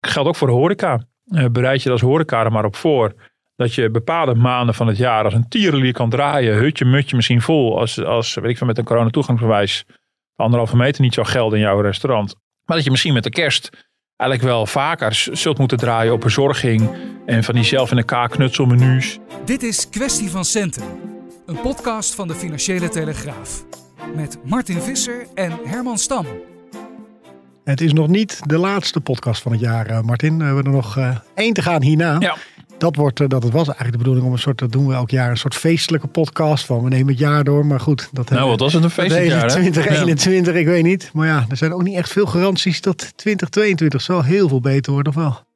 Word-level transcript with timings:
Geldt 0.00 0.28
ook 0.28 0.36
voor 0.36 0.48
de 0.48 0.54
horeca. 0.54 1.04
Uh, 1.24 1.46
bereid 1.46 1.82
je 1.82 1.90
als 1.90 2.00
horeca 2.00 2.44
er 2.44 2.52
maar 2.52 2.64
op 2.64 2.76
voor 2.76 3.14
dat 3.56 3.74
je 3.74 3.90
bepaalde 3.90 4.34
maanden 4.34 4.74
van 4.74 4.86
het 4.86 4.96
jaar 4.96 5.24
als 5.24 5.34
een 5.34 5.48
tierenlier 5.48 5.92
kan 5.92 6.10
draaien. 6.10 6.56
Hutje, 6.56 6.84
mutje 6.84 7.16
misschien 7.16 7.40
vol. 7.40 7.78
Als, 7.78 8.04
als 8.04 8.34
weet 8.34 8.50
ik 8.50 8.58
van 8.58 8.66
met 8.66 8.78
een 8.78 8.84
corona 8.84 9.10
toegangsbewijs 9.10 9.84
anderhalve 10.36 10.76
meter 10.76 11.02
niet 11.02 11.14
zou 11.14 11.26
gelden 11.26 11.58
in 11.58 11.64
jouw 11.64 11.80
restaurant. 11.80 12.34
Maar 12.64 12.76
dat 12.76 12.84
je 12.84 12.90
misschien 12.90 13.14
met 13.14 13.24
de 13.24 13.30
kerst 13.30 13.88
eigenlijk 14.16 14.50
wel 14.50 14.66
vaker 14.66 15.28
zult 15.32 15.58
moeten 15.58 15.78
draaien 15.78 16.12
op 16.12 16.20
bezorging. 16.20 16.90
En 17.26 17.44
van 17.44 17.54
die 17.54 17.64
zelf 17.64 17.90
in 17.90 17.96
elkaar 17.96 18.28
knutselmenu's. 18.28 19.18
Dit 19.44 19.62
is 19.62 19.88
Kwestie 19.88 20.30
van 20.30 20.44
Centen. 20.44 20.84
Een 21.46 21.60
podcast 21.60 22.14
van 22.14 22.28
de 22.28 22.34
Financiële 22.34 22.88
Telegraaf. 22.88 23.64
Met 24.14 24.38
Martin 24.44 24.80
Visser 24.80 25.26
en 25.34 25.58
Herman 25.64 25.98
Stam. 25.98 26.26
Het 27.70 27.80
is 27.80 27.92
nog 27.92 28.08
niet 28.08 28.40
de 28.46 28.58
laatste 28.58 29.00
podcast 29.00 29.42
van 29.42 29.52
het 29.52 29.60
jaar, 29.60 29.86
eh, 29.86 30.00
Martin. 30.00 30.38
We 30.38 30.44
hebben 30.44 30.64
er 30.64 30.70
nog 30.70 30.96
uh, 30.96 31.16
één 31.34 31.52
te 31.52 31.62
gaan 31.62 31.82
hierna. 31.82 32.16
Ja. 32.18 32.36
Dat, 32.78 32.96
wordt, 32.96 33.30
dat 33.30 33.42
was 33.42 33.66
eigenlijk 33.66 33.92
de 33.92 33.98
bedoeling 33.98 34.26
om 34.26 34.32
een 34.32 34.38
soort, 34.38 34.58
dat 34.58 34.72
doen 34.72 34.86
we 34.86 34.94
elk 34.94 35.10
jaar, 35.10 35.30
een 35.30 35.36
soort 35.36 35.54
feestelijke 35.54 36.06
podcast 36.06 36.64
van. 36.64 36.82
We 36.82 36.88
nemen 36.88 37.08
het 37.08 37.18
jaar 37.18 37.44
door, 37.44 37.66
maar 37.66 37.80
goed. 37.80 38.08
Dat 38.12 38.30
nou, 38.30 38.48
wat 38.48 38.60
was 38.60 38.72
het 38.72 38.84
een 38.84 38.90
feestelijk 38.90 39.26
jaar, 39.26 39.48
2021, 39.48 40.54
ik 40.54 40.66
weet 40.66 40.82
niet. 40.82 41.10
Maar 41.12 41.26
ja, 41.26 41.46
er 41.48 41.56
zijn 41.56 41.72
ook 41.72 41.82
niet 41.82 41.96
echt 41.96 42.12
veel 42.12 42.26
garanties 42.26 42.80
dat 42.80 43.12
2022 43.16 44.02
zal 44.02 44.22
heel 44.22 44.48
veel 44.48 44.60
beter 44.60 44.92
wordt, 44.92 45.08
of 45.08 45.14
wel? 45.14 45.48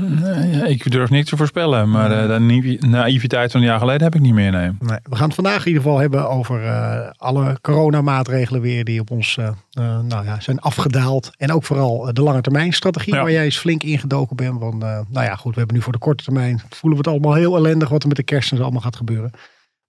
Nee, 0.00 0.68
ik 0.68 0.90
durf 0.90 1.10
niet 1.10 1.26
te 1.26 1.36
voorspellen, 1.36 1.90
maar 1.90 2.10
uh, 2.10 2.28
de 2.28 2.78
naïviteit 2.86 3.50
van 3.52 3.60
een 3.60 3.66
jaar 3.66 3.78
geleden 3.78 4.02
heb 4.02 4.14
ik 4.14 4.20
niet 4.20 4.34
meer. 4.34 4.50
Nee. 4.50 4.70
nee 4.80 4.98
we 5.02 5.16
gaan 5.16 5.26
het 5.26 5.34
vandaag 5.34 5.60
in 5.60 5.66
ieder 5.66 5.82
geval 5.82 5.98
hebben 5.98 6.28
over 6.28 6.64
uh, 6.64 7.10
alle 7.16 7.58
coronamaatregelen 7.60 8.60
weer 8.60 8.84
die 8.84 9.00
op 9.00 9.10
ons 9.10 9.36
uh, 9.36 9.48
nou 10.02 10.24
ja, 10.24 10.40
zijn 10.40 10.58
afgedaald. 10.60 11.30
En 11.36 11.52
ook 11.52 11.64
vooral 11.64 12.12
de 12.12 12.22
lange 12.22 12.40
termijn 12.40 12.72
strategie 12.72 13.14
ja. 13.14 13.22
waar 13.22 13.32
jij 13.32 13.44
eens 13.44 13.58
flink 13.58 13.82
ingedoken 13.82 14.36
bent. 14.36 14.58
Want 14.58 14.78
nou 14.78 15.06
ja, 15.12 15.34
goed, 15.34 15.52
we 15.52 15.58
hebben 15.58 15.76
nu 15.76 15.82
voor 15.82 15.92
de 15.92 15.98
korte 15.98 16.24
termijn, 16.24 16.60
voelen 16.68 17.02
we 17.02 17.08
het 17.08 17.14
allemaal 17.14 17.34
heel 17.34 17.56
ellendig 17.56 17.88
wat 17.88 18.02
er 18.02 18.08
met 18.08 18.16
de 18.16 18.22
kerst 18.22 18.50
en 18.50 18.56
zo 18.56 18.62
allemaal 18.62 18.82
gaat 18.82 18.96
gebeuren. 18.96 19.30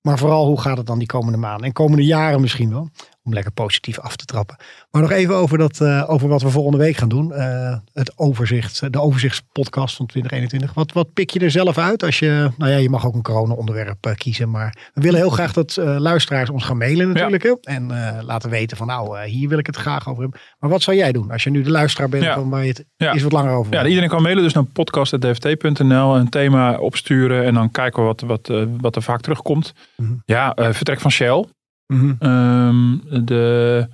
Maar 0.02 0.18
vooral 0.18 0.46
hoe 0.46 0.62
gaat 0.62 0.78
het 0.78 0.88
dan 0.88 0.98
die 0.98 1.08
komende 1.08 1.38
maanden 1.38 1.66
en 1.66 1.74
komende 1.74 2.06
jaren 2.06 2.42
misschien 2.42 2.70
wel 2.70 2.90
om 3.30 3.36
lekker 3.36 3.54
positief 3.54 4.00
af 4.00 4.16
te 4.16 4.26
trappen. 4.26 4.56
Maar 4.92 5.02
nog 5.02 5.12
even 5.12 5.36
over, 5.36 5.58
dat, 5.58 5.80
uh, 5.80 6.04
over 6.08 6.28
wat 6.28 6.42
we 6.42 6.50
volgende 6.50 6.78
week 6.78 6.96
gaan 6.96 7.10
doen. 7.10 7.32
Uh, 7.32 7.78
het 7.94 8.18
overzicht, 8.18 8.94
de 8.94 9.02
overzichtspodcast 9.02 9.96
van 9.96 10.06
2021. 10.06 10.74
Wat, 10.74 10.92
wat 10.92 11.14
pik 11.14 11.30
je 11.30 11.40
er 11.40 11.52
zelf 11.52 11.78
uit 11.78 12.04
als 12.04 12.20
je, 12.20 12.52
nou 12.58 12.72
ja, 12.72 12.78
je 12.78 12.90
mag 12.90 13.06
ook 13.06 13.14
een 13.14 13.22
corona-onderwerp 13.22 14.06
uh, 14.08 14.14
kiezen. 14.14 14.50
Maar 14.50 14.92
we 14.94 15.02
willen 15.02 15.20
heel 15.20 15.30
graag 15.30 15.54
dat 15.54 15.76
luisteraars 15.78 16.50
ons 16.50 16.64
gaan 16.64 16.78
mailen 16.78 17.08
natuurlijk. 17.08 17.44
Ja. 17.44 17.58
En 17.62 17.88
laten 18.26 18.50
weten 18.50 18.78
van 18.78 18.88
nou, 18.88 19.26
hier 19.26 19.50
wil 19.50 19.58
ik 19.58 19.66
het 19.66 19.76
graag 19.76 20.10
over 20.10 20.22
hebben. 20.22 20.40
Maar 20.60 20.70
wat 20.70 20.82
zou 20.82 20.98
jij 20.98 21.12
doen 21.12 21.32
als 21.32 21.44
je 21.44 21.50
nu 21.50 21.62
de 21.62 21.72
luisteraar 21.72 22.10
bent 22.10 22.24
ja. 22.24 22.34
van 22.34 22.50
waar 22.50 22.62
je 22.62 22.70
het 22.70 22.86
ja. 22.96 23.14
iets 23.14 23.24
wat 23.24 23.32
langer 23.32 23.54
over 23.54 23.74
Ja, 23.74 23.86
iedereen 23.86 24.10
kan 24.10 24.22
mailen 24.22 24.44
dus 24.44 24.54
naar 24.54 24.64
podcast.dft.nl. 24.64 26.16
Een 26.16 26.30
thema 26.30 26.78
opsturen 26.78 27.46
en 27.46 27.54
dan 27.54 27.72
kijken 27.72 28.02
we 28.02 28.08
wat, 28.08 28.22
wat, 28.22 28.68
wat 28.82 28.96
er 28.96 29.02
vaak 29.02 29.22
terugkomt. 29.22 29.74
Mm 29.96 30.06
-hmm. 30.06 30.22
Ja, 30.26 30.54
vertrek 30.56 31.00
van 31.00 31.12
Shell. 31.12 31.46
Mm 31.94 32.18
-hmm. 32.20 33.02
de, 33.26 33.88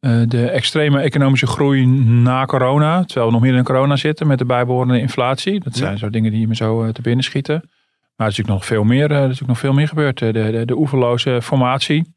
uh, 0.00 0.22
de 0.26 0.50
extreme 0.50 1.00
economische 1.00 1.46
groei 1.46 1.86
na 1.86 2.44
corona, 2.44 3.04
terwijl 3.04 3.26
we 3.26 3.32
nog 3.32 3.42
meer 3.42 3.54
in 3.54 3.64
corona 3.64 3.96
zitten 3.96 4.26
met 4.26 4.38
de 4.38 4.44
bijbehorende 4.44 5.00
inflatie. 5.00 5.60
Dat 5.60 5.76
zijn 5.76 5.92
ja. 5.92 5.96
zo 5.96 6.10
dingen 6.10 6.30
die 6.30 6.48
me 6.48 6.54
zo 6.54 6.84
uh, 6.84 6.88
te 6.88 7.02
binnen 7.02 7.24
schieten. 7.24 7.60
Maar 8.16 8.26
er 8.26 8.32
is 8.32 8.36
natuurlijk 8.36 8.48
nog 8.48 8.64
veel 8.64 8.84
meer, 8.84 9.10
er 9.10 9.16
is 9.16 9.20
natuurlijk 9.20 9.48
nog 9.48 9.58
veel 9.58 9.72
meer 9.72 9.88
gebeurd. 9.88 10.18
De, 10.18 10.32
de, 10.32 10.62
de 10.64 10.76
oeverloze 10.76 11.42
formatie. 11.42 12.12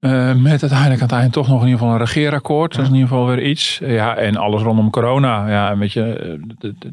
Met 0.00 0.60
uiteindelijk 0.60 1.00
aan 1.00 1.08
het 1.08 1.12
eind 1.12 1.32
toch 1.32 1.48
nog 1.48 1.60
in 1.60 1.66
ieder 1.66 1.78
geval 1.78 1.94
een 1.94 2.00
regeerakkoord. 2.00 2.70
Ja. 2.70 2.76
Dat 2.76 2.86
is 2.86 2.92
in 2.92 2.98
ieder 2.98 3.16
geval 3.16 3.26
weer 3.26 3.42
iets. 3.42 3.78
Ja, 3.84 4.16
en 4.16 4.36
alles 4.36 4.62
rondom 4.62 4.90
corona. 4.90 5.48
Ja, 5.50 5.78
weet 5.78 5.92
je, 5.92 6.02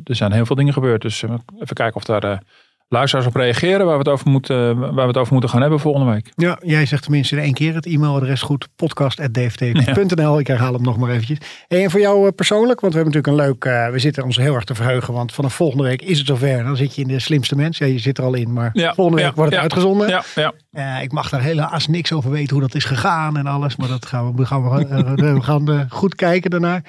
er 0.03 0.15
zijn 0.15 0.31
heel 0.31 0.45
veel 0.45 0.55
dingen 0.55 0.73
gebeurd. 0.73 1.01
Dus 1.01 1.23
even 1.23 1.75
kijken 1.75 1.95
of 1.95 2.03
daar 2.03 2.41
luisteraars 2.87 3.27
op 3.27 3.35
reageren 3.35 3.85
waar 3.85 3.93
we, 3.93 3.99
het 3.99 4.07
over 4.07 4.29
moeten, 4.29 4.79
waar 4.79 4.93
we 4.93 5.01
het 5.01 5.17
over 5.17 5.31
moeten 5.31 5.49
gaan 5.49 5.61
hebben 5.61 5.79
volgende 5.79 6.11
week. 6.11 6.31
Ja, 6.35 6.59
jij 6.61 6.85
zegt 6.85 7.03
tenminste 7.03 7.35
in 7.35 7.41
één 7.41 7.53
keer 7.53 7.73
het 7.75 7.85
e-mailadres 7.85 8.41
goed. 8.41 8.67
podcast.dft.nl. 8.75 10.33
Ja. 10.33 10.39
Ik 10.39 10.47
herhaal 10.47 10.73
hem 10.73 10.81
nog 10.81 10.97
maar 10.97 11.09
eventjes. 11.09 11.37
En 11.67 11.91
voor 11.91 11.99
jou 11.99 12.31
persoonlijk, 12.31 12.79
want 12.79 12.93
we 12.93 12.99
hebben 12.99 13.21
natuurlijk 13.21 13.43
een 13.43 13.47
leuk... 13.49 13.65
Uh, 13.65 13.91
we 13.91 13.99
zitten 13.99 14.23
ons 14.23 14.37
heel 14.37 14.55
erg 14.55 14.63
te 14.63 14.75
verheugen, 14.75 15.13
want 15.13 15.33
vanaf 15.33 15.53
volgende 15.53 15.83
week 15.83 16.01
is 16.01 16.17
het 16.17 16.27
zover. 16.27 16.63
Dan 16.63 16.77
zit 16.77 16.95
je 16.95 17.01
in 17.01 17.07
de 17.07 17.19
slimste 17.19 17.55
mens. 17.55 17.77
Ja, 17.77 17.85
je 17.85 17.99
zit 17.99 18.17
er 18.17 18.23
al 18.23 18.33
in, 18.33 18.53
maar 18.53 18.69
ja, 18.73 18.93
volgende 18.93 19.21
week 19.21 19.29
ja, 19.29 19.35
wordt 19.35 19.51
het 19.51 19.61
uitgezonden. 19.61 20.07
Ja, 20.07 20.23
ja. 20.35 20.53
Uh, 20.71 21.03
ik 21.03 21.11
mag 21.11 21.29
daar 21.29 21.41
helaas 21.41 21.87
niks 21.87 22.13
over 22.13 22.31
weten 22.31 22.53
hoe 22.53 22.61
dat 22.61 22.75
is 22.75 22.83
gegaan 22.83 23.37
en 23.37 23.47
alles. 23.47 23.75
Maar 23.75 23.87
dat 23.87 24.05
gaan 24.05 24.35
we, 24.35 24.45
gaan 24.45 24.63
we, 24.63 25.15
we 25.15 25.41
gaan 25.41 25.87
goed 25.89 26.15
kijken 26.15 26.49
daarnaar. 26.49 26.83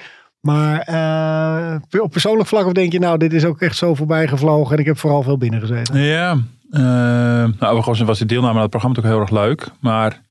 Maar 0.47 0.87
uh, 1.93 2.01
op 2.01 2.11
persoonlijk 2.11 2.47
vlak 2.47 2.65
of 2.65 2.71
denk 2.71 2.91
je, 2.91 2.99
nou, 2.99 3.17
dit 3.17 3.33
is 3.33 3.45
ook 3.45 3.61
echt 3.61 3.77
zo 3.77 3.95
voorbij 3.95 4.27
gevlogen 4.27 4.73
en 4.73 4.79
ik 4.79 4.85
heb 4.85 4.97
vooral 4.97 5.23
veel 5.23 5.37
binnen 5.37 5.59
gezeten. 5.59 5.99
Ja, 5.99 6.33
uh, 6.71 6.81
nou, 7.59 7.75
overigens 7.75 8.01
was 8.01 8.19
de 8.19 8.25
deelname 8.25 8.55
aan 8.55 8.61
het 8.61 8.69
programma 8.69 8.97
ook 8.97 9.03
heel 9.03 9.19
erg 9.19 9.29
leuk. 9.29 9.67
Maar 9.79 10.21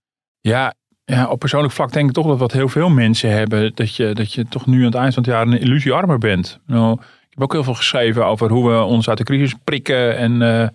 ja, 0.41 0.75
ja, 1.05 1.29
op 1.29 1.39
persoonlijk 1.39 1.73
vlak 1.73 1.93
denk 1.93 2.09
ik 2.09 2.15
toch 2.15 2.27
dat 2.27 2.39
wat 2.39 2.53
heel 2.53 2.69
veel 2.69 2.89
mensen 2.89 3.31
hebben, 3.31 3.73
dat 3.75 3.97
je, 3.97 4.15
dat 4.15 4.33
je 4.33 4.47
toch 4.49 4.67
nu 4.67 4.79
aan 4.79 4.85
het 4.85 4.95
eind 4.95 5.15
van 5.15 5.23
het 5.23 5.33
jaar 5.33 5.47
een 5.47 5.61
illusiearmer 5.61 6.19
bent. 6.19 6.61
Nou, 6.67 6.93
ik 6.93 7.31
heb 7.31 7.43
ook 7.43 7.53
heel 7.53 7.65
veel 7.65 7.75
geschreven 7.75 8.27
over 8.27 8.51
hoe 8.51 8.71
we 8.71 8.83
ons 8.83 9.09
uit 9.09 9.19
de 9.19 9.25
crisis 9.25 9.55
prikken 9.65 10.17
en... 10.17 10.41
Uh, 10.41 10.67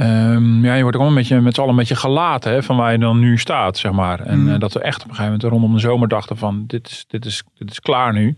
Um, 0.00 0.64
ja, 0.64 0.74
je 0.74 0.82
wordt 0.82 0.96
ook 0.96 1.06
een 1.06 1.14
beetje 1.14 1.40
met 1.40 1.54
z'n 1.54 1.60
allen 1.60 1.72
een 1.72 1.78
beetje 1.78 1.96
gelaten 1.96 2.52
hè, 2.52 2.62
van 2.62 2.76
waar 2.76 2.92
je 2.92 2.98
dan 2.98 3.18
nu 3.18 3.38
staat, 3.38 3.78
zeg 3.78 3.92
maar. 3.92 4.20
En 4.20 4.40
mm. 4.40 4.48
uh, 4.48 4.58
dat 4.58 4.72
we 4.72 4.80
echt 4.80 5.02
op 5.02 5.08
een 5.08 5.14
gegeven 5.14 5.32
moment 5.32 5.52
rondom 5.52 5.72
de 5.72 5.80
zomer 5.80 6.08
dachten 6.08 6.36
van 6.36 6.64
dit 6.66 6.86
is, 6.86 7.04
dit 7.08 7.24
is, 7.24 7.42
dit 7.54 7.70
is 7.70 7.80
klaar 7.80 8.12
nu. 8.12 8.36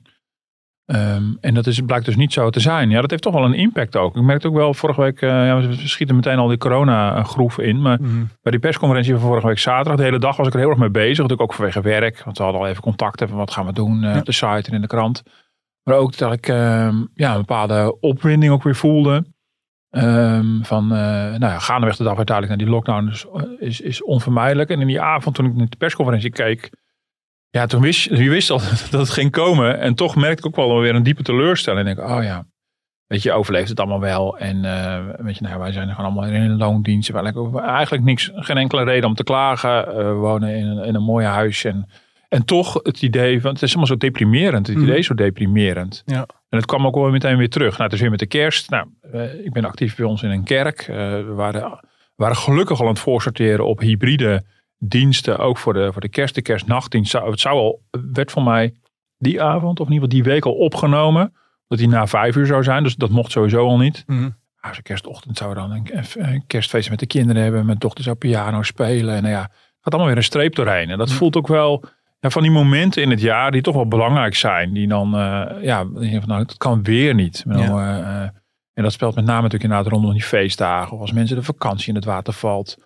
Um, 0.94 1.38
en 1.40 1.54
dat 1.54 1.66
is, 1.66 1.80
blijkt 1.80 2.04
dus 2.04 2.16
niet 2.16 2.32
zo 2.32 2.50
te 2.50 2.60
zijn. 2.60 2.90
Ja, 2.90 3.00
dat 3.00 3.10
heeft 3.10 3.22
toch 3.22 3.34
wel 3.34 3.44
een 3.44 3.54
impact 3.54 3.96
ook. 3.96 4.16
Ik 4.16 4.22
merkte 4.22 4.48
ook 4.48 4.54
wel 4.54 4.74
vorige 4.74 5.00
week, 5.00 5.20
uh, 5.20 5.30
ja, 5.30 5.60
we 5.60 5.74
schieten 5.74 6.16
meteen 6.16 6.38
al 6.38 6.48
die 6.48 6.58
corona-groef 6.58 7.58
in. 7.58 7.82
Maar 7.82 7.98
mm. 8.00 8.28
bij 8.42 8.52
die 8.52 8.60
persconferentie 8.60 9.12
van 9.12 9.22
vorige 9.22 9.46
week 9.46 9.58
zaterdag, 9.58 9.96
de 9.96 10.02
hele 10.02 10.18
dag 10.18 10.36
was 10.36 10.46
ik 10.46 10.52
er 10.52 10.58
heel 10.58 10.68
erg 10.68 10.78
mee 10.78 10.90
bezig. 10.90 11.16
Natuurlijk 11.16 11.40
ook 11.40 11.54
vanwege 11.54 11.80
werk, 11.80 12.22
want 12.24 12.38
we 12.38 12.42
hadden 12.42 12.60
al 12.60 12.68
even 12.68 12.82
contacten 12.82 13.28
van 13.28 13.36
wat 13.38 13.50
gaan 13.50 13.66
we 13.66 13.72
doen 13.72 14.02
uh, 14.04 14.16
op 14.16 14.24
de 14.24 14.32
site 14.32 14.70
en 14.70 14.74
in 14.74 14.80
de 14.80 14.86
krant. 14.86 15.22
Maar 15.82 15.96
ook 15.96 16.16
dat 16.16 16.32
ik 16.32 16.48
uh, 16.48 16.56
ja, 17.14 17.32
een 17.32 17.38
bepaalde 17.38 18.00
opwinding 18.00 18.52
ook 18.52 18.62
weer 18.62 18.76
voelde. 18.76 19.24
Um, 19.90 20.64
van, 20.64 20.84
uh, 20.84 20.98
nou 20.98 21.40
ja, 21.40 21.58
gaandeweg 21.58 21.96
de 21.96 22.04
dag 22.04 22.16
uiteindelijk 22.16 22.56
naar 22.56 22.66
die 22.66 22.76
lockdown 22.76 23.08
is, 23.08 23.26
is, 23.58 23.80
is 23.80 24.02
onvermijdelijk. 24.02 24.70
En 24.70 24.80
in 24.80 24.86
die 24.86 25.00
avond 25.00 25.34
toen 25.34 25.46
ik 25.46 25.54
naar 25.54 25.66
de 25.68 25.76
persconferentie 25.76 26.30
keek, 26.30 26.70
ja, 27.50 27.66
toen 27.66 27.80
wist 27.80 28.04
je 28.04 28.30
wist 28.30 28.50
al 28.50 28.58
dat 28.90 29.00
het 29.00 29.10
ging 29.10 29.30
komen. 29.30 29.78
En 29.78 29.94
toch 29.94 30.16
merkte 30.16 30.38
ik 30.38 30.46
ook 30.46 30.68
wel 30.68 30.80
weer 30.80 30.94
een 30.94 31.02
diepe 31.02 31.22
teleurstelling. 31.22 31.86
En 31.86 31.92
ik, 31.92 31.98
oh 31.98 32.22
ja, 32.22 32.46
weet 33.06 33.22
je, 33.22 33.32
overleeft 33.32 33.68
het 33.68 33.80
allemaal 33.80 34.00
wel. 34.00 34.38
En 34.38 34.56
uh, 34.64 34.98
weet 35.16 35.38
je, 35.38 35.44
nou, 35.44 35.58
wij 35.58 35.72
zijn 35.72 35.88
gewoon 35.88 36.04
allemaal 36.04 36.24
in 36.24 36.34
een 36.34 36.56
loondienst. 36.56 37.10
Eigenlijk 37.10 38.04
niks, 38.04 38.30
geen 38.34 38.56
enkele 38.56 38.84
reden 38.84 39.08
om 39.08 39.14
te 39.14 39.24
klagen. 39.24 39.88
Uh, 39.88 39.94
we 39.94 40.12
wonen 40.12 40.56
in 40.56 40.66
een, 40.66 40.84
in 40.84 40.94
een 40.94 41.02
mooi 41.02 41.26
huis. 41.26 41.64
En, 41.64 41.88
en 42.28 42.44
toch 42.44 42.80
het 42.82 43.02
idee 43.02 43.40
van, 43.40 43.52
het 43.52 43.62
is 43.62 43.68
allemaal 43.68 43.86
zo 43.86 43.96
deprimerend. 43.96 44.66
Het 44.66 44.78
idee 44.78 44.98
is 44.98 45.06
zo 45.06 45.14
deprimerend. 45.14 46.02
Ja. 46.06 46.26
En 46.48 46.58
het 46.58 46.66
kwam 46.66 46.86
ook 46.86 46.94
wel 46.94 47.10
meteen 47.10 47.36
weer 47.36 47.50
terug. 47.50 47.70
Nou, 47.70 47.82
het 47.82 47.92
is 47.92 48.00
weer 48.00 48.10
met 48.10 48.18
de 48.18 48.26
kerst. 48.26 48.70
Nou, 48.70 48.86
uh, 49.14 49.44
ik 49.44 49.52
ben 49.52 49.64
actief 49.64 49.96
bij 49.96 50.06
ons 50.06 50.22
in 50.22 50.30
een 50.30 50.44
kerk. 50.44 50.84
we 50.86 51.32
waren, 51.34 51.80
waren 52.14 52.36
gelukkig 52.36 52.80
al 52.80 52.86
aan 52.86 52.92
het 52.92 53.02
voorsorteren 53.02 53.66
op 53.66 53.80
hybride 53.80 54.44
diensten, 54.80 55.38
ook 55.38 55.58
voor 55.58 55.72
de, 55.72 55.92
voor 55.92 56.00
de 56.00 56.08
kerst, 56.08 56.34
de 56.34 56.42
kerstnachtdienst. 56.42 57.10
Zou, 57.10 57.30
het 57.30 57.40
zou 57.40 57.56
al, 57.56 57.82
werd 58.12 58.30
voor 58.30 58.42
mij 58.42 58.74
die 59.18 59.42
avond, 59.42 59.80
of 59.80 59.86
in 59.86 59.92
ieder 59.92 60.08
geval 60.08 60.22
die 60.22 60.32
week 60.32 60.44
al 60.44 60.52
opgenomen. 60.54 61.32
Dat 61.68 61.78
die 61.78 61.88
na 61.88 62.06
vijf 62.06 62.36
uur 62.36 62.46
zou 62.46 62.62
zijn, 62.62 62.82
dus 62.82 62.96
dat 62.96 63.10
mocht 63.10 63.30
sowieso 63.30 63.66
al 63.66 63.78
niet. 63.78 64.02
Mm 64.06 64.18
-hmm. 64.18 64.36
nou, 64.60 64.82
kerstochtend 64.82 65.36
zou 65.36 65.54
dan 65.54 65.70
een, 65.70 66.04
een, 66.14 66.44
kerstfeest 66.46 66.90
met 66.90 66.98
de 66.98 67.06
kinderen 67.06 67.42
hebben. 67.42 67.66
Mijn 67.66 67.78
dochter 67.78 68.04
zou 68.04 68.16
piano 68.16 68.62
spelen. 68.62 69.14
En 69.14 69.22
nou 69.22 69.34
ja, 69.34 69.42
gaat 69.80 69.92
allemaal 69.92 70.06
weer 70.06 70.16
een 70.16 70.22
streep 70.22 70.54
doorheen. 70.54 70.90
En 70.90 70.98
dat 70.98 70.98
mm 70.98 71.04
-hmm. 71.04 71.16
voelt 71.16 71.36
ook 71.36 71.48
wel 71.48 71.84
ja, 72.20 72.30
van 72.30 72.42
die 72.42 72.50
momenten 72.50 73.02
in 73.02 73.10
het 73.10 73.20
jaar 73.20 73.50
die 73.50 73.62
toch 73.62 73.74
wel 73.74 73.88
belangrijk 73.88 74.34
zijn. 74.34 74.72
Die 74.72 74.88
dan, 74.88 75.14
uh, 75.14 75.46
ja, 75.62 75.84
van, 75.92 76.22
nou, 76.26 76.44
dat 76.44 76.56
kan 76.56 76.82
weer 76.82 77.14
niet. 77.14 77.44
Ja. 77.48 77.54
Nou, 77.54 77.80
uh, 77.80 78.22
en 78.72 78.82
dat 78.82 78.92
speelt 78.92 79.14
met 79.14 79.24
name 79.24 79.42
natuurlijk 79.42 79.70
inderdaad 79.70 79.92
rondom 79.92 80.12
die 80.12 80.22
feestdagen. 80.22 80.92
Of 80.92 81.00
als 81.00 81.12
mensen 81.12 81.36
de 81.36 81.42
vakantie 81.42 81.88
in 81.88 81.94
het 81.94 82.04
water 82.04 82.32
valt. 82.32 82.76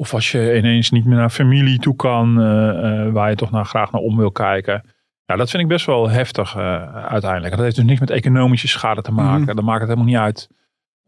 Of 0.00 0.14
als 0.14 0.32
je 0.32 0.56
ineens 0.56 0.90
niet 0.90 1.04
meer 1.04 1.16
naar 1.16 1.30
familie 1.30 1.78
toe 1.78 1.96
kan, 1.96 2.40
uh, 2.40 2.46
uh, 2.46 3.12
waar 3.12 3.30
je 3.30 3.36
toch 3.36 3.50
naar, 3.50 3.64
graag 3.64 3.92
naar 3.92 4.00
om 4.00 4.16
wil 4.16 4.30
kijken. 4.30 4.82
Ja, 5.24 5.36
dat 5.36 5.50
vind 5.50 5.62
ik 5.62 5.68
best 5.68 5.86
wel 5.86 6.10
heftig 6.10 6.56
uiteindelijk. 6.56 7.50
Dat 7.54 7.64
heeft 7.64 7.76
dus 7.76 7.84
niks 7.84 8.00
met 8.00 8.10
economische 8.10 8.68
schade 8.68 9.02
te 9.02 9.12
maken. 9.12 9.42
Mhm. 9.42 9.54
Dat 9.54 9.64
maakt 9.64 9.80
het 9.80 9.88
helemaal 9.88 10.10
niet 10.10 10.20
uit 10.20 10.48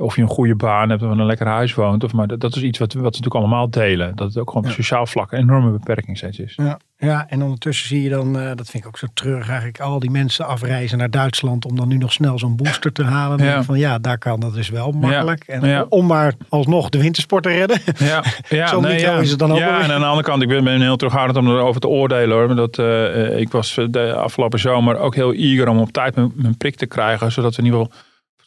of 0.00 0.16
je 0.16 0.22
een 0.22 0.28
goede 0.28 0.54
baan 0.54 0.90
hebt 0.90 1.02
of 1.02 1.10
een 1.10 1.24
lekker 1.26 1.46
huis 1.46 1.74
woont. 1.74 2.04
Of, 2.04 2.12
maar 2.12 2.26
dat, 2.26 2.40
dat 2.40 2.56
is 2.56 2.62
iets 2.62 2.78
wat, 2.78 2.92
wat 2.92 3.02
we 3.02 3.08
natuurlijk 3.08 3.34
allemaal 3.34 3.70
delen. 3.70 4.16
Dat 4.16 4.28
het 4.28 4.38
ook 4.38 4.48
gewoon 4.48 4.62
op 4.64 4.68
Ja. 4.68 4.74
sociaal 4.76 5.06
vlak 5.06 5.32
een 5.32 5.38
enorme 5.38 5.70
beperking 5.70 6.16
steeds 6.16 6.38
is. 6.38 6.54
Ja, 6.56 6.78
ja, 6.98 7.26
en 7.28 7.42
ondertussen 7.42 7.88
zie 7.88 8.02
je 8.02 8.08
dan, 8.08 8.38
eh, 8.38 8.46
dat 8.54 8.70
vind 8.70 8.82
ik 8.82 8.86
ook 8.86 8.98
zo 8.98 9.06
treurig 9.14 9.48
eigenlijk, 9.48 9.80
al 9.80 9.98
die 9.98 10.10
mensen 10.10 10.46
afreizen 10.46 10.98
naar 10.98 11.10
Duitsland 11.10 11.64
om 11.64 11.76
dan 11.76 11.88
nu 11.88 11.96
nog 11.96 12.12
snel 12.12 12.38
zo'n 12.38 12.56
booster 12.56 12.92
te 12.92 13.04
halen. 13.04 13.44
Ja. 13.44 13.62
Van 13.62 13.78
ja, 13.78 13.98
daar 13.98 14.18
kan 14.18 14.40
dat 14.40 14.54
dus 14.54 14.68
wel 14.68 14.92
makkelijk. 14.92 15.44
En 15.44 15.86
om 15.90 16.06
maar 16.06 16.34
alsnog 16.48 16.88
de 16.88 17.00
wintersport 17.00 17.42
te 17.42 17.48
redden. 17.48 17.78
Ja, 17.98 18.24
ja 18.48 18.66
Zo 18.72 18.80
nee, 18.80 19.04
is 19.20 19.30
het 19.30 19.38
dan 19.38 19.52
ook 19.52 19.58
Ja, 19.58 19.76
weer. 19.76 19.84
en 19.84 19.90
aan 19.92 20.00
de 20.00 20.06
andere 20.06 20.26
kant, 20.28 20.42
ik 20.42 20.48
ben, 20.48 20.80
heel 20.80 20.96
terughoudend 20.96 21.38
om 21.38 21.48
erover 21.48 21.80
te 21.80 21.88
oordelen 21.88 22.36
hoor. 22.36 22.54
Dat, 22.54 22.78
eh, 22.78 23.26
eh, 23.26 23.38
ik 23.38 23.50
was 23.50 23.78
de 23.90 24.14
afgelopen 24.14 24.58
zomer 24.58 24.96
ook 24.98 25.14
heel 25.14 25.32
eager 25.32 25.68
om 25.68 25.78
op 25.78 25.92
tijd 25.92 26.14
mijn, 26.14 26.32
mijn 26.34 26.56
prik 26.56 26.76
te 26.76 26.86
krijgen. 26.86 27.32
Zodat 27.32 27.54
we 27.56 27.62
in 27.62 27.64
ieder 27.64 27.80
geval 27.80 27.98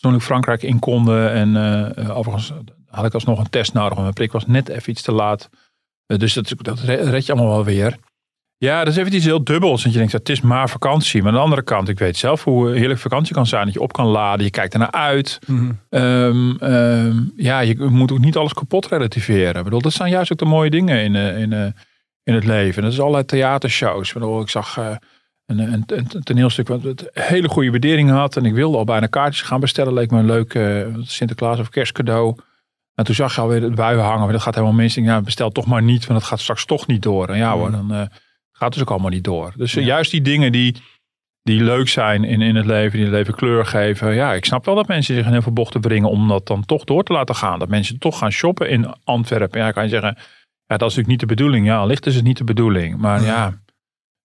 fatsoenlijk 0.03 0.23
Frankrijk 0.23 0.63
in 0.63 0.79
konden. 0.79 1.31
En 1.31 1.55
eh, 1.55 1.97
eh, 1.97 2.17
overigens 2.17 2.53
had 2.89 3.05
ik 3.05 3.13
alsnog 3.13 3.39
een 3.39 3.50
test 3.50 3.73
nodig, 3.73 3.89
want 3.89 4.01
mijn 4.01 4.13
prik 4.13 4.31
was 4.31 4.45
net 4.45 4.69
even 4.69 4.91
iets 4.91 5.01
te 5.01 5.11
laat. 5.11 5.50
Eh, 6.05 6.17
dus 6.17 6.33
dat, 6.33 6.53
dat 6.57 6.79
red 6.79 7.25
je 7.25 7.33
allemaal 7.33 7.51
wel 7.51 7.63
weer. 7.63 7.97
Ja, 8.57 8.83
dat 8.83 8.94
is 8.94 9.00
even 9.00 9.13
iets 9.13 9.25
heel 9.25 9.44
dubbels. 9.44 9.81
Want 9.81 9.94
je 9.94 10.00
denkt, 10.00 10.13
het 10.13 10.29
is 10.29 10.41
maar 10.41 10.69
vakantie. 10.69 11.21
Maar 11.21 11.31
aan 11.31 11.38
de 11.38 11.44
andere 11.44 11.63
kant, 11.63 11.89
ik 11.89 12.00
weet 12.00 12.17
zelf 12.17 12.44
hoe 12.44 12.69
heerlijk 12.69 13.00
vakantie 13.00 13.33
kan 13.33 13.47
zijn. 13.47 13.65
Dat 13.65 13.73
je 13.73 13.81
op 13.81 13.94
kan 13.94 14.05
laden, 14.05 14.45
je 14.45 14.51
kijkt 14.51 14.73
ernaar 14.73 14.91
uit. 14.91 15.39
Ehm, 15.89 16.56
ehm, 16.56 17.21
ja, 17.35 17.59
je 17.59 17.75
moet 17.75 18.11
ook 18.11 18.19
niet 18.19 18.38
alles 18.38 18.53
kapot 18.53 18.88
relativeren. 18.88 19.56
Ik 19.56 19.63
bedoel, 19.63 19.81
dat 19.81 19.94
zijn 19.94 20.09
juist 20.09 20.31
ook 20.31 20.38
de 20.38 20.45
mooie 20.45 20.69
dingen 20.69 21.03
in, 21.03 21.15
in, 21.15 21.73
in 22.23 22.33
het 22.33 22.45
leven. 22.45 22.83
Dat 22.83 22.91
is 22.91 22.99
allerlei 22.99 23.25
theatershows. 23.25 24.07
Ik, 24.07 24.13
bedoel, 24.13 24.41
ik 24.41 24.49
zag 24.49 24.99
een, 25.45 25.60
een, 25.60 25.84
een 25.88 26.24
toneelstuk 26.24 26.68
wat 26.68 26.84
een 26.84 26.98
hele 27.13 27.48
goede 27.50 27.69
waardering 27.72 28.10
had. 28.10 28.38
En 28.38 28.45
ik 28.45 28.54
wilde 28.54 28.78
al 28.78 28.84
bijna 28.84 29.06
kaartjes 29.07 29.42
gaan 29.42 29.60
bestellen. 29.60 29.94
Leek 29.94 30.12
me 30.12 30.19
een 30.19 30.25
leuk 30.25 30.54
eh, 30.54 30.88
Sinterklaas 31.01 31.60
of 31.60 31.69
kerstcadeau. 31.69 32.36
En 32.95 33.06
toen 33.06 33.16
zag 33.16 33.36
je 33.36 33.42
alweer 33.42 33.62
het 33.62 33.75
buien 33.75 34.04
hangen. 34.04 34.31
Dat 34.31 34.42
gaat 34.42 34.56
helemaal 34.56 34.75
mis. 34.75 34.98
Ik 34.98 35.04
denk, 35.04 35.16
Ja, 35.16 35.22
bestel 35.22 35.50
toch 35.51 35.66
maar 35.66 35.84
niet, 35.84 36.06
want 36.07 36.19
dat 36.19 36.30
gaat 36.30 36.40
straks 36.40 36.66
toch 36.66 36.88
niet 36.88 37.01
door. 37.01 37.28
En 37.30 37.38
ja 37.38 37.54
hoor, 37.54 37.72
dan 37.72 37.92
eh, 37.94 37.98
gaat 37.98 38.10
het 38.60 38.74
dus 38.74 38.81
ook 38.81 38.90
allemaal 38.90 39.10
niet 39.10 39.24
door. 39.24 39.54
Dus 39.57 39.75
eh, 39.75 39.81
Ja. 39.81 39.88
juist 39.90 40.12
die 40.12 40.22
dingen 40.22 40.51
die, 40.51 40.75
die 41.44 41.63
leuk 41.63 41.90
zijn 41.90 42.24
in, 42.24 42.42
in 42.42 42.56
het 42.56 42.66
leven, 42.66 42.92
die 42.98 43.01
het 43.06 43.13
leven 43.13 43.34
kleur 43.36 43.66
geven. 43.66 44.13
Ja, 44.13 44.34
ik 44.34 44.45
snap 44.45 44.66
wel 44.66 44.75
dat 44.75 44.88
mensen 44.88 45.16
zich 45.16 45.25
in 45.25 45.31
heel 45.31 45.42
veel 45.42 45.51
bochten 45.54 45.81
brengen 45.81 46.10
om 46.10 46.28
dat 46.28 46.48
dan 46.48 46.66
toch 46.66 46.84
door 46.84 47.04
te 47.04 47.13
laten 47.13 47.36
gaan. 47.36 47.60
Dat 47.60 47.69
mensen 47.69 48.00
toch 48.00 48.18
gaan 48.18 48.31
shoppen 48.31 48.69
in 48.69 48.94
Antwerpen. 49.04 49.60
Ja, 49.60 49.72
kan 49.72 49.84
je 49.84 49.90
zeggen, 49.90 50.16
ja, 50.66 50.78
dat 50.78 50.90
is 50.90 50.95
natuurlijk 50.95 51.07
niet 51.07 51.19
de 51.19 51.25
bedoeling. 51.36 51.66
Ja, 51.66 51.86
licht 51.86 52.06
is 52.06 52.16
het 52.16 52.24
niet 52.24 52.38
de 52.38 52.44
bedoeling. 52.44 52.98
Maar 52.98 53.22
Ja. 53.24 53.62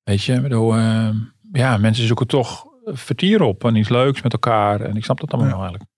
Weet 0.09 0.25
je, 0.25 0.41
bedoel, 0.41 0.75
eh, 0.77 1.09
ja, 1.53 1.77
mensen 1.77 2.07
zoeken 2.07 2.27
toch 2.27 2.65
vertier 2.85 3.43
op 3.43 3.65
en 3.65 3.75
iets 3.77 3.89
leuks 3.89 4.23
met 4.23 4.33
elkaar. 4.33 4.81
En 4.81 4.97
ik 4.97 5.05
snap 5.05 5.21
dat 5.21 5.31
allemaal 5.33 5.51
Ja. 5.51 5.57
wel 5.59 5.65
eigenlijk. 5.65 5.91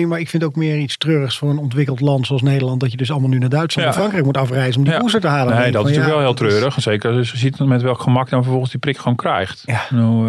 Ja, 0.00 0.06
maar 0.06 0.20
ik 0.20 0.28
vind 0.28 0.44
ook 0.44 0.56
meer 0.56 0.78
iets 0.78 0.96
treurigs 0.96 1.38
voor 1.38 1.50
een 1.50 1.58
ontwikkeld 1.58 2.00
land 2.00 2.26
zoals 2.26 2.42
Nederland. 2.42 2.80
Dat 2.80 2.90
je 2.90 2.96
dus 2.96 3.10
allemaal 3.10 3.28
nu 3.28 3.38
naar 3.38 3.48
Duitsland 3.48 3.88
Ja. 3.88 3.94
en 3.94 3.98
Frankrijk 4.00 4.24
moet 4.24 4.36
afreizen 4.36 4.76
om 4.80 4.84
die 4.84 4.92
Ja. 4.94 5.18
te 5.20 5.26
halen. 5.28 5.54
Nee, 5.56 5.72
dat 5.72 5.88
is 5.88 5.96
natuurlijk 5.96 6.06
wel 6.14 6.18
heel 6.34 6.46
is- 6.46 6.52
treurig. 6.52 6.80
Zeker 6.82 7.16
als 7.16 7.30
je 7.30 7.36
ziet 7.36 7.58
met 7.58 7.82
welk 7.82 8.00
gemak 8.00 8.28
dan 8.30 8.42
vervolgens 8.42 8.70
die 8.70 8.80
prik 8.80 8.98
gewoon 8.98 9.16
krijgt. 9.16 9.62
Ja. 9.66 9.82
Nou, 9.90 10.28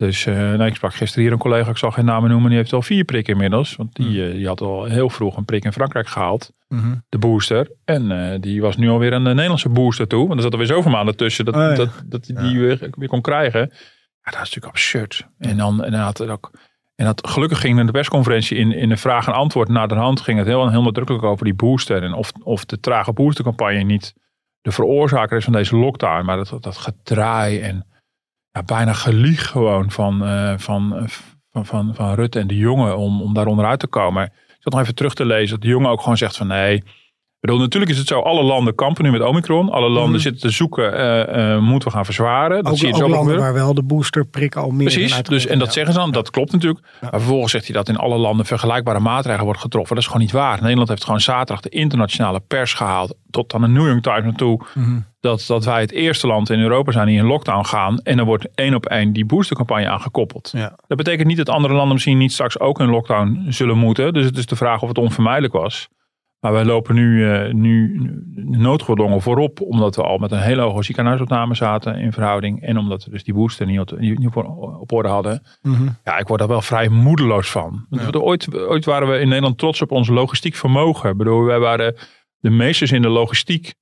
dus 0.00 0.26
eh, 0.26 0.34
nou, 0.34 0.64
ik 0.64 0.74
sprak 0.74 0.94
gisteren 0.94 1.24
hier 1.24 1.32
een 1.32 1.38
collega, 1.38 1.70
ik 1.70 1.76
zal 1.76 1.90
geen 1.90 2.04
namen 2.04 2.30
noemen, 2.30 2.48
die 2.48 2.58
heeft 2.58 2.72
al 2.72 2.82
vier 2.82 3.04
prikken 3.04 3.32
inmiddels. 3.32 3.76
Want 3.76 3.94
die, 3.94 4.26
eh, 4.26 4.32
die 4.32 4.46
had 4.46 4.60
al 4.60 4.84
heel 4.84 5.10
vroeg 5.10 5.36
een 5.36 5.44
prik 5.44 5.64
in 5.64 5.72
Frankrijk 5.72 6.08
gehaald, 6.08 6.52
Mhm. 6.68 6.94
de 7.08 7.18
booster. 7.18 7.70
En 7.84 8.32
eh, 8.32 8.40
die 8.40 8.60
was 8.60 8.76
nu 8.76 8.88
alweer 8.88 9.10
de 9.10 9.18
Nederlandse 9.18 9.68
booster 9.68 10.06
toe. 10.06 10.26
Want 10.26 10.34
er 10.34 10.42
zat 10.42 10.52
alweer 10.52 10.66
zoveel 10.66 10.90
maanden 10.90 11.16
tussen 11.16 11.44
dat, 11.44 11.54
Oh, 11.54 11.60
ja. 11.60 11.74
dat, 11.74 12.02
dat 12.06 12.26
hij 12.26 12.42
die 12.42 12.58
weer, 12.58 12.88
weer 12.90 13.08
kon 13.08 13.20
krijgen. 13.20 13.60
Ja, 13.60 14.30
dat 14.30 14.32
is 14.32 14.38
natuurlijk 14.38 14.66
absurd. 14.66 15.26
En 15.38 15.56
dan 15.56 15.84
en 15.84 15.94
had 15.94 16.18
het 16.18 16.28
ook... 16.28 16.50
En 16.94 17.04
dat, 17.06 17.28
gelukkig 17.28 17.60
ging 17.60 17.78
in 17.78 17.86
de 17.86 17.92
persconferentie 17.92 18.56
in, 18.56 18.72
in 18.72 18.88
de 18.88 18.96
vraag 18.96 19.26
en 19.26 19.32
antwoord 19.32 19.68
naar 19.68 19.88
de 19.88 19.94
hand 19.94 20.20
ging 20.20 20.38
het 20.38 20.46
heel, 20.46 20.70
heel 20.70 20.82
nadrukkelijk 20.82 21.24
over 21.24 21.44
die 21.44 21.54
booster. 21.54 22.02
En 22.02 22.12
of, 22.12 22.32
of 22.42 22.64
de 22.64 22.80
trage 22.80 23.12
boostercampagne 23.12 23.82
niet 23.82 24.14
de 24.60 24.72
veroorzaker 24.72 25.36
is 25.36 25.44
van 25.44 25.52
deze 25.52 25.76
lockdown. 25.76 26.24
Maar 26.24 26.36
dat, 26.36 26.56
dat 26.60 26.76
gedraai 26.76 27.60
en 27.60 27.86
bijna 28.66 28.92
gelieg 28.92 29.48
gewoon 29.48 29.90
van, 29.90 30.24
eh, 30.24 30.54
van, 30.56 30.96
eh, 30.96 31.04
van, 31.50 31.66
van, 31.66 31.94
van 31.94 32.14
Rutte 32.14 32.38
en 32.38 32.46
de 32.46 32.56
jongen 32.56 32.96
om, 32.96 33.22
om 33.22 33.34
daar 33.34 33.46
onderuit 33.46 33.80
te 33.80 33.86
komen. 33.86 34.24
Ik 34.24 34.56
zat 34.58 34.72
nog 34.72 34.82
even 34.82 34.94
terug 34.94 35.14
te 35.14 35.24
lezen 35.24 35.50
dat 35.50 35.60
de 35.60 35.68
jongen 35.68 35.90
ook 35.90 36.00
gewoon 36.00 36.16
zegt 36.16 36.36
van 36.36 36.46
nee. 36.46 36.82
Bedoel, 37.40 37.58
natuurlijk 37.58 37.92
is 37.92 37.98
het 37.98 38.06
zo, 38.08 38.20
alle 38.20 38.42
landen 38.42 38.74
kampen 38.74 39.04
nu 39.04 39.10
met 39.10 39.20
Omicron. 39.22 39.70
Alle 39.70 39.88
landen 39.88 40.10
Mhm. 40.12 40.20
zitten 40.20 40.40
te 40.40 40.50
zoeken, 40.50 40.92
eh, 40.94 41.52
eh, 41.54 41.60
moeten 41.62 41.88
we 41.88 41.94
gaan 41.94 42.04
verzwaren. 42.04 42.62
Dat 42.62 42.72
Ook, 42.72 42.78
zie 42.78 42.86
je 42.88 42.94
ook 42.94 43.00
landen 43.00 43.18
gebeuren. 43.18 43.42
waar 43.44 43.54
wel 43.54 43.74
de 43.74 43.82
boosterprik 43.82 44.56
al 44.56 44.70
meer 44.70 44.86
Precies, 44.92 45.22
dus, 45.22 45.46
en 45.46 45.58
dat 45.58 45.72
zeggen 45.72 45.92
ze 45.92 45.98
dan, 45.98 46.10
dat 46.10 46.30
klopt 46.30 46.52
natuurlijk. 46.52 46.84
Ja. 47.00 47.08
Maar 47.10 47.20
vervolgens 47.20 47.52
zegt 47.52 47.64
hij 47.64 47.74
dat 47.74 47.88
in 47.88 47.96
alle 47.96 48.16
landen 48.16 48.46
vergelijkbare 48.46 49.00
maatregelen 49.00 49.44
wordt 49.44 49.60
getroffen. 49.60 49.94
Dat 49.94 50.04
is 50.04 50.10
gewoon 50.10 50.22
niet 50.26 50.32
waar. 50.34 50.60
Nederland 50.62 50.88
heeft 50.88 51.04
gewoon 51.04 51.20
zaterdag 51.20 51.60
de 51.60 51.68
internationale 51.68 52.40
pers 52.40 52.74
gehaald. 52.74 53.14
Tot 53.30 53.54
aan 53.54 53.60
de 53.60 53.68
New 53.68 53.86
York 53.86 54.02
Times 54.02 54.22
naartoe. 54.24 54.60
Mhm. 54.74 54.98
Dat, 55.20 55.44
dat 55.46 55.64
wij 55.64 55.80
het 55.80 55.92
eerste 55.92 56.26
land 56.26 56.50
in 56.50 56.60
Europa 56.60 56.92
zijn 56.92 57.06
die 57.06 57.18
in 57.18 57.24
lockdown 57.26 57.64
gaan. 57.64 57.98
En 57.98 58.16
dan 58.16 58.26
wordt 58.26 58.46
één 58.54 58.74
op 58.74 58.86
één 58.86 59.12
die 59.12 59.24
boostercampagne 59.24 59.88
aangekoppeld. 59.88 60.50
Ja. 60.56 60.76
Dat 60.86 60.96
betekent 60.98 61.28
niet 61.28 61.36
dat 61.36 61.48
andere 61.48 61.74
landen 61.74 61.92
misschien 61.92 62.18
niet 62.18 62.32
straks 62.32 62.58
ook 62.58 62.80
in 62.80 62.88
lockdown 62.90 63.44
zullen 63.48 63.76
moeten. 63.78 64.12
Dus 64.12 64.24
het 64.24 64.38
is 64.38 64.46
de 64.46 64.56
vraag 64.56 64.82
of 64.82 64.88
het 64.88 64.98
onvermijdelijk 64.98 65.52
was. 65.52 65.88
Maar 66.40 66.52
wij 66.52 66.64
lopen 66.64 66.94
nu, 66.94 67.30
eh, 67.30 67.52
nu 67.52 68.00
noodgedwongen 68.34 69.22
voorop. 69.22 69.60
Omdat 69.60 69.96
we 69.96 70.02
al 70.02 70.18
met 70.18 70.32
een 70.32 70.40
hele 70.40 70.62
hoge 70.62 70.82
ziekenhuisopname 70.82 71.54
zaten 71.54 71.94
in 71.94 72.12
verhouding. 72.12 72.62
En 72.62 72.78
omdat 72.78 73.04
we 73.04 73.10
dus 73.10 73.24
die 73.24 73.34
booster 73.34 73.66
niet 73.66 73.80
op, 73.80 73.98
niet 73.98 74.26
op, 74.34 74.92
orde 74.92 75.08
hadden. 75.08 75.42
Mhm. 75.62 75.88
Ja, 76.04 76.18
ik 76.18 76.26
word 76.26 76.38
daar 76.38 76.48
wel 76.48 76.62
vrij 76.62 76.88
moedeloos 76.88 77.50
van. 77.50 77.86
Ja. 77.90 78.10
Ooit, 78.10 78.54
ooit 78.54 78.84
waren 78.84 79.08
we 79.08 79.18
in 79.18 79.28
Nederland 79.28 79.58
trots 79.58 79.82
op 79.82 79.90
ons 79.90 80.08
logistiek 80.08 80.54
vermogen. 80.54 81.10
Ik 81.10 81.16
bedoel, 81.16 81.44
wij 81.44 81.58
waren 81.58 81.94
de 82.38 82.50
meesters 82.50 82.92
in 82.92 83.02
de 83.02 83.08
logistiek. 83.08 83.74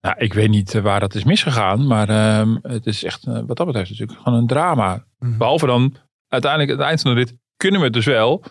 Nou, 0.00 0.18
ik 0.18 0.34
weet 0.34 0.48
niet 0.48 0.74
eh, 0.74 0.82
waar 0.82 1.00
dat 1.00 1.14
is 1.14 1.24
misgegaan. 1.24 1.86
Maar 1.86 2.08
ehm, 2.08 2.56
het 2.62 2.86
is 2.86 3.04
echt, 3.04 3.26
eh, 3.26 3.40
wat 3.46 3.56
dat 3.56 3.66
betreft, 3.66 3.90
natuurlijk 3.90 4.18
gewoon 4.22 4.38
een 4.38 4.46
drama. 4.46 5.04
Mhm. 5.18 5.38
Behalve 5.38 5.66
dan, 5.66 5.94
uiteindelijk, 6.28 6.70
het 6.72 6.80
eind 6.80 7.00
van 7.00 7.14
de 7.14 7.20
rit, 7.20 7.38
kunnen 7.56 7.80
we 7.80 7.86
het 7.86 7.94
dus 7.94 8.06
wel. 8.06 8.44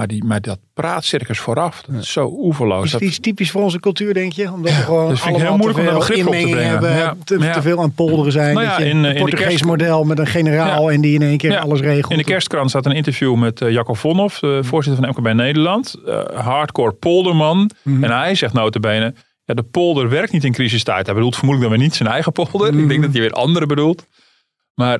Maar, 0.00 0.08
die, 0.08 0.24
maar 0.24 0.40
dat 0.40 0.58
praatcircus 0.74 1.38
vooraf, 1.38 1.82
dat 1.86 2.02
is 2.02 2.12
zo 2.12 2.36
oeverloos. 2.40 2.84
Is 2.84 2.90
Dat, 2.90 3.00
het 3.00 3.08
iets 3.08 3.18
typisch 3.18 3.50
voor 3.50 3.62
onze 3.62 3.80
cultuur, 3.80 4.14
denk 4.14 4.32
je? 4.32 4.52
Omdat 4.52 4.72
we 4.72 4.78
gewoon 4.82 5.12
ik 5.12 5.18
heel 5.18 5.34
allemaal 5.34 5.56
moeilijk 5.56 5.78
om 5.78 5.84
te 5.84 5.90
veel 5.90 5.98
begrip 5.98 6.26
op 6.26 6.32
te 6.32 6.38
brengen. 6.40 6.66
hebben. 6.68 6.90
Ja, 6.96 7.16
Te, 7.24 7.38
ja. 7.38 7.52
te 7.52 7.62
veel 7.62 7.80
aan 7.82 7.92
polderen 7.92 8.32
zijn. 8.32 8.54
Nou 8.54 8.66
dat 8.66 8.76
je 8.76 8.84
in, 8.84 8.96
een 8.96 9.04
eh, 9.04 9.10
in 9.14 9.18
Portugees 9.20 9.46
kerst- 9.48 9.64
model 9.64 10.04
met 10.04 10.18
een 10.18 10.26
generaal 10.26 10.90
en 10.90 11.00
die 11.00 11.14
in 11.14 11.22
één 11.22 11.36
keer 11.38 11.58
alles 11.58 11.80
regelt. 11.80 12.12
in 12.12 12.18
de 12.18 12.24
kerstkrant 12.24 12.70
staat 12.70 12.86
een 12.86 12.92
interview 12.92 13.34
met 13.36 13.60
eh 13.60 13.70
Jacco 13.70 13.94
Vonhoff, 13.94 14.38
de 14.38 14.60
voorzitter 14.64 15.04
van 15.04 15.14
MKB 15.24 15.34
Nederland. 15.34 15.94
Eh, 16.06 16.24
hardcore 16.34 16.92
polderman. 16.92 17.70
Mhm. 17.82 18.04
En 18.04 18.10
hij 18.10 18.34
zegt 18.34 18.52
notabene, 18.52 19.14
ja, 19.44 19.54
de 19.54 19.62
polder 19.62 20.08
werkt 20.08 20.32
niet 20.32 20.44
in 20.44 20.52
crisistijd. 20.52 21.06
Hij 21.06 21.14
bedoelt 21.14 21.36
vermoedelijk 21.36 21.70
dan 21.70 21.78
weer 21.80 21.88
niet 21.88 21.98
zijn 21.98 22.08
eigen 22.08 22.32
polder. 22.32 22.68
Ik 22.68 22.74
denk 22.74 22.90
Mhm. 22.90 23.00
dat 23.00 23.12
hij 23.12 23.20
weer 23.20 23.32
andere 23.32 23.66
bedoelt. 23.66 24.06
Maar 24.74 24.98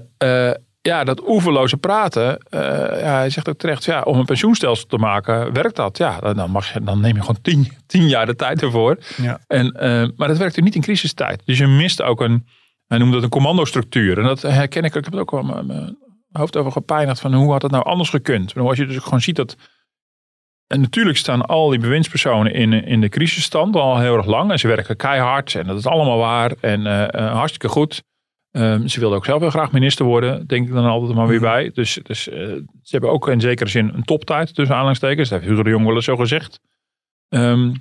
ja, 0.82 1.04
dat 1.04 1.28
oeverloze 1.28 1.76
praten. 1.76 2.38
eh, 2.38 2.60
ja, 3.00 3.16
hij 3.16 3.30
zegt 3.30 3.48
ook 3.48 3.58
terecht, 3.58 3.84
ja, 3.84 4.02
om 4.02 4.18
een 4.18 4.24
pensioenstelsel 4.24 4.86
te 4.86 4.96
maken, 4.96 5.52
werkt 5.52 5.76
dat. 5.76 5.98
Ja, 5.98 6.18
dan, 6.18 6.50
mag 6.50 6.72
je, 6.72 6.80
dan 6.82 7.00
neem 7.00 7.14
je 7.14 7.20
gewoon 7.20 7.40
tien, 7.42 7.72
tien 7.86 8.08
jaar 8.08 8.26
de 8.26 8.36
tijd 8.36 8.62
ervoor. 8.62 8.98
Ja. 9.16 9.40
En, 9.46 9.72
eh, 9.72 10.08
maar 10.16 10.28
dat 10.28 10.38
werkt 10.38 10.56
er 10.56 10.62
niet 10.62 10.74
in 10.74 10.80
crisistijd. 10.80 11.42
Dus 11.44 11.58
je 11.58 11.66
mist 11.66 12.02
ook 12.02 12.20
een, 12.20 12.46
hij 12.86 12.98
noemde 12.98 13.14
het 13.14 13.24
een 13.24 13.30
commandostructuur. 13.30 14.18
En 14.18 14.24
dat 14.24 14.42
herken 14.42 14.84
ik, 14.84 14.94
ik 14.94 15.04
heb 15.04 15.12
het 15.12 15.20
ook 15.20 15.30
wel 15.30 15.42
mijn- 15.42 15.66
mijn 15.66 15.96
hoofd 16.32 16.56
over 16.56 16.72
gepijnigd. 16.72 17.20
Van 17.20 17.34
hoe 17.34 17.52
had 17.52 17.62
het 17.62 17.70
nou 17.70 17.84
anders 17.84 18.10
gekund? 18.10 18.46
Bedoel, 18.54 18.68
Als 18.68 18.78
je 18.78 18.86
dus 18.86 18.96
gewoon 18.96 19.20
ziet 19.20 19.36
dat 19.36 19.56
en 20.66 20.80
natuurlijk 20.80 21.16
staan 21.18 21.42
al 21.46 21.68
die 21.68 21.78
bewindspersonen 21.78 22.52
in, 22.54 22.72
in 22.72 23.00
de 23.00 23.08
crisisstand 23.08 23.76
al 23.76 23.98
heel 23.98 24.16
erg 24.16 24.26
lang. 24.26 24.50
En 24.50 24.58
ze 24.58 24.68
werken 24.68 24.96
keihard 24.96 25.54
en 25.54 25.66
dat 25.66 25.78
is 25.78 25.86
allemaal 25.86 26.18
waar. 26.18 26.52
En 26.60 26.86
eh, 27.10 27.32
hartstikke 27.32 27.68
goed. 27.68 28.02
Ehm, 28.50 28.86
ze 28.86 29.00
wilden 29.00 29.18
ook 29.18 29.24
zelf 29.24 29.40
heel 29.40 29.50
graag 29.50 29.72
minister 29.72 30.04
worden, 30.04 30.46
denk 30.46 30.68
ik 30.68 30.74
dan 30.74 30.84
altijd 30.84 31.14
maar 31.14 31.26
weer 31.26 31.40
bij. 31.40 31.70
Dus, 31.74 31.98
dus 32.02 32.28
eh, 32.28 32.38
ze 32.82 32.90
hebben 32.90 33.10
ook 33.10 33.28
in 33.28 33.40
zekere 33.40 33.68
zin 33.68 33.90
een 33.94 34.04
toptijd 34.04 34.54
tussen 34.54 34.74
aanhalingstekens. 34.74 35.28
Dat 35.28 35.38
heeft 35.38 35.50
Hugo 35.50 35.62
de 35.62 35.70
Jong 35.70 35.86
wel 35.86 35.94
eens 35.94 36.04
zo 36.04 36.16
gezegd. 36.16 36.60
Ehm, 37.28 37.72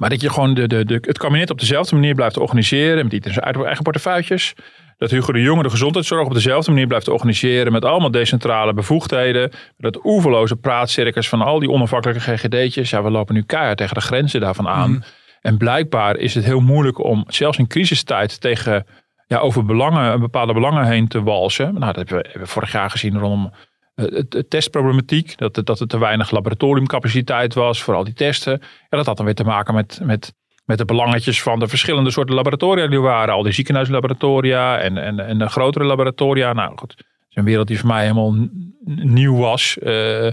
maar 0.00 0.10
dat 0.10 0.20
je 0.20 0.30
gewoon 0.30 0.54
de, 0.54 0.66
de, 0.66 0.84
de, 0.84 0.94
het 0.94 1.18
kabinet 1.18 1.50
op 1.50 1.60
dezelfde 1.60 1.94
manier 1.94 2.14
blijft 2.14 2.36
organiseren. 2.36 3.04
Met 3.04 3.12
iedereen 3.12 3.34
zijn 3.34 3.64
eigen- 3.64 3.82
portefeuilles. 3.82 4.54
Dat 4.96 5.10
Hugo 5.10 5.32
de 5.32 5.40
Jonge 5.42 5.62
de 5.62 5.70
gezondheidszorg 5.70 6.26
op 6.26 6.34
dezelfde 6.34 6.70
manier 6.70 6.86
blijft 6.86 7.08
organiseren. 7.08 7.72
Met 7.72 7.84
allemaal 7.84 8.10
decentrale 8.10 8.74
bevoegdheden. 8.74 9.50
Dat 9.76 10.04
oeverloze 10.04 10.56
praatcircus 10.56 11.28
van 11.28 11.42
al 11.42 11.58
die 11.58 11.70
onafhankelijke 11.70 12.20
GGD'tjes. 12.20 12.90
Ja, 12.90 13.02
we 13.02 13.10
lopen 13.10 13.34
nu 13.34 13.42
keihard 13.42 13.78
tegen 13.78 13.94
de 13.94 14.00
grenzen 14.00 14.40
daarvan 14.40 14.68
aan. 14.68 14.90
Mhm. 14.90 15.02
En 15.40 15.56
blijkbaar 15.56 16.16
is 16.16 16.34
het 16.34 16.44
heel 16.44 16.60
moeilijk 16.60 17.04
om 17.04 17.24
zelfs 17.28 17.58
in 17.58 17.66
crisistijd 17.66 18.40
tegen 18.40 18.86
ja, 19.26 19.38
over 19.38 19.64
belangen, 19.64 20.20
bepaalde 20.20 20.52
belangen 20.52 20.86
heen 20.86 21.08
te 21.08 21.22
walsen. 21.22 21.74
Nou, 21.74 21.92
dat 21.92 22.08
hebben 22.08 22.32
we, 22.32 22.46
vorig 22.46 22.72
jaar 22.72 22.90
gezien 22.90 23.18
rondom 23.18 23.52
eh, 23.94 24.04
het, 24.04 24.32
het 24.32 24.50
testproblematiek. 24.50 25.38
Dat, 25.38 25.60
dat 25.64 25.80
er 25.80 25.86
te 25.86 25.98
weinig 25.98 26.30
laboratoriumcapaciteit 26.30 27.54
was 27.54 27.82
voor 27.82 27.94
al 27.94 28.04
die 28.04 28.14
testen. 28.14 28.58
Ja, 28.60 28.96
dat 28.96 29.06
had 29.06 29.16
dan 29.16 29.26
weer 29.26 29.34
te 29.34 29.44
maken 29.44 29.74
met, 29.74 30.00
met 30.02 30.34
met 30.64 30.78
de 30.78 30.84
belangetjes 30.84 31.42
van 31.42 31.58
de 31.58 31.68
verschillende 31.68 32.10
soorten 32.10 32.34
laboratoria 32.34 32.86
die 32.86 32.96
er 32.96 33.02
waren. 33.02 33.34
Al 33.34 33.42
die 33.42 33.52
ziekenhuislaboratoria 33.52 34.78
en, 34.78 34.98
en, 34.98 35.20
en 35.20 35.38
de 35.38 35.48
grotere 35.48 35.84
laboratoria. 35.84 36.52
Nou 36.52 36.78
goed, 36.78 37.04
is 37.34 37.42
een 37.42 37.48
wereld 37.48 37.66
die 37.66 37.78
voor 37.78 37.88
mij 37.88 38.02
helemaal 38.02 38.48
nieuw 38.84 39.36
was. 39.36 39.76
Uh, 39.82 40.30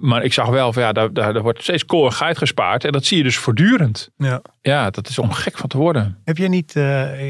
maar 0.00 0.24
ik 0.24 0.32
zag 0.32 0.48
wel 0.48 0.72
van 0.72 0.82
ja, 0.82 0.92
daar, 0.92 1.12
daar, 1.12 1.42
wordt 1.42 1.62
steeds 1.62 1.84
geit 1.88 2.38
gespaard. 2.38 2.84
En 2.84 2.92
dat 2.92 3.04
zie 3.04 3.16
je 3.16 3.22
dus 3.22 3.36
voortdurend. 3.36 4.10
Ja, 4.16 4.42
ja 4.60 4.90
dat 4.90 5.08
is 5.08 5.18
om 5.18 5.32
gek 5.32 5.58
van 5.58 5.68
te 5.68 5.78
worden. 5.78 6.18
Heb 6.24 6.36
jij 6.36 6.48
niet, 6.48 6.76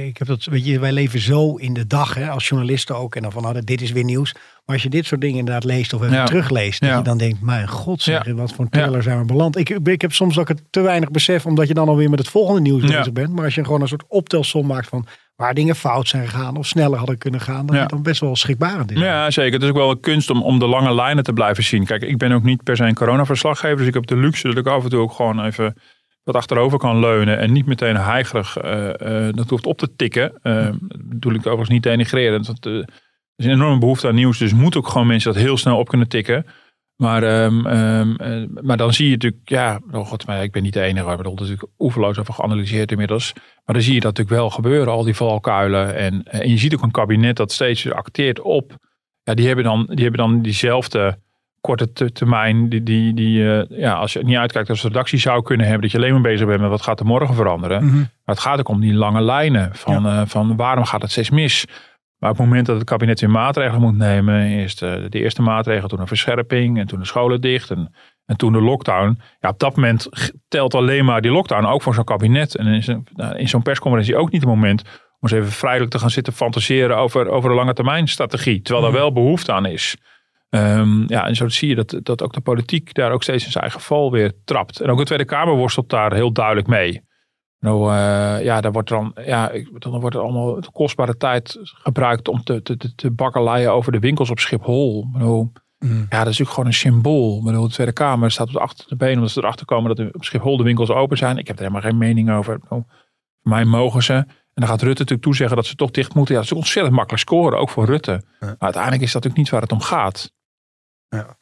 ik 0.04 0.16
heb 0.16 0.26
dat, 0.26 0.44
weet 0.44 0.66
je, 0.66 0.78
wij 0.78 0.92
leven 0.92 1.20
zo 1.20 1.54
in 1.54 1.74
de 1.74 1.86
dag 1.86 2.14
hè, 2.14 2.28
als 2.28 2.48
journalisten 2.48 2.96
ook. 2.96 3.16
En 3.16 3.22
dan 3.22 3.32
van 3.32 3.42
nou, 3.42 3.64
dit 3.64 3.82
is 3.82 3.92
weer 3.92 4.04
nieuws. 4.04 4.32
Maar 4.32 4.74
als 4.74 4.82
je 4.82 4.90
dit 4.90 5.06
soort 5.06 5.20
dingen 5.20 5.38
inderdaad 5.38 5.64
leest 5.64 5.92
of 5.92 6.02
even 6.02 6.24
terugleest. 6.24 6.80
Dat 6.80 6.96
je 6.96 7.02
dan 7.02 7.18
denkt, 7.18 7.40
mijn 7.40 7.68
god 7.68 8.02
zeg, 8.02 8.32
wat 8.32 8.52
voor 8.52 8.64
een 8.64 8.70
teller 8.70 9.02
zijn 9.02 9.18
we 9.18 9.24
beland. 9.24 9.56
Ik, 9.56 9.68
ik 9.70 10.00
heb 10.00 10.12
soms 10.12 10.38
ook 10.38 10.48
het 10.48 10.62
te 10.70 10.80
weinig 10.80 11.10
besef. 11.10 11.46
Omdat 11.46 11.68
je 11.68 11.74
dan 11.74 11.88
alweer 11.88 12.10
met 12.10 12.18
het 12.18 12.28
volgende 12.28 12.60
nieuws 12.60 12.82
bezig 12.82 13.12
bent. 13.12 13.32
Maar 13.32 13.44
als 13.44 13.54
je 13.54 13.64
gewoon 13.64 13.80
een 13.80 13.88
soort 13.88 14.04
optelsom 14.08 14.66
maakt 14.66 14.88
van 14.88 15.06
waar 15.36 15.54
dingen 15.54 15.76
fout 15.76 16.08
zijn 16.08 16.28
gegaan 16.28 16.56
of 16.56 16.66
sneller 16.66 16.98
hadden 16.98 17.18
kunnen 17.18 17.40
gaan, 17.40 17.66
dat 17.66 17.76
ja. 17.76 17.86
dan 17.86 18.02
best 18.02 18.20
wel 18.20 18.36
schrikbarend 18.36 18.90
is. 18.90 18.98
Ja, 18.98 19.30
zeker. 19.30 19.52
Het 19.52 19.62
is 19.62 19.68
ook 19.68 19.76
wel 19.76 19.90
een 19.90 20.00
kunst 20.00 20.30
om, 20.30 20.42
om 20.42 20.58
de 20.58 20.66
lange 20.66 20.94
lijnen 20.94 21.24
te 21.24 21.32
blijven 21.32 21.64
zien. 21.64 21.84
Kijk, 21.84 22.02
ik 22.02 22.18
ben 22.18 22.32
ook 22.32 22.42
niet 22.42 22.62
per 22.62 22.76
se 22.76 22.84
een 22.84 22.94
coronaverslaggever, 22.94 23.76
dus 23.76 23.86
ik 23.86 23.94
heb 23.94 24.06
de 24.06 24.16
luxe 24.16 24.48
dat 24.48 24.56
ik 24.56 24.66
af 24.66 24.84
en 24.84 24.90
toe 24.90 25.00
ook 25.00 25.12
gewoon 25.12 25.44
even 25.44 25.74
wat 26.24 26.34
achterover 26.34 26.78
kan 26.78 26.98
leunen 26.98 27.38
en 27.38 27.52
niet 27.52 27.66
meteen 27.66 27.96
heigerig 27.96 28.64
uh, 28.64 29.28
dat 29.30 29.50
hoeft 29.50 29.66
op 29.66 29.78
te 29.78 29.94
tikken. 29.96 30.32
Uh, 30.42 30.64
dat 30.64 31.08
bedoel 31.08 31.32
ik 31.32 31.38
overigens 31.38 31.68
niet 31.68 31.82
denigrerend, 31.82 32.46
want 32.46 32.64
er 32.64 32.88
is 33.36 33.44
een 33.44 33.50
enorme 33.50 33.78
behoefte 33.78 34.08
aan 34.08 34.14
nieuws, 34.14 34.38
dus 34.38 34.52
moet 34.52 34.76
ook 34.76 34.88
gewoon 34.88 35.06
mensen 35.06 35.32
dat 35.32 35.42
heel 35.42 35.56
snel 35.56 35.78
op 35.78 35.88
kunnen 35.88 36.08
tikken. 36.08 36.46
Maar, 36.96 37.44
um, 37.44 37.66
um, 37.66 38.16
maar 38.62 38.76
dan 38.76 38.92
zie 38.92 39.06
je 39.06 39.12
natuurlijk, 39.12 39.48
ja, 39.48 39.80
oh 39.90 40.06
god, 40.06 40.26
maar 40.26 40.42
ik 40.42 40.52
ben 40.52 40.62
niet 40.62 40.72
de 40.72 40.80
enige. 40.80 41.10
Ik 41.10 41.16
bedoel, 41.16 41.36
er 41.36 41.42
is 41.42 41.48
natuurlijk 41.48 41.78
oeverloos 41.78 42.18
over 42.18 42.34
geanalyseerd 42.34 42.90
inmiddels. 42.90 43.32
Maar 43.34 43.74
dan 43.74 43.84
zie 43.84 43.94
je 43.94 44.00
dat 44.00 44.16
natuurlijk 44.16 44.40
wel 44.40 44.50
gebeuren, 44.50 44.92
al 44.92 45.04
die 45.04 45.14
valkuilen. 45.14 45.94
En, 45.94 46.22
en 46.22 46.48
je 46.48 46.58
ziet 46.58 46.74
ook 46.74 46.82
een 46.82 46.90
kabinet 46.90 47.36
dat 47.36 47.52
steeds 47.52 47.90
acteert 47.90 48.40
op. 48.40 48.76
Ja, 49.22 49.34
die 49.34 49.46
hebben 49.46 49.64
dan, 49.64 49.86
die 49.88 50.02
hebben 50.02 50.20
dan 50.20 50.42
diezelfde 50.42 51.18
korte 51.60 52.12
termijn. 52.12 52.68
Die, 52.68 52.82
die, 52.82 53.14
die 53.14 53.38
uh, 53.38 53.62
ja, 53.68 53.92
als 53.92 54.12
je 54.12 54.24
niet 54.24 54.36
uitkijkt 54.36 54.70
als 54.70 54.82
redactie 54.82 55.18
zou 55.18 55.42
kunnen 55.42 55.66
hebben, 55.66 55.82
dat 55.82 55.90
je 55.90 55.98
alleen 55.98 56.12
maar 56.12 56.20
bezig 56.20 56.46
bent 56.46 56.60
met 56.60 56.70
wat 56.70 56.82
gaat 56.82 57.00
er 57.00 57.06
morgen 57.06 57.34
veranderen. 57.34 57.84
Mhm. 57.84 57.96
Maar 57.96 58.34
het 58.34 58.38
gaat 58.38 58.58
ook 58.58 58.68
om 58.68 58.80
die 58.80 58.94
lange 58.94 59.20
lijnen 59.20 59.74
van, 59.74 60.06
uh, 60.06 60.22
van 60.26 60.56
waarom 60.56 60.84
gaat 60.84 61.02
het 61.02 61.10
steeds 61.10 61.30
mis? 61.30 61.64
Maar 62.18 62.30
op 62.30 62.36
het 62.36 62.46
moment 62.46 62.66
dat 62.66 62.76
het 62.76 62.84
kabinet 62.84 63.20
weer 63.20 63.30
maatregelen 63.30 63.80
moet 63.80 63.96
nemen, 63.96 64.46
eerst 64.46 64.78
de, 64.78 64.86
eh, 64.86 65.10
de 65.10 65.18
eerste 65.18 65.42
maatregel, 65.42 65.88
toen 65.88 66.00
een 66.00 66.06
verscherping 66.06 66.78
en 66.78 66.86
toen 66.86 66.98
de 66.98 67.06
scholen 67.06 67.40
dicht 67.40 67.70
en, 67.70 67.94
en 68.26 68.36
toen 68.36 68.52
de 68.52 68.60
lockdown. 68.60 69.20
Ja, 69.40 69.48
op 69.48 69.58
dat 69.58 69.76
moment 69.76 70.08
telt 70.48 70.74
alleen 70.74 71.04
maar 71.04 71.20
die 71.20 71.30
lockdown 71.30 71.66
ook 71.66 71.82
voor 71.82 71.94
zo'n 71.94 72.04
kabinet. 72.04 72.56
En 72.56 72.66
in, 72.66 73.06
nou, 73.12 73.36
in 73.36 73.48
zo'n 73.48 73.62
persconferentie 73.62 74.16
ook 74.16 74.30
niet 74.30 74.40
het 74.40 74.50
moment 74.50 74.82
om 75.20 75.28
eens 75.30 75.32
even 75.32 75.52
vrijelijk 75.52 75.90
te 75.90 75.98
gaan 75.98 76.10
zitten 76.10 76.32
fantaseren 76.32 76.96
over, 76.96 77.28
over 77.28 77.50
een 77.50 77.56
lange 77.56 77.74
termijn 77.74 78.08
strategie. 78.08 78.62
Terwijl 78.62 78.84
daar 78.84 78.94
mhm. 78.94 79.02
wel 79.02 79.12
behoefte 79.12 79.52
aan 79.52 79.66
is. 79.66 79.96
Um, 80.50 81.04
ja, 81.06 81.26
en 81.26 81.36
zo 81.36 81.48
zie 81.48 81.68
je 81.68 81.74
dat, 81.74 81.98
dat 82.02 82.22
ook 82.22 82.32
de 82.32 82.40
politiek 82.40 82.94
daar 82.94 83.12
ook 83.12 83.22
steeds 83.22 83.44
in 83.44 83.50
zijn 83.50 83.64
eigen 83.64 83.80
val 83.80 84.10
weer 84.10 84.32
trapt. 84.44 84.80
En 84.80 84.90
ook 84.90 84.98
de 84.98 85.04
Tweede 85.04 85.24
Kamer 85.24 85.54
worstelt 85.54 85.90
daar 85.90 86.14
heel 86.14 86.32
duidelijk 86.32 86.66
mee. 86.66 87.02
Nou, 87.64 87.92
uh, 87.92 88.44
ja, 88.44 88.60
daar 88.60 88.72
wordt 88.72 88.88
dan, 88.88 89.14
ja, 89.24 89.52
dan 89.72 90.00
wordt 90.00 90.16
er 90.16 90.22
allemaal 90.22 90.60
kostbare 90.72 91.16
tijd 91.16 91.58
gebruikt 91.62 92.28
om 92.28 92.42
te, 92.42 92.62
te, 92.62 92.94
te 92.94 93.10
bakkeleien 93.10 93.72
over 93.72 93.92
de 93.92 93.98
winkels 93.98 94.30
op 94.30 94.38
Schiphol. 94.38 95.08
Nou, 95.12 95.48
mm. 95.78 95.90
Ja, 95.90 95.94
dat 95.98 96.10
is 96.10 96.38
natuurlijk 96.38 96.50
gewoon 96.50 96.66
een 96.66 96.72
symbool. 96.72 97.42
de 97.42 97.68
Tweede 97.68 97.92
Kamer 97.92 98.30
staat 98.30 98.56
op 98.56 98.72
de 98.86 98.96
benen 98.96 99.14
omdat 99.14 99.30
ze 99.30 99.38
erachter 99.38 99.66
komen 99.66 99.96
dat 99.96 100.14
op 100.14 100.24
Schiphol 100.24 100.56
de 100.56 100.62
winkels 100.62 100.90
open 100.90 101.16
zijn. 101.16 101.38
Ik 101.38 101.46
heb 101.46 101.56
er 101.56 101.62
helemaal 101.62 101.90
geen 101.90 101.98
mening 101.98 102.30
over. 102.30 102.58
Nou, 102.68 102.82
voor 103.42 103.52
mij 103.52 103.64
mogen 103.64 104.02
ze. 104.02 104.12
En 104.12 104.26
dan 104.54 104.68
gaat 104.68 104.82
Rutte 104.82 104.98
natuurlijk 104.98 105.22
toezeggen 105.22 105.56
dat 105.56 105.66
ze 105.66 105.74
toch 105.74 105.90
dicht 105.90 106.14
moeten. 106.14 106.34
Ja, 106.34 106.40
dat 106.40 106.50
is 106.50 106.56
ontzettend 106.56 106.94
makkelijk 106.94 107.22
scoren, 107.22 107.58
ook 107.58 107.70
voor 107.70 107.84
Rutte. 107.84 108.24
Maar 108.40 108.56
uiteindelijk 108.58 109.02
is 109.02 109.12
dat 109.12 109.22
natuurlijk 109.22 109.36
niet 109.36 109.50
waar 109.50 109.62
het 109.62 109.72
om 109.72 109.80
gaat. 109.80 110.32
Ja. 111.08 111.36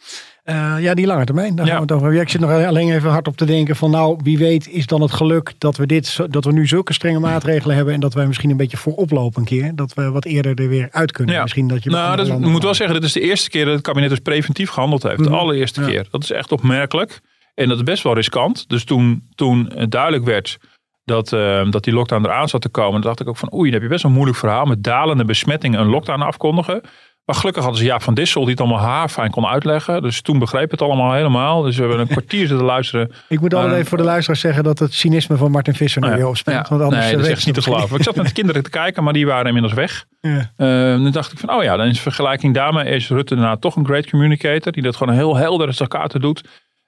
Uh, 0.45 0.75
ja, 0.79 0.95
die 0.95 1.07
lange 1.07 1.25
termijn. 1.25 1.55
Daar 1.57 1.67
ja. 1.67 1.73
gaan 1.73 1.87
we 1.87 1.93
het 1.93 2.03
over. 2.03 2.21
ik 2.21 2.29
zit 2.29 2.41
nog 2.41 2.51
alleen 2.51 2.93
even 2.93 3.11
hard 3.11 3.29
op 3.29 3.37
te 3.37 3.45
denken 3.45 3.77
van 3.77 3.91
nou, 3.91 4.19
wie 4.23 4.39
weet 4.39 4.69
is 4.69 4.87
dan 4.87 5.01
het 5.01 5.13
geluk 5.13 5.53
dat 5.59 5.77
we, 5.77 5.87
dit, 5.87 6.19
dat 6.29 6.45
we 6.45 6.53
nu 6.53 6.67
zulke 6.67 6.93
strenge 6.93 7.19
maatregelen 7.19 7.77
hebben 7.77 7.95
en 7.95 8.01
dat 8.01 8.15
wij 8.15 8.27
misschien 8.27 8.51
een 8.51 8.57
beetje 8.57 8.77
voorop 8.77 9.11
lopen 9.11 9.41
een 9.41 9.47
keer. 9.47 9.75
Dat 9.75 9.95
we 9.95 10.11
wat 10.11 10.25
eerder 10.25 10.59
er 10.59 10.69
weer 10.69 10.89
uit 10.91 11.13
kunnen. 11.13 11.35
Ja. 11.35 11.43
Misschien 11.43 11.69
dat 11.69 11.83
je 11.83 11.91
nou, 11.91 12.17
dat 12.17 12.39
moet 12.39 12.63
wel 12.63 12.75
zeggen, 12.75 12.95
dit 12.95 13.05
is 13.05 13.13
de 13.13 13.21
eerste 13.21 13.51
keer 13.51 13.65
dat 13.65 13.75
het 13.75 13.83
kabinet 13.83 14.11
dus 14.11 14.19
preventief 14.19 14.71
gehandeld 14.71 15.03
heeft. 15.03 15.19
De 15.19 15.25
mhm. 15.25 15.35
allereerste 15.35 15.85
keer. 15.85 16.07
Dat 16.11 16.23
is 16.23 16.31
echt 16.31 16.53
opmerkelijk. 16.53 17.21
En 17.55 17.69
dat 17.69 17.77
is 17.77 17.83
best 17.83 18.03
wel 18.03 18.15
riskant. 18.15 18.69
Dus 18.69 18.85
toen, 18.85 19.29
toen 19.35 19.73
duidelijk 19.89 20.25
werd 20.25 20.59
dat, 21.05 21.33
uh, 21.33 21.71
dat 21.71 21.85
die 21.85 21.95
lockdown 21.95 22.25
eraan 22.25 22.49
zat 22.49 22.63
te 22.63 22.69
komen, 22.69 23.01
dacht 23.01 23.21
ik 23.21 23.29
ook 23.29 23.37
van 23.37 23.55
oei, 23.55 23.65
dan 23.65 23.73
heb 23.73 23.83
je 23.83 23.89
best 23.89 24.03
wel 24.03 24.11
een 24.11 24.17
moeilijk 24.17 24.41
verhaal 24.41 24.65
met 24.65 24.83
dalende 24.83 25.25
besmettingen 25.25 25.81
een 25.81 25.87
lockdown 25.87 26.21
afkondigen. 26.21 26.83
Maar 27.25 27.37
gelukkig 27.37 27.63
hadden 27.63 27.81
ze 27.81 27.87
Jaap 27.87 28.03
van 28.03 28.15
Dissel 28.15 28.41
die 28.41 28.51
het 28.51 28.61
allemaal 28.61 28.79
haarfijn 28.79 29.31
kon 29.31 29.47
uitleggen. 29.47 30.03
Dus 30.03 30.23
toen 30.23 30.39
begreep 30.39 30.71
het 30.71 30.83
allemaal 30.83 31.13
helemaal. 31.13 31.63
Dus 31.63 31.77
we 31.77 31.83
hebben 31.83 32.01
een 32.01 32.09
kwartier 32.09 32.47
zitten 32.47 32.67
luisteren. 32.67 33.13
Ik 33.29 33.41
moet 33.41 33.55
altijd 33.55 33.75
even 33.75 33.87
voor 33.87 33.99
de 33.99 34.05
luisteraars 34.05 34.41
zeggen 34.41 34.65
dat 34.65 34.79
het 34.79 34.95
cynisme 34.95 35.37
van 35.37 35.51
Martin 35.51 35.75
Visser 35.75 36.03
nu 36.03 36.11
weer 36.11 36.27
opspeelt. 36.27 36.69
want 36.69 36.83
anders 36.83 37.05
nee, 37.05 37.17
dat 37.17 37.25
is 37.25 37.31
echt 37.31 37.47
niet 37.47 37.55
te 37.55 37.63
geloven. 37.63 37.97
Ik 37.97 38.03
zat 38.03 38.17
met 38.17 38.27
de 38.27 38.33
kinderen 38.33 38.63
te 38.63 38.71
kijken, 38.71 39.05
maar 39.05 39.13
die 39.13 39.27
waren 39.27 39.47
inmiddels 39.47 39.75
weg. 39.75 40.05
Ja. 40.21 40.51
Uh, 40.57 40.95
toen 40.95 41.11
dacht 41.11 41.33
ik 41.33 41.39
van, 41.39 41.55
oh 41.55 41.63
ja, 41.63 41.77
dan 41.77 41.87
is 41.87 42.01
vergelijking 42.01 42.55
daarmee 42.55 42.85
is 42.85 43.09
Rutte 43.09 43.35
daarna 43.35 43.57
toch 43.57 43.77
een 43.77 43.85
great 43.85 44.11
communicator. 44.11 44.73
Die 44.73 44.83
dat 44.83 44.97
gewoon 44.97 45.15
heel 45.15 45.37
helder 45.37 45.75
staccato 45.75 46.19
doet. 46.19 46.43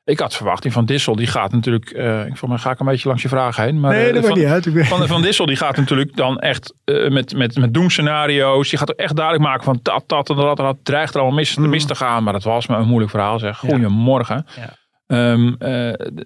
Ik 0.04 0.18
had 0.18 0.34
verwacht, 0.34 0.62
die 0.62 0.72
Van 0.72 0.84
Dissel, 0.84 1.16
die 1.16 1.26
gaat 1.26 1.52
natuurlijk, 1.52 1.90
uh, 1.90 2.26
ik 2.26 2.46
mij 2.46 2.58
ga 2.58 2.70
ik 2.70 2.80
een 2.80 2.86
beetje 2.86 3.08
langs 3.08 3.22
je 3.22 3.28
vragen 3.28 3.64
heen. 3.64 3.80
Maar, 3.80 3.92
nee, 3.92 4.12
dat 4.12 4.22
uh, 4.22 4.28
van, 4.28 4.38
niet 4.38 4.46
uit. 4.46 4.68
Van, 4.88 5.06
van 5.06 5.22
Dissel, 5.22 5.46
die 5.46 5.56
gaat 5.56 5.76
natuurlijk 5.76 6.16
dan 6.16 6.38
echt 6.38 6.74
uh, 6.84 7.10
met, 7.10 7.36
met, 7.36 7.56
met 7.56 7.74
doemscenario's. 7.74 8.68
Die 8.68 8.78
gaat 8.78 8.88
er 8.88 8.94
echt 8.94 9.16
duidelijk 9.16 9.46
maken 9.46 9.64
van 9.64 9.78
dat, 9.82 10.04
dat 10.06 10.30
en 10.30 10.36
dat, 10.36 10.56
dat 10.56 10.76
dreigt 10.82 11.14
er 11.14 11.20
allemaal 11.20 11.38
mis, 11.38 11.56
mm. 11.56 11.68
mis 11.68 11.84
te 11.84 11.94
gaan. 11.94 12.22
Maar 12.22 12.32
dat 12.32 12.42
was 12.42 12.66
me 12.66 12.76
een 12.76 12.86
moeilijk 12.86 13.10
verhaal 13.10 13.38
zeg. 13.38 13.58
Goedemorgen. 13.58 14.46
Ja. 14.56 15.32
Um, 15.32 15.56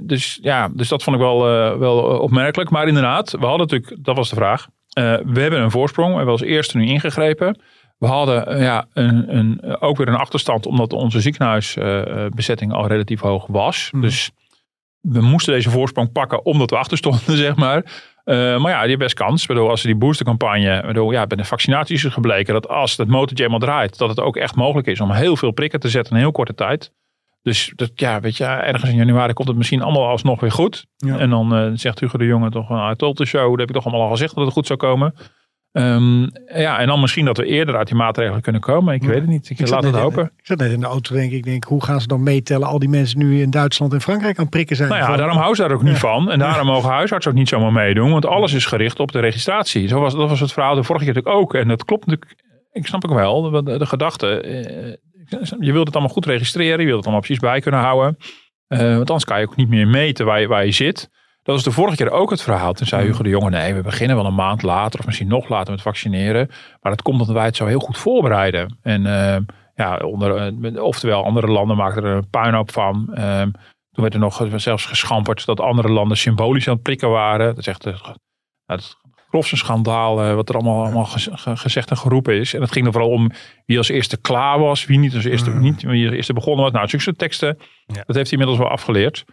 dus 0.02 0.38
ja, 0.42 0.68
dus 0.72 0.88
dat 0.88 1.02
vond 1.02 1.16
ik 1.16 1.22
wel, 1.22 1.40
wel 1.78 1.98
opmerkelijk. 1.98 2.70
Maar 2.70 2.88
inderdaad, 2.88 3.30
we 3.30 3.46
hadden 3.46 3.66
natuurlijk, 3.66 4.04
dat 4.04 4.16
was 4.16 4.28
de 4.28 4.36
vraag. 4.36 4.66
we 4.92 5.40
hebben 5.40 5.60
een 5.60 5.70
voorsprong, 5.70 6.10
we 6.10 6.16
hebben 6.16 6.32
als 6.32 6.42
eerste 6.42 6.76
nu 6.76 6.86
ingegrepen. 6.86 7.60
We 7.98 8.06
hadden 8.06 8.46
eh, 8.46 8.62
ja, 8.62 8.86
een, 8.92 9.36
een, 9.36 9.80
ook 9.80 9.96
weer 9.96 10.08
een 10.08 10.14
achterstand 10.14 10.66
omdat 10.66 10.92
onze 10.92 11.20
ziekenhuisbezetting 11.20 12.72
al 12.72 12.86
relatief 12.86 13.20
hoog 13.20 13.46
was. 13.46 13.88
Mhm. 13.92 14.02
Dus 14.02 14.30
we 15.00 15.20
moesten 15.20 15.52
deze 15.52 15.70
voorsprong 15.70 16.12
pakken 16.12 16.44
omdat 16.44 16.70
we 16.70 16.76
achterstonden, 16.76 17.36
zeg 17.46 17.56
maar. 17.56 18.06
Uh, 18.24 18.58
maar 18.58 18.70
ja, 18.70 18.78
die 18.78 18.88
heeft 18.88 18.98
best 18.98 19.14
kans. 19.14 19.46
Waardoor 19.46 19.70
als 19.70 19.82
we 19.82 19.88
die 19.88 19.96
boostercampagne, 19.96 20.82
waardoor 20.82 21.12
ja, 21.12 21.26
bij 21.26 21.36
de 21.36 21.44
vaccinaties 21.44 22.04
is 22.04 22.12
gebleken 22.12 22.54
dat 22.54 22.68
als 22.68 22.96
het 22.96 23.08
motortje 23.08 23.44
eenmaal 23.44 23.58
draait, 23.58 23.98
dat 23.98 24.08
het 24.08 24.20
ook 24.20 24.36
echt 24.36 24.54
mogelijk 24.54 24.86
is 24.86 25.00
om 25.00 25.10
heel 25.10 25.36
veel 25.36 25.50
prikken 25.50 25.80
te 25.80 25.88
zetten 25.88 26.10
in 26.10 26.16
een 26.16 26.22
heel 26.22 26.32
korte 26.32 26.54
tijd. 26.54 26.92
Dus 27.42 27.72
dat, 27.76 27.90
ja, 27.94 28.20
weet 28.20 28.36
je, 28.36 28.44
ergens 28.44 28.90
in 28.90 28.96
januari 28.96 29.32
komt 29.32 29.48
het 29.48 29.56
misschien 29.56 29.82
allemaal 29.82 30.08
alsnog 30.08 30.40
weer 30.40 30.50
goed. 30.50 30.86
En 30.98 31.30
dan 31.30 31.64
uh, 31.64 31.70
zegt 31.74 32.00
Hugo 32.00 32.18
de 32.18 32.24
Jonge 32.24 32.50
toch, 32.50 32.90
I 32.90 32.94
told 32.96 33.16
the 33.16 33.24
show, 33.24 33.50
dat 33.50 33.58
heb 33.58 33.68
ik 33.68 33.74
toch 33.74 33.84
allemaal 33.84 34.02
al 34.02 34.10
gezegd 34.10 34.34
dat 34.34 34.44
het 34.44 34.52
goed 34.52 34.66
zou 34.66 34.78
komen. 34.78 35.14
Um, 35.72 36.30
ja, 36.54 36.78
en 36.78 36.86
dan 36.86 37.00
misschien 37.00 37.24
dat 37.24 37.36
we 37.36 37.44
eerder 37.44 37.76
uit 37.76 37.86
die 37.86 37.96
maatregelen 37.96 38.40
kunnen 38.40 38.60
komen. 38.60 38.94
Ik 38.94 39.02
weet 39.02 39.20
het 39.20 39.26
niet. 39.26 39.50
Ik, 39.50 39.68
laat 39.68 39.84
het 39.84 39.94
hopen. 39.94 40.24
ik 40.36 40.46
zat 40.46 40.58
net 40.58 40.72
in 40.72 40.80
de 40.80 40.86
auto 40.86 41.14
denk 41.14 41.32
ik. 41.32 41.44
denk, 41.44 41.64
hoe 41.64 41.84
gaan 41.84 42.00
ze 42.00 42.06
dan 42.06 42.22
meetellen? 42.22 42.68
Al 42.68 42.78
die 42.78 42.88
mensen 42.88 43.18
nu 43.18 43.40
in 43.40 43.50
Duitsland 43.50 43.92
en 43.92 44.00
Frankrijk 44.00 44.38
aan 44.38 44.48
prikken 44.48 44.76
zijn. 44.76 44.88
Nou 44.88 45.00
ja, 45.00 45.16
daarom 45.16 45.36
houden 45.36 45.56
ze 45.56 45.62
daar 45.62 45.72
ook 45.72 45.82
niet 45.82 45.98
van. 45.98 46.30
En 46.30 46.38
daarom 46.38 46.66
mogen 46.66 46.90
huisartsen 46.90 47.32
ook 47.32 47.38
niet 47.38 47.48
zomaar 47.48 47.72
meedoen. 47.72 48.10
Want 48.10 48.26
alles 48.26 48.52
is 48.52 48.66
gericht 48.66 49.00
op 49.00 49.12
de 49.12 49.20
registratie. 49.20 49.88
Zo 49.88 50.00
was, 50.00 50.14
dat 50.14 50.28
was 50.28 50.40
het 50.40 50.52
verhaal 50.52 50.74
de 50.74 50.82
vorige 50.82 51.04
keer 51.04 51.14
natuurlijk 51.14 51.42
ook. 51.42 51.54
En 51.54 51.68
dat 51.68 51.84
klopt 51.84 52.06
natuurlijk. 52.06 52.42
Ik 52.72 52.86
snap 52.86 53.04
ook 53.04 53.14
wel. 53.14 53.50
De, 53.50 53.78
de 53.78 53.86
gedachte. 53.86 54.40
Eh, 54.40 54.94
je 55.58 55.72
wilt 55.72 55.86
het 55.86 55.94
allemaal 55.94 56.14
goed 56.14 56.26
registreren. 56.26 56.78
Je 56.78 56.84
wilt 56.84 56.96
het 56.96 57.04
allemaal 57.04 57.22
precies 57.22 57.42
bij 57.42 57.60
kunnen 57.60 57.80
houden. 57.80 58.16
Uh, 58.68 58.78
want 58.78 59.08
anders 59.08 59.24
kan 59.24 59.40
je 59.40 59.46
ook 59.46 59.56
niet 59.56 59.68
meer 59.68 59.88
meten 59.88 60.26
waar 60.26 60.40
je, 60.40 60.46
waar 60.46 60.64
je 60.64 60.72
zit. 60.72 61.10
Dat 61.48 61.56
was 61.56 61.66
de 61.66 61.80
vorige 61.80 61.96
keer 61.96 62.10
ook 62.10 62.30
het 62.30 62.42
verhaal. 62.42 62.72
Toen 62.72 62.86
zei 62.86 63.06
Hugo 63.06 63.22
de 63.22 63.28
Jonge, 63.28 63.50
nee, 63.50 63.74
we 63.74 63.82
beginnen 63.82 64.16
wel 64.16 64.26
een 64.26 64.34
maand 64.34 64.62
later 64.62 65.00
of 65.00 65.06
misschien 65.06 65.28
nog 65.28 65.48
later 65.48 65.72
met 65.72 65.82
vaccineren. 65.82 66.46
Maar 66.80 66.92
dat 66.92 67.02
komt 67.02 67.20
omdat 67.20 67.34
wij 67.34 67.44
het 67.44 67.56
zo 67.56 67.66
heel 67.66 67.78
goed 67.78 67.98
voorbereiden. 67.98 68.78
En 68.82 69.04
uh, 69.06 69.36
ja, 69.74 69.96
onder, 69.96 70.52
uh, 70.62 70.82
oftewel 70.82 71.24
andere 71.24 71.46
landen 71.46 71.76
maakten 71.76 72.04
er 72.04 72.16
een 72.16 72.30
puinhoop 72.30 72.72
van. 72.72 73.10
Uh, 73.14 73.40
toen 73.42 74.02
werd 74.02 74.14
er 74.14 74.20
nog 74.20 74.46
zelfs 74.56 74.86
geschamperd 74.86 75.44
dat 75.44 75.60
andere 75.60 75.88
landen 75.88 76.16
symbolisch 76.16 76.68
aan 76.68 76.74
het 76.74 76.82
prikken 76.82 77.10
waren. 77.10 77.46
Dat 77.46 77.58
is 77.58 77.66
echt 77.66 77.84
het 78.64 78.96
grofste 79.28 79.56
schandaal 79.56 80.34
wat 80.34 80.48
er 80.48 80.54
allemaal, 80.54 80.82
allemaal 80.82 81.08
gezegd 81.54 81.90
en 81.90 81.98
geroepen 81.98 82.34
is. 82.34 82.54
En 82.54 82.60
het 82.60 82.72
ging 82.72 82.86
er 82.86 82.92
vooral 82.92 83.10
om 83.10 83.30
wie 83.66 83.78
als 83.78 83.88
eerste 83.88 84.20
klaar 84.20 84.58
was, 84.58 84.84
wie 84.84 84.98
niet 84.98 85.14
als 85.14 85.24
eerste, 85.24 85.50
mm. 85.50 85.60
niet, 85.60 85.82
wie 85.82 86.06
als 86.06 86.16
eerste 86.16 86.32
begonnen 86.32 86.64
was. 86.64 86.72
Nou, 86.72 86.88
zulke 86.88 87.14
teksten, 87.18 87.58
ja. 87.86 88.02
dat 88.06 88.16
heeft 88.16 88.30
hij 88.30 88.38
inmiddels 88.38 88.58
wel 88.58 88.68
afgeleerd. 88.68 89.24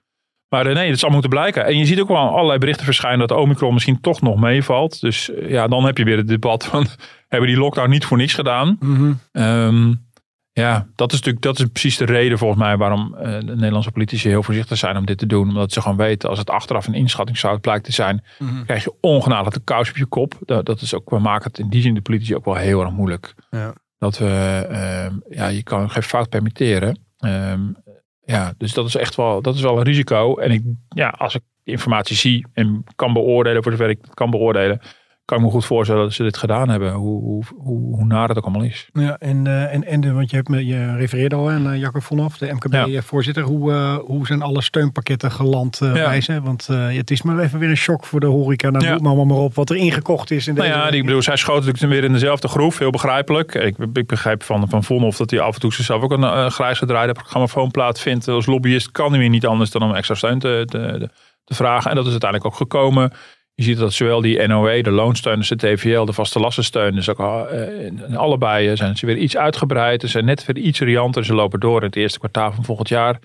Maar 0.55 0.65
eh, 0.65 0.75
nee, 0.75 0.89
het 0.89 0.99
zal 0.99 1.09
moeten 1.09 1.29
blijken. 1.29 1.65
En 1.65 1.77
je 1.77 1.85
ziet 1.85 1.99
ook 1.99 2.07
wel 2.07 2.17
allerlei 2.17 2.59
berichten 2.59 2.85
verschijnen 2.85 3.27
dat 3.27 3.37
Omicron 3.37 3.73
misschien 3.73 4.01
toch 4.01 4.21
nog 4.21 4.39
meevalt. 4.39 5.01
Dus 5.01 5.31
eh, 5.31 5.49
ja, 5.49 5.67
dan 5.67 5.85
heb 5.85 5.97
je 5.97 6.03
weer 6.03 6.17
het 6.17 6.27
debat 6.27 6.65
van, 6.65 6.87
hebben 7.27 7.49
die 7.49 7.57
lockdown 7.57 7.89
niet 7.89 8.05
voor 8.05 8.17
niets 8.17 8.33
gedaan? 8.33 8.77
Mm 8.79 10.03
Ja, 10.51 10.87
dat 10.95 11.11
is 11.11 11.17
natuurlijk 11.17 11.43
dat 11.43 11.59
is 11.59 11.65
precies 11.65 11.97
de 11.97 12.05
reden 12.05 12.37
volgens 12.37 12.59
mij 12.61 12.77
waarom 12.77 13.15
uh, 13.15 13.21
de 13.21 13.55
Nederlandse 13.55 13.91
politici 13.91 14.29
heel 14.29 14.43
voorzichtig 14.43 14.77
zijn 14.77 14.97
om 14.97 15.05
dit 15.05 15.17
te 15.17 15.25
doen. 15.25 15.47
Omdat 15.47 15.71
ze 15.71 15.81
gewoon 15.81 15.97
weten, 15.97 16.29
als 16.29 16.39
het 16.39 16.49
achteraf 16.49 16.87
een 16.87 16.93
inschattingsfout 16.93 17.61
blijkt 17.61 17.85
te 17.85 17.91
zijn, 17.91 18.23
mm 18.39 18.65
krijg 18.65 18.83
je 18.83 18.93
ongenadigd 19.01 19.53
de 19.53 19.61
kous 19.63 19.89
op 19.89 19.97
je 19.97 20.05
kop. 20.05 20.37
Dat, 20.45 20.65
dat, 20.65 20.81
is 20.81 20.93
ook, 20.93 21.09
we 21.09 21.19
maken 21.19 21.47
het 21.47 21.59
in 21.59 21.69
die 21.69 21.81
zin 21.81 21.93
de 21.93 22.01
politici 22.01 22.35
ook 22.35 22.45
wel 22.45 22.55
heel 22.55 22.81
erg 22.81 22.91
moeilijk. 22.91 23.33
Ja. 23.49 23.73
Dat 23.97 24.17
we, 24.17 24.67
uh, 24.71 25.37
ja, 25.37 25.47
je 25.47 25.63
kan 25.63 25.89
geen 25.89 26.03
fout 26.03 26.29
permitteren. 26.29 26.99
Um, 27.19 27.75
ja, 28.25 28.53
dus 28.57 28.73
dat 28.73 28.85
is 28.85 28.95
echt 28.95 29.15
wel, 29.15 29.41
dat 29.41 29.55
is 29.55 29.61
wel 29.61 29.77
een 29.77 29.83
risico. 29.83 30.35
En 30.35 30.51
ik, 30.51 30.61
ja, 30.89 31.09
als 31.09 31.35
ik 31.35 31.41
informatie 31.63 32.15
zie 32.15 32.47
en 32.53 32.83
kan 32.95 33.13
beoordelen, 33.13 33.63
voor 33.63 33.71
zover 33.71 33.89
ik 33.89 33.99
kan 34.13 34.29
beoordelen, 34.29 34.81
kan 35.25 35.37
ik 35.37 35.43
me 35.43 35.49
goed 35.49 35.65
voorstellen 35.65 36.03
dat 36.03 36.13
ze 36.13 36.23
dit 36.23 36.37
gedaan 36.37 36.69
hebben. 36.69 36.93
Hoe, 36.93 37.21
hoe, 37.21 37.43
hoe, 37.55 37.95
hoe 37.95 38.05
naar 38.05 38.27
het 38.27 38.37
ook 38.37 38.43
allemaal 38.43 38.63
is. 38.63 38.89
Ja, 38.93 39.17
en, 39.19 39.45
uh, 39.45 39.73
en, 39.73 39.85
en 39.85 40.01
de, 40.01 40.11
want 40.11 40.29
je, 40.29 40.35
hebt 40.35 40.47
me, 40.47 40.65
je 40.65 40.95
refereerde 40.95 41.35
al 41.35 41.49
aan 41.49 41.67
uh, 41.67 41.79
Jacob 41.79 42.03
Vonhoff, 42.03 42.37
de 42.37 42.53
MKB-voorzitter. 42.53 43.43
Hoe, 43.43 43.71
uh, 43.71 43.95
hoe 43.95 44.25
zijn 44.25 44.41
alle 44.41 44.61
steunpakketten 44.61 45.31
geland 45.31 45.77
ja. 45.81 45.91
bij 45.93 46.41
Want 46.43 46.67
het 46.67 47.11
is 47.11 47.21
maar 47.21 47.39
even 47.39 47.59
weer 47.59 47.69
een 47.69 47.77
shock 47.77 48.05
voor 48.05 48.19
de 48.19 48.25
horeca. 48.25 48.69
Nou, 48.69 48.85
ja. 48.85 48.97
maar 48.97 49.25
maar 49.25 49.37
op 49.37 49.55
wat 49.55 49.69
er 49.69 49.75
ingekocht 49.75 50.31
is. 50.31 50.47
In 50.47 50.55
nou 50.55 50.67
ja, 50.67 50.89
die, 50.89 50.99
ik 50.99 51.05
bedoel, 51.05 51.21
zij 51.21 51.35
schoten 51.35 51.65
natuurlijk 51.65 51.93
weer 51.93 52.03
in 52.03 52.13
dezelfde 52.13 52.47
groef. 52.47 52.77
Heel 52.79 52.89
begrijpelijk. 52.89 53.55
Ik, 53.55 53.77
ik 53.93 54.07
begrijp 54.07 54.43
van, 54.43 54.69
van 54.69 54.83
Vonhoff 54.83 55.17
dat 55.17 55.31
hij 55.31 55.39
af 55.39 55.53
en 55.53 55.59
toe 55.59 55.73
zichzelf 55.73 56.01
ook 56.01 56.11
een 56.11 56.21
uh, 56.21 56.49
grijs 56.49 56.77
gedraaide 56.77 57.13
programmafoonplaat 57.13 57.99
vindt. 57.99 58.27
Als 58.27 58.45
lobbyist 58.45 58.91
kan 58.91 59.09
hij 59.09 59.19
weer 59.19 59.29
niet 59.29 59.45
anders 59.45 59.71
dan 59.71 59.83
om 59.83 59.93
extra 59.93 60.15
steun 60.15 60.39
te, 60.39 60.63
te, 60.65 61.09
te 61.43 61.53
vragen. 61.53 61.89
En 61.89 61.95
dat 61.95 62.05
is 62.05 62.11
uiteindelijk 62.11 62.51
ook 62.51 62.57
gekomen. 62.57 63.11
Je 63.55 63.63
ziet 63.63 63.77
dat 63.77 63.93
zowel 63.93 64.21
die 64.21 64.47
NOE, 64.47 64.83
de 64.83 64.91
loonsteuners, 64.91 65.49
de 65.49 65.55
TVL, 65.55 66.05
de 66.05 66.13
vaste 66.13 66.39
lastensteuners, 66.39 67.09
ook 67.09 67.19
uh, 67.19 68.17
allebei 68.17 68.75
zijn 68.75 68.97
ze 68.97 69.05
weer 69.05 69.17
iets 69.17 69.37
uitgebreid. 69.37 70.01
Ze 70.01 70.07
zijn 70.07 70.25
net 70.25 70.45
weer 70.45 70.57
iets 70.57 70.79
rianter. 70.79 71.25
Ze 71.25 71.33
lopen 71.33 71.59
door 71.59 71.79
in 71.79 71.85
het 71.85 71.95
eerste 71.95 72.19
kwartaal 72.19 72.51
van 72.51 72.63
volgend 72.63 72.89
jaar. 72.89 73.19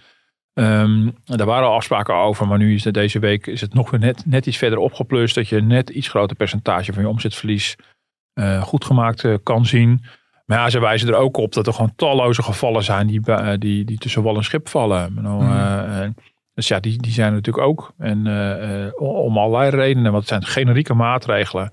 Um, 0.54 1.16
daar 1.24 1.46
waren 1.46 1.68
al 1.68 1.74
afspraken 1.74 2.14
over, 2.14 2.46
maar 2.46 2.58
nu 2.58 2.74
is 2.74 2.84
het 2.84 2.94
deze 2.94 3.18
week 3.18 3.46
is 3.46 3.60
het 3.60 3.74
nog 3.74 3.90
weer 3.90 4.00
net, 4.00 4.26
net 4.26 4.46
iets 4.46 4.56
verder 4.56 4.78
opgeplust. 4.78 5.34
Dat 5.34 5.48
je 5.48 5.60
net 5.60 5.90
iets 5.90 6.08
groter 6.08 6.36
percentage 6.36 6.92
van 6.92 7.02
je 7.02 7.08
omzetverlies 7.08 7.76
uh, 8.34 8.62
goed 8.62 8.84
gemaakt 8.84 9.22
uh, 9.22 9.34
kan 9.42 9.66
zien. 9.66 10.04
Maar 10.46 10.58
ja, 10.58 10.70
ze 10.70 10.80
wijzen 10.80 11.08
er 11.08 11.14
ook 11.14 11.36
op 11.36 11.52
dat 11.52 11.66
er 11.66 11.72
gewoon 11.72 11.92
talloze 11.96 12.42
gevallen 12.42 12.82
zijn 12.82 13.06
die, 13.06 13.20
die, 13.58 13.84
die 13.84 13.98
tussen 13.98 14.22
wal 14.22 14.36
en 14.36 14.44
schip 14.44 14.68
vallen. 14.68 15.12
Mm. 15.12 16.14
Dus 16.60 16.68
ja, 16.68 16.80
die, 16.80 16.98
die 16.98 17.12
zijn 17.12 17.32
natuurlijk 17.32 17.66
ook. 17.66 17.92
En 17.98 18.26
uh, 18.26 19.02
om 19.24 19.38
allerlei 19.38 19.70
redenen, 19.70 20.12
want 20.12 20.28
het 20.28 20.28
zijn 20.28 20.44
generieke 20.44 20.94
maatregelen. 20.94 21.72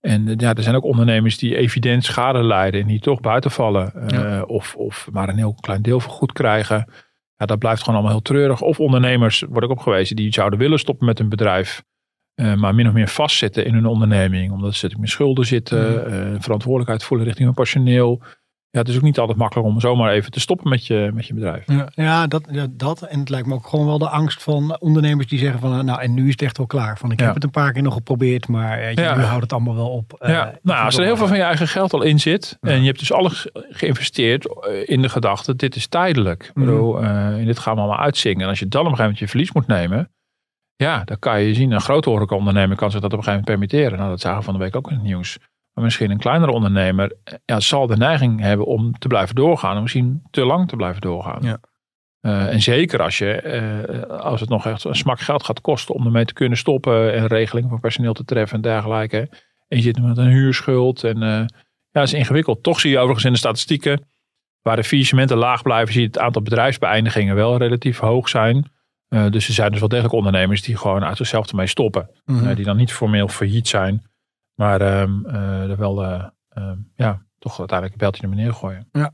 En 0.00 0.34
ja, 0.36 0.54
er 0.54 0.62
zijn 0.62 0.74
ook 0.74 0.84
ondernemers 0.84 1.38
die 1.38 1.56
evident 1.56 2.04
schade 2.04 2.42
lijden 2.42 2.80
en 2.80 2.86
die 2.86 3.00
toch 3.00 3.20
buiten 3.20 3.50
vallen. 3.50 3.92
Ja. 4.06 4.42
of, 4.42 4.74
of 4.74 5.08
maar 5.12 5.28
een 5.28 5.36
heel 5.36 5.54
klein 5.60 5.82
deel 5.82 6.00
vergoed 6.00 6.32
krijgen. 6.32 6.92
Ja, 7.36 7.46
dat 7.46 7.58
blijft 7.58 7.80
gewoon 7.80 7.94
allemaal 7.94 8.14
heel 8.14 8.22
treurig. 8.22 8.60
Of 8.60 8.80
ondernemers, 8.80 9.44
word 9.48 9.64
ik 9.64 9.70
opgewezen, 9.70 10.16
die 10.16 10.32
zouden 10.32 10.58
willen 10.58 10.78
stoppen 10.78 11.06
met 11.06 11.18
hun 11.18 11.28
bedrijf. 11.28 11.82
Uh, 12.34 12.54
maar 12.54 12.74
min 12.74 12.86
of 12.86 12.92
meer 12.92 13.08
vastzitten 13.08 13.64
in 13.64 13.74
hun 13.74 13.86
onderneming. 13.86 14.52
Omdat 14.52 14.74
ze 14.74 14.90
met 14.98 15.08
schulden 15.08 15.46
zitten. 15.46 16.12
Uh, 16.12 16.40
verantwoordelijkheid 16.40 17.04
voelen 17.04 17.26
richting 17.26 17.46
hun 17.46 17.56
personeel 17.56 18.22
ja, 18.72 18.78
het 18.78 18.88
is 18.88 18.96
ook 18.96 19.02
niet 19.02 19.18
altijd 19.18 19.38
makkelijk 19.38 19.68
om 19.68 19.80
zomaar 19.80 20.12
even 20.12 20.30
te 20.30 20.40
stoppen 20.40 20.68
met 20.68 20.86
je, 20.86 21.10
met 21.14 21.26
je 21.26 21.34
bedrijf. 21.34 21.66
Ja, 21.66 21.88
ja, 21.94 22.26
dat, 22.26 22.44
ja, 22.50 22.66
dat. 22.70 23.02
En 23.02 23.18
het 23.18 23.28
lijkt 23.28 23.46
me 23.46 23.54
ook 23.54 23.66
gewoon 23.66 23.86
wel 23.86 23.98
de 23.98 24.08
angst 24.08 24.42
van 24.42 24.76
ondernemers 24.80 25.26
die 25.26 25.38
zeggen 25.38 25.60
van 25.60 25.84
nou 25.84 26.00
en 26.00 26.14
nu 26.14 26.24
is 26.24 26.30
het 26.30 26.42
echt 26.42 26.56
wel 26.56 26.66
klaar. 26.66 26.98
Van 26.98 27.10
ik 27.10 27.20
heb 27.20 27.34
het 27.34 27.44
een 27.44 27.50
paar 27.50 27.72
keer 27.72 27.82
nog 27.82 27.94
geprobeerd, 27.94 28.48
maar 28.48 28.90
je, 28.90 29.00
ja. 29.00 29.16
nu 29.16 29.22
houdt 29.22 29.42
het 29.42 29.52
allemaal 29.52 29.74
wel 29.74 29.90
op. 29.90 30.16
Ja. 30.18 30.46
Uh, 30.46 30.54
nou, 30.62 30.84
als 30.84 30.98
er 30.98 31.04
heel 31.04 31.16
veel 31.16 31.26
van 31.26 31.36
je 31.36 31.42
eigen 31.42 31.68
geld 31.68 31.92
al 31.92 32.02
in 32.02 32.20
zit 32.20 32.56
en 32.60 32.80
je 32.80 32.86
hebt 32.86 32.98
dus 32.98 33.12
alles 33.12 33.48
geïnvesteerd 33.52 34.46
eh, 34.46 34.88
in 34.88 35.02
de 35.02 35.08
gedachte 35.08 35.56
dit 35.56 35.76
is 35.76 35.86
tijdelijk. 35.86 36.50
Mm. 36.54 36.64
Bedoel, 36.64 37.02
uh, 37.02 37.38
in 37.38 37.46
dit 37.46 37.58
gaan 37.58 37.74
we 37.74 37.80
allemaal 37.80 38.00
uitzingen. 38.00 38.42
En 38.42 38.48
als 38.48 38.58
je 38.58 38.68
dan 38.68 38.80
op 38.80 38.90
een 38.90 38.96
gegeven 38.96 39.12
moment 39.12 39.18
je 39.18 39.38
verlies 39.38 39.52
moet 39.52 39.66
nemen, 39.66 40.10
ja, 40.76 41.04
dan 41.04 41.18
kan 41.18 41.40
je 41.40 41.54
zien, 41.54 41.70
een 41.70 41.80
grote 41.80 42.10
horeca-ondernemer 42.10 42.76
kan 42.76 42.90
zich 42.90 43.00
dat 43.00 43.12
op 43.12 43.18
een 43.18 43.24
gegeven 43.24 43.44
moment 43.46 43.68
permitteren. 43.68 43.98
Nou, 43.98 44.10
dat 44.10 44.20
zagen 44.20 44.38
we 44.38 44.44
van 44.44 44.54
de 44.54 44.60
week 44.60 44.76
ook 44.76 44.88
in 44.88 44.94
het 44.94 45.04
nieuws. 45.04 45.38
Maar 45.74 45.84
misschien 45.84 46.10
een 46.10 46.18
kleinere 46.18 46.52
ondernemer 46.52 47.16
ja, 47.44 47.60
zal 47.60 47.86
de 47.86 47.96
neiging 47.96 48.40
hebben 48.40 48.66
om 48.66 48.98
te 48.98 49.08
blijven 49.08 49.34
doorgaan. 49.34 49.76
En 49.76 49.82
misschien 49.82 50.22
te 50.30 50.44
lang 50.44 50.68
te 50.68 50.76
blijven 50.76 51.00
doorgaan. 51.00 51.42
Ja. 51.42 51.60
Uh, 52.22 52.52
en 52.52 52.60
zeker 52.62 53.02
als, 53.02 53.18
je, 53.18 53.42
uh, 54.08 54.18
als 54.20 54.40
het 54.40 54.48
nog 54.48 54.66
echt 54.66 54.84
een 54.84 54.94
smak 54.94 55.20
geld 55.20 55.44
gaat 55.44 55.60
kosten 55.60 55.94
om 55.94 56.04
ermee 56.04 56.24
te 56.24 56.32
kunnen 56.32 56.58
stoppen. 56.58 57.14
En 57.14 57.26
regelingen 57.26 57.70
van 57.70 57.80
personeel 57.80 58.12
te 58.12 58.24
treffen 58.24 58.56
en 58.56 58.62
dergelijke. 58.62 59.28
En 59.68 59.76
je 59.76 59.82
zit 59.82 60.02
met 60.02 60.16
een 60.16 60.30
huurschuld. 60.30 61.04
En 61.04 61.16
uh, 61.16 61.28
ja, 61.28 61.46
dat 61.90 62.02
is 62.02 62.12
ingewikkeld. 62.12 62.62
Toch 62.62 62.80
zie 62.80 62.90
je 62.90 62.96
overigens 62.96 63.24
in 63.24 63.32
de 63.32 63.38
statistieken. 63.38 64.04
Waar 64.62 64.76
de 64.76 64.84
faillissementen 64.84 65.36
laag 65.36 65.62
blijven, 65.62 65.92
zie 65.92 66.02
je 66.02 66.06
het 66.06 66.18
aantal 66.18 66.42
bedrijfsbeëindigingen 66.42 67.34
wel 67.34 67.56
relatief 67.56 67.98
hoog 67.98 68.28
zijn. 68.28 68.70
dus 69.08 69.48
er 69.48 69.54
zijn 69.54 69.70
dus 69.70 69.80
wel 69.80 69.88
degelijk 69.88 70.14
ondernemers 70.14 70.62
die 70.62 70.76
gewoon 70.76 71.04
uit 71.04 71.16
zichzelf 71.16 71.48
ermee 71.48 71.66
stoppen. 71.66 72.10
Mm 72.24 72.38
-hmm. 72.38 72.54
die 72.54 72.64
dan 72.64 72.76
niet 72.76 72.92
formeel 72.92 73.28
failliet 73.28 73.68
zijn. 73.68 74.02
Maar 74.62 75.00
um, 75.00 75.26
er 75.70 75.76
wel 75.76 76.04
uh, 76.04 76.24
ja, 76.94 77.22
toch 77.38 77.58
uiteindelijk 77.58 77.92
een 77.92 78.06
beltje 78.06 78.22
naar 78.22 78.30
beneden 78.30 78.54
gooien. 78.54 78.88
Ja. 78.92 79.12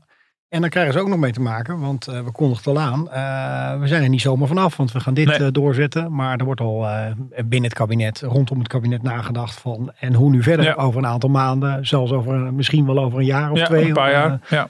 En 0.49 0.61
dan 0.61 0.69
krijgen 0.69 0.93
ze 0.93 0.99
ook 0.99 1.07
nog 1.07 1.19
mee 1.19 1.31
te 1.31 1.41
maken, 1.41 1.79
want 1.79 2.07
uh, 2.09 2.21
we 2.21 2.31
kondigden 2.31 2.75
al 2.75 2.81
aan. 2.81 2.99
Uh, 2.99 3.79
we 3.79 3.87
zijn 3.87 4.03
er 4.03 4.09
niet 4.09 4.21
zomaar 4.21 4.47
vanaf, 4.47 4.77
want 4.77 4.91
we 4.91 4.99
gaan 4.99 5.13
dit 5.13 5.27
nee. 5.27 5.39
uh, 5.39 5.47
doorzetten. 5.51 6.15
Maar 6.15 6.37
er 6.37 6.45
wordt 6.45 6.61
al 6.61 6.87
binnen 7.29 7.69
het 7.69 7.73
kabinet, 7.73 8.21
rondom 8.21 8.59
het 8.59 8.67
kabinet 8.67 9.01
nagedacht 9.01 9.59
van. 9.59 9.91
En 9.99 10.13
hoe 10.13 10.29
nu 10.29 10.43
verder? 10.43 10.65
Ja. 10.65 10.73
Over 10.73 10.99
een 10.99 11.07
aantal 11.07 11.29
maanden, 11.29 11.87
zelfs 11.87 12.11
over 12.11 12.53
misschien 12.53 12.85
wel 12.85 12.99
over 12.99 13.19
een 13.19 13.25
jaar 13.25 13.51
of 13.51 13.57
ja, 13.57 13.65
twee. 13.65 13.87
Een 13.87 13.93
paar 13.93 14.11
jaar. 14.11 14.39
Ja. 14.49 14.67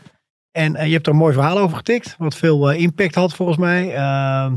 En 0.60 0.76
uh, 0.76 0.86
je 0.86 0.94
hebt 0.94 1.06
er 1.06 1.12
een 1.12 1.20
mooi 1.20 1.34
verhaal 1.34 1.58
over 1.58 1.78
getikt, 1.78 2.16
wat 2.18 2.36
veel 2.36 2.72
uh, 2.72 2.80
impact 2.80 3.16
had 3.16 3.34
volgens 3.34 3.58
mij. 3.58 3.96
Uh, 3.96 4.52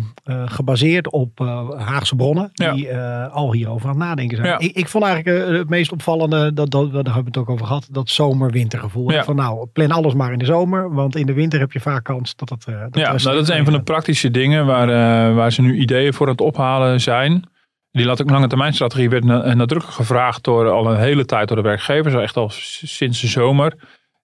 gebaseerd 0.47 1.11
op 1.11 1.39
Haagse 1.77 2.17
bronnen, 2.17 2.51
die 2.53 2.97
al 3.31 3.53
hierover 3.53 3.89
aan 3.89 3.95
het 3.95 4.05
nadenken 4.05 4.37
zijn. 4.37 4.49
Ja. 4.49 4.59
Ik, 4.59 4.77
ik, 4.77 4.89
vond 4.89 5.05
eigenlijk 5.05 5.57
het 5.59 5.69
meest 5.69 5.93
opvallende, 5.93 6.53
dat, 6.53 6.71
dat, 6.71 6.93
daar 6.93 7.05
hebben 7.05 7.23
we 7.23 7.29
het 7.29 7.37
ook 7.37 7.51
over 7.51 7.67
gehad, 7.67 7.89
dat 7.91 8.09
zomer-wintergevoel. 8.09 9.13
Ja. 9.13 9.25
Van 9.25 9.37
nou, 9.37 9.67
plan 9.67 9.91
alles 9.91 10.15
maar 10.15 10.33
in 10.33 10.39
de 10.39 10.45
zomer, 10.45 10.95
want 10.95 11.17
in 11.17 11.27
de 11.27 11.33
winter 11.33 11.61
heb 11.61 11.73
je 11.73 11.81
vaak 11.81 12.05
kans 12.05 12.37
dat 12.37 12.49
het... 12.49 12.65
Dat 12.65 12.75
ja, 12.91 13.13
nou, 13.13 13.23
dat 13.23 13.49
is 13.49 13.57
een 13.57 13.65
van 13.65 13.73
de 13.73 13.83
praktische 13.83 14.31
dingen 14.31 14.67
waar, 14.67 14.87
waar 15.35 15.53
ze 15.53 15.63
nu 15.63 15.79
ideeën 15.79 16.15
voor 16.15 16.27
aan 16.27 16.33
het 16.33 16.41
ophalen 16.41 17.01
zijn. 17.01 17.45
Die 17.91 18.05
lange 18.05 18.47
termijn 18.47 18.75
strategie 18.75 19.11
werd 19.11 19.25
nadrukkelijk 19.25 19.97
gevraagd 19.97 20.45
door 20.45 20.71
al 20.71 20.91
een 20.91 21.01
hele 21.01 21.25
tijd 21.25 21.49
door 21.49 21.57
de 21.57 21.63
werkgevers, 21.63 22.15
echt 22.15 22.37
al 22.37 22.49
sinds 22.51 23.21
de 23.21 23.27
zomer. 23.27 23.75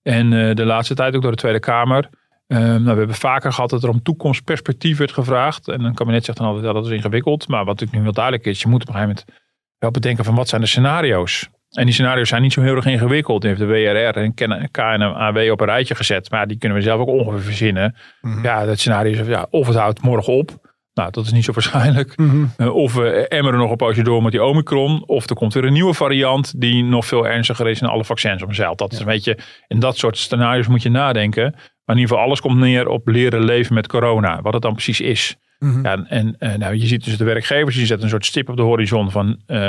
En 0.03 0.33
uh, 0.33 0.55
de 0.55 0.65
laatste 0.65 0.95
tijd 0.95 1.17
ook 1.17 1.23
door 1.23 1.31
de 1.31 1.37
Tweede 1.37 1.61
Kamer. 1.61 2.09
Uh, 2.49 2.59
nou, 2.59 2.83
we 2.83 2.99
hebben 2.99 3.15
vaker 3.15 3.53
gehad 3.53 3.71
dat 3.71 3.83
er 3.83 3.89
om 3.89 4.03
toekomstperspectief 4.03 4.99
werd 4.99 5.13
gevraagd. 5.13 5.69
En 5.69 5.85
een 5.85 5.95
kabinet 5.95 6.25
zegt 6.25 6.39
dan 6.39 6.47
altijd, 6.47 6.65
ja, 6.67 6.73
dat 6.73 6.87
is 6.87 6.93
ingewikkeld. 6.93 7.49
Maar 7.49 7.59
wat 7.59 7.67
natuurlijk 7.67 7.99
nu 7.99 8.03
wel 8.03 8.13
duidelijk 8.13 8.47
is, 8.47 8.63
je 8.63 8.69
moet 8.69 8.83
op 8.83 8.89
een 8.89 8.95
gegeven 8.95 9.15
moment 9.17 9.45
wel 9.79 9.91
bedenken 9.91 10.25
van 10.25 10.35
wat 10.35 10.49
zijn 10.49 10.61
de 10.61 10.67
scenario's. 10.67 11.49
En 11.71 11.85
die 11.85 11.95
scenario's 11.95 12.29
zijn 12.29 12.43
niet 12.43 12.53
zo 12.53 12.63
heel 12.63 12.77
erg 12.77 12.87
ingewikkeld. 12.87 13.41
Die 13.41 13.51
heeft 13.51 13.63
de 13.63 13.67
WRR 13.67 14.17
en 14.17 14.35
KNAW 14.71 15.51
op 15.51 15.61
een 15.61 15.67
rijtje 15.67 15.95
gezet. 15.95 16.31
Maar 16.31 16.47
die 16.47 16.59
kunnen 16.59 16.79
we 16.79 16.85
zelf 16.85 17.01
ook 17.01 17.09
ongeveer 17.09 17.41
verzinnen. 17.41 17.97
Mm 18.21 18.33
-hmm. 18.33 18.43
Ja, 18.43 18.65
dat 18.65 18.79
scenario 18.79 19.21
is 19.21 19.27
ja, 19.27 19.47
of 19.51 19.67
het 19.67 19.77
houdt 19.77 20.03
morgen 20.03 20.33
op. 20.33 20.68
Nou, 20.99 21.11
dat 21.11 21.25
is 21.25 21.33
niet 21.33 21.45
zo 21.45 21.53
waarschijnlijk. 21.53 22.17
Mm 22.17 22.31
-hmm. 22.31 22.51
uh, 22.57 22.75
of 22.75 22.95
we 22.95 23.29
emmeren 23.29 23.59
nog 23.59 23.71
een 23.71 23.77
poosje 23.77 24.03
door 24.03 24.23
met 24.23 24.33
die 24.33 24.45
Omicron. 24.45 25.03
Of 25.07 25.29
er 25.29 25.37
komt 25.37 25.55
weer 25.55 25.65
een 25.65 25.73
nieuwe 25.73 25.95
variant 25.95 26.61
die 26.61 26.85
nog 26.85 27.07
veel 27.07 27.27
ernstiger 27.27 27.69
is 27.69 27.81
en 27.81 27.89
alle 27.89 28.05
vaccins 28.05 28.43
omzeilt. 28.43 28.79
Dat 28.79 28.91
ja. 28.91 28.95
is 28.95 29.01
een 29.01 29.09
beetje, 29.09 29.39
in 29.69 29.79
dat 29.79 29.97
soort 29.97 30.17
scenario's 30.17 30.67
moet 30.67 30.83
je 30.83 30.91
nadenken. 30.91 31.51
Maar 31.53 31.97
in 31.97 32.03
ieder 32.03 32.09
geval, 32.09 32.25
alles 32.25 32.41
komt 32.41 32.59
neer 32.59 32.89
op 32.89 33.09
leren 33.09 33.45
leven 33.45 33.75
met 33.75 33.87
corona. 33.87 34.43
Wat 34.43 34.53
het 34.53 34.63
dan 34.63 34.73
precies 34.73 35.01
is. 35.01 35.37
Mm 35.59 35.73
-hmm. 35.73 35.85
ja, 35.85 36.05
en 36.09 36.37
uh, 36.39 36.55
nou, 36.55 36.75
je 36.75 36.87
ziet 36.87 37.05
dus 37.05 37.17
de 37.17 37.25
werkgevers, 37.25 37.77
je 37.77 37.87
zet 37.87 38.03
een 38.03 38.09
soort 38.09 38.27
stip 38.27 38.49
op 38.49 38.57
de 38.57 38.63
horizon 38.63 39.11
van... 39.11 39.41
Uh, 39.47 39.69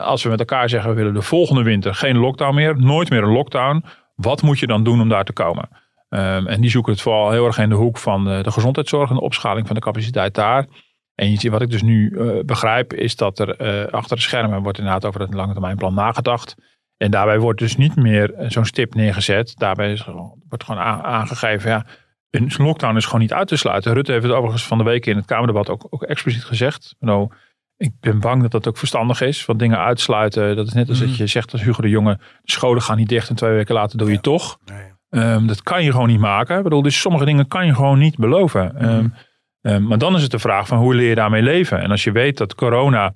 als 0.00 0.22
we 0.22 0.28
met 0.28 0.38
elkaar 0.38 0.68
zeggen, 0.68 0.90
we 0.90 0.96
willen 0.96 1.14
de 1.14 1.22
volgende 1.22 1.62
winter 1.62 1.94
geen 1.94 2.16
lockdown 2.16 2.54
meer. 2.54 2.80
Nooit 2.80 3.10
meer 3.10 3.22
een 3.22 3.32
lockdown. 3.32 3.84
Wat 4.14 4.42
moet 4.42 4.58
je 4.58 4.66
dan 4.66 4.84
doen 4.84 5.00
om 5.00 5.08
daar 5.08 5.24
te 5.24 5.32
komen? 5.32 5.68
Um, 6.14 6.46
en 6.46 6.60
die 6.60 6.70
zoeken 6.70 6.92
het 6.92 7.02
vooral 7.02 7.30
heel 7.30 7.46
erg 7.46 7.58
in 7.58 7.68
de 7.68 7.74
hoek 7.74 7.98
van 7.98 8.24
de, 8.24 8.42
de 8.42 8.50
gezondheidszorg 8.50 9.08
en 9.08 9.16
de 9.16 9.22
opschaling 9.22 9.66
van 9.66 9.76
de 9.76 9.82
capaciteit 9.82 10.34
daar. 10.34 10.66
En 11.14 11.30
je 11.30 11.40
ziet, 11.40 11.50
wat 11.50 11.62
ik 11.62 11.70
dus 11.70 11.82
nu 11.82 12.10
uh, 12.10 12.42
begrijp, 12.44 12.92
is 12.92 13.16
dat 13.16 13.38
er 13.38 13.84
uh, 13.84 13.92
achter 13.92 14.16
de 14.16 14.22
schermen 14.22 14.62
wordt 14.62 14.78
inderdaad 14.78 15.04
over 15.04 15.20
het 15.20 15.34
lange 15.34 15.52
termijn 15.52 15.76
plan 15.76 15.94
nagedacht. 15.94 16.54
En 16.96 17.10
daarbij 17.10 17.38
wordt 17.38 17.58
dus 17.58 17.76
niet 17.76 17.96
meer 17.96 18.34
zo'n 18.38 18.64
stip 18.64 18.94
neergezet. 18.94 19.54
Daarbij 19.56 19.92
is, 19.92 20.04
wordt 20.48 20.64
gewoon 20.64 20.80
aangegeven, 20.80 21.70
ja, 21.70 21.86
een 22.30 22.50
lockdown 22.56 22.96
is 22.96 23.04
gewoon 23.04 23.20
niet 23.20 23.32
uit 23.32 23.48
te 23.48 23.56
sluiten. 23.56 23.92
Rutte 23.92 24.12
heeft 24.12 24.24
het 24.24 24.32
overigens 24.32 24.66
van 24.66 24.78
de 24.78 24.84
week 24.84 25.06
in 25.06 25.16
het 25.16 25.24
Kamerdebat 25.24 25.70
ook, 25.70 25.86
ook 25.90 26.02
expliciet 26.02 26.44
gezegd. 26.44 26.94
Nou, 26.98 27.32
ik 27.76 27.92
ben 28.00 28.20
bang 28.20 28.42
dat 28.42 28.50
dat 28.50 28.68
ook 28.68 28.78
verstandig 28.78 29.20
is. 29.20 29.44
Want 29.44 29.58
dingen 29.58 29.78
uitsluiten, 29.78 30.56
dat 30.56 30.66
is 30.66 30.72
net 30.72 30.88
als 30.88 31.00
mm. 31.00 31.06
dat 31.06 31.16
je 31.16 31.26
zegt 31.26 31.52
als 31.52 31.62
Hugo 31.62 31.82
de 31.82 31.88
Jonge, 31.88 32.16
de 32.16 32.52
scholen 32.52 32.82
gaan 32.82 32.96
niet 32.96 33.08
dicht 33.08 33.28
en 33.28 33.34
twee 33.34 33.52
weken 33.52 33.74
later 33.74 33.98
doe 33.98 34.08
je 34.08 34.14
ja. 34.14 34.20
toch. 34.20 34.58
Nee. 34.64 34.91
Um, 35.14 35.46
dat 35.46 35.62
kan 35.62 35.84
je 35.84 35.90
gewoon 35.90 36.08
niet 36.08 36.20
maken. 36.20 36.56
Ik 36.56 36.62
bedoel, 36.62 36.82
dus 36.82 37.00
sommige 37.00 37.24
dingen 37.24 37.48
kan 37.48 37.66
je 37.66 37.74
gewoon 37.74 37.98
niet 37.98 38.16
beloven. 38.16 38.74
Mm. 38.78 38.88
Um, 38.88 39.14
um, 39.60 39.86
maar 39.86 39.98
dan 39.98 40.14
is 40.14 40.22
het 40.22 40.30
de 40.30 40.38
vraag 40.38 40.66
van 40.66 40.78
hoe 40.78 40.94
leer 40.94 41.08
je 41.08 41.14
daarmee 41.14 41.42
leven? 41.42 41.80
En 41.80 41.90
als 41.90 42.04
je 42.04 42.12
weet 42.12 42.38
dat 42.38 42.54
corona, 42.54 43.14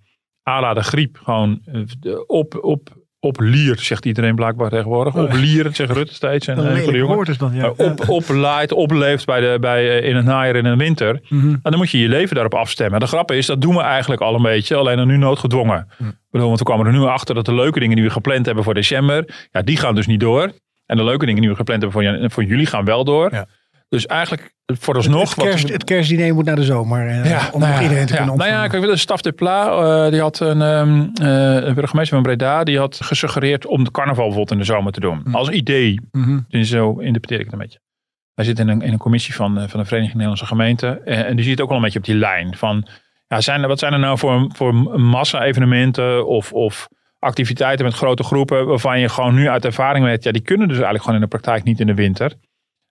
à 0.49 0.61
la 0.61 0.75
de 0.75 0.83
griep, 0.83 1.19
gewoon 1.23 1.61
op, 2.27 2.59
op, 2.61 2.89
opliert, 3.21 3.81
zegt 3.81 4.07
iedereen 4.07 4.35
blijkbaar 4.35 4.71
tegenwoordig. 4.71 5.15
Oh. 5.15 5.23
Oplieren, 5.23 5.75
zegt 5.75 5.93
Rutte 5.93 6.15
steeds. 6.15 6.47
En, 6.47 6.57
en 6.57 6.85
de 6.85 6.97
jongen. 6.97 7.39
dat, 7.39 7.51
ja. 7.53 7.69
Op, 7.69 8.09
oplaait, 8.09 8.73
opleeft 8.73 9.27
bij 9.27 9.41
de, 9.41 9.57
bij, 9.61 9.99
eh, 9.99 10.09
in 10.09 10.17
het 10.17 10.25
najaar 10.25 10.55
en 10.55 10.65
in 10.65 10.79
de 10.79 10.85
winter. 10.85 11.21
Mhm. 11.29 11.49
En 11.49 11.59
dan 11.63 11.77
moet 11.77 11.91
je 11.91 11.99
je 11.99 12.09
leven 12.09 12.35
daarop 12.35 12.55
afstemmen. 12.55 13.01
De 13.01 13.07
grap 13.07 13.31
is, 13.31 13.47
dat 13.47 13.61
doen 13.61 13.75
we 13.75 13.81
eigenlijk 13.81 14.23
al 14.23 14.35
een 14.35 14.43
beetje, 14.43 14.77
alleen 14.77 14.97
dan 14.97 15.07
nu 15.07 15.17
noodgedwongen. 15.17 15.89
Ik 15.99 16.07
bedoel, 16.31 16.47
want 16.47 16.59
we 16.59 16.65
kwamen 16.65 16.87
er 16.87 16.93
nu 16.93 17.03
achter 17.03 17.35
dat 17.35 17.45
de 17.45 17.55
leuke 17.55 17.81
dingen 17.81 17.97
die 17.97 18.05
we 18.05 18.11
gepland 18.11 18.47
hebben 18.47 18.65
voor 18.65 18.75
december, 18.75 19.49
ja, 19.51 19.63
die 19.63 19.77
gaan 19.77 19.95
dus 19.95 20.07
niet 20.07 20.21
door. 20.21 20.53
En 20.87 20.97
de 20.97 21.05
leuke 21.05 21.27
dingen 21.27 21.41
die 21.41 21.51
we 21.51 21.57
gepland 21.57 21.83
hebben 21.83 22.03
voor, 22.21 22.31
voor 22.31 22.45
juli 22.45 22.67
gaan 22.67 22.85
wel 22.85 23.05
door. 23.05 23.33
Ja. 23.33 23.47
Dus 23.89 24.07
eigenlijk, 24.07 24.55
vooralsnog... 24.67 25.35
het, 25.35 25.45
kerst, 25.45 25.63
wat, 25.63 25.73
het 25.73 25.85
kerstdiner 25.85 26.35
moet 26.35 26.45
naar 26.45 26.57
de 26.57 26.65
zomer. 26.65 27.09
eh, 27.09 27.31
ja, 27.31 27.49
om 27.53 27.61
nou 27.61 27.73
ja, 27.73 27.83
iedereen 27.83 28.07
te 28.07 28.13
ja. 28.13 28.19
kunnen 28.19 28.37
Nou 28.37 28.49
ontvangen. 28.49 28.55
ja, 28.55 28.69
kijk, 28.69 28.83
de 28.83 28.97
Staf 28.97 29.21
de 29.21 29.33
Pla, 29.33 29.69
eh, 29.69 30.11
die 30.11 30.21
had 30.21 30.41
een, 30.41 30.63
ehm, 30.63 31.01
eh, 31.15 31.67
een 31.67 31.75
burgemeester 31.75 32.15
van 32.15 32.23
Breda, 32.23 32.65
die 32.65 32.79
had 32.79 32.99
gesuggereerd 33.03 33.67
om 33.67 33.85
de 33.85 33.91
carnaval 33.91 34.25
bijvoorbeeld 34.25 34.51
in 34.51 34.59
de 34.59 34.73
zomer 34.73 34.93
te 34.93 35.01
doen. 35.01 35.21
Hm. 35.25 35.35
Als 35.35 35.49
idee. 35.49 36.01
Mhm. 36.13 36.39
Dus 36.49 36.69
zo 36.69 36.99
interpreteer 36.99 37.39
ik 37.39 37.45
het 37.45 37.53
een 37.53 37.59
beetje. 37.59 37.79
Hij 38.35 38.45
zit 38.45 38.59
in 38.59 38.69
een, 38.69 38.83
in 38.83 38.93
een 38.93 38.99
commissie 38.99 39.35
van, 39.35 39.59
eh, 39.59 39.69
van 39.69 39.81
de 39.81 39.87
Vereniging 39.87 40.15
Nederlandse 40.15 40.47
Gemeenten. 40.47 41.07
En, 41.07 41.37
die 41.37 41.45
ziet 41.45 41.61
ook 41.61 41.69
wel 41.69 41.77
een 41.77 41.83
beetje 41.83 41.99
op 41.99 42.05
die 42.05 42.15
lijn. 42.15 42.57
Van, 42.57 42.87
ja, 43.29 43.41
zijn 43.41 43.63
er, 43.63 43.69
wat 43.69 43.79
zijn 43.79 43.93
er 43.93 43.99
nou 43.99 44.19
voor, 44.19 44.51
voor 44.55 44.75
massa-evenementen 45.01 46.27
of, 46.27 46.53
of 46.53 46.89
activiteiten 47.27 47.85
met 47.85 47.95
grote 47.95 48.23
groepen... 48.23 48.67
waarvan 48.67 49.01
je 49.01 49.09
gewoon 49.09 49.35
nu 49.35 49.49
uit 49.49 49.65
ervaring 49.65 50.05
weet... 50.05 50.25
ja, 50.25 50.33
die 50.33 50.43
kunnen 50.43 50.67
dus 50.69 50.77
eigenlijk 50.77 51.05
gewoon 51.05 51.21
in 51.21 51.29
de 51.29 51.37
praktijk 51.37 51.65
niet 51.65 51.81
in 51.81 51.87
de 51.87 51.95
winter. 51.95 52.33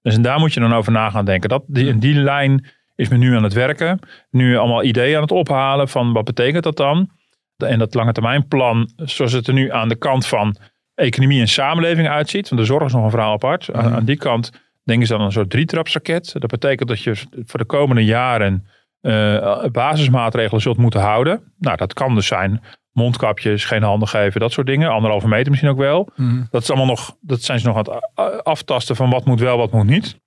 Dus 0.02 0.16
en 0.16 0.22
daar 0.22 0.40
moet 0.40 0.54
je 0.54 0.60
dan 0.60 0.74
over 0.74 0.92
na 0.92 1.10
gaan 1.10 1.26
denken. 1.26 1.50
Dat, 1.50 1.64
die, 1.68 1.88
in 1.88 2.00
die 2.00 2.16
lijn 2.16 2.66
is 2.96 3.10
men 3.10 3.20
nu 3.20 3.36
aan 3.36 3.44
het 3.44 3.54
werken. 3.54 4.00
Nu 4.30 4.58
allemaal 4.58 4.84
ideeën 4.84 5.16
aan 5.16 5.22
het 5.22 5.32
ophalen 5.32 5.90
van 5.90 6.14
wat 6.14 6.24
betekent 6.24 6.64
dat 6.64 6.78
dan? 6.78 7.10
En 7.58 7.80
dat 7.80 7.94
lange 7.94 8.12
termijn 8.12 8.48
plan, 8.48 8.90
zoals 8.96 9.32
het 9.32 9.48
er 9.48 9.54
nu 9.54 9.72
aan 9.72 9.90
de 9.90 9.96
kant 9.96 10.28
van 10.28 10.56
economie 10.96 11.40
en 11.40 11.48
samenleving 11.48 12.08
uitziet. 12.08 12.50
Want 12.50 12.62
de 12.62 12.68
zorg 12.68 12.86
is 12.86 12.94
nog 12.94 13.04
een 13.04 13.10
verhaal 13.10 13.34
apart. 13.34 13.74
Aan, 13.74 13.94
aan 13.94 14.06
die 14.06 14.18
kant 14.18 14.52
denken 14.84 15.08
ze 15.08 15.14
dan 15.14 15.22
een 15.22 15.32
soort 15.32 15.50
drietrapsraket. 15.50 16.34
Dat 16.34 16.50
betekent 16.50 16.90
dat 16.90 17.02
je 17.02 17.16
voor 17.46 17.60
de 17.60 17.66
komende 17.66 18.06
jaren 18.06 18.68
eh, 19.02 19.66
basismaatregelen 19.72 20.62
zult 20.62 20.78
moeten 20.78 21.00
houden. 21.00 21.54
Nou, 21.58 21.78
dat 21.78 21.94
kan 21.94 22.16
dus 22.16 22.28
zijn 22.28 22.62
mondkapjes, 22.96 23.66
geen 23.66 23.84
handen 23.84 24.08
geven, 24.08 24.40
dat 24.40 24.52
soort 24.52 24.68
dingen. 24.68 24.90
Anderhalve 24.90 25.28
meter 25.28 25.50
misschien 25.50 25.72
ook 25.72 25.78
wel. 25.78 26.10
Mhm. 26.16 26.44
Dat, 26.50 26.62
is 26.62 26.70
allemaal 26.70 26.88
nog, 26.88 27.16
dat 27.22 27.42
zijn 27.42 27.60
ze 27.60 27.68
nog 27.68 27.76
aan 27.76 28.02
het 28.16 28.44
aftasten 28.44 28.96
van 28.96 29.10
wat 29.10 29.26
moet 29.26 29.40
wel, 29.40 29.58
wat 29.58 29.72
moet 29.72 29.86
niet. 29.86 30.20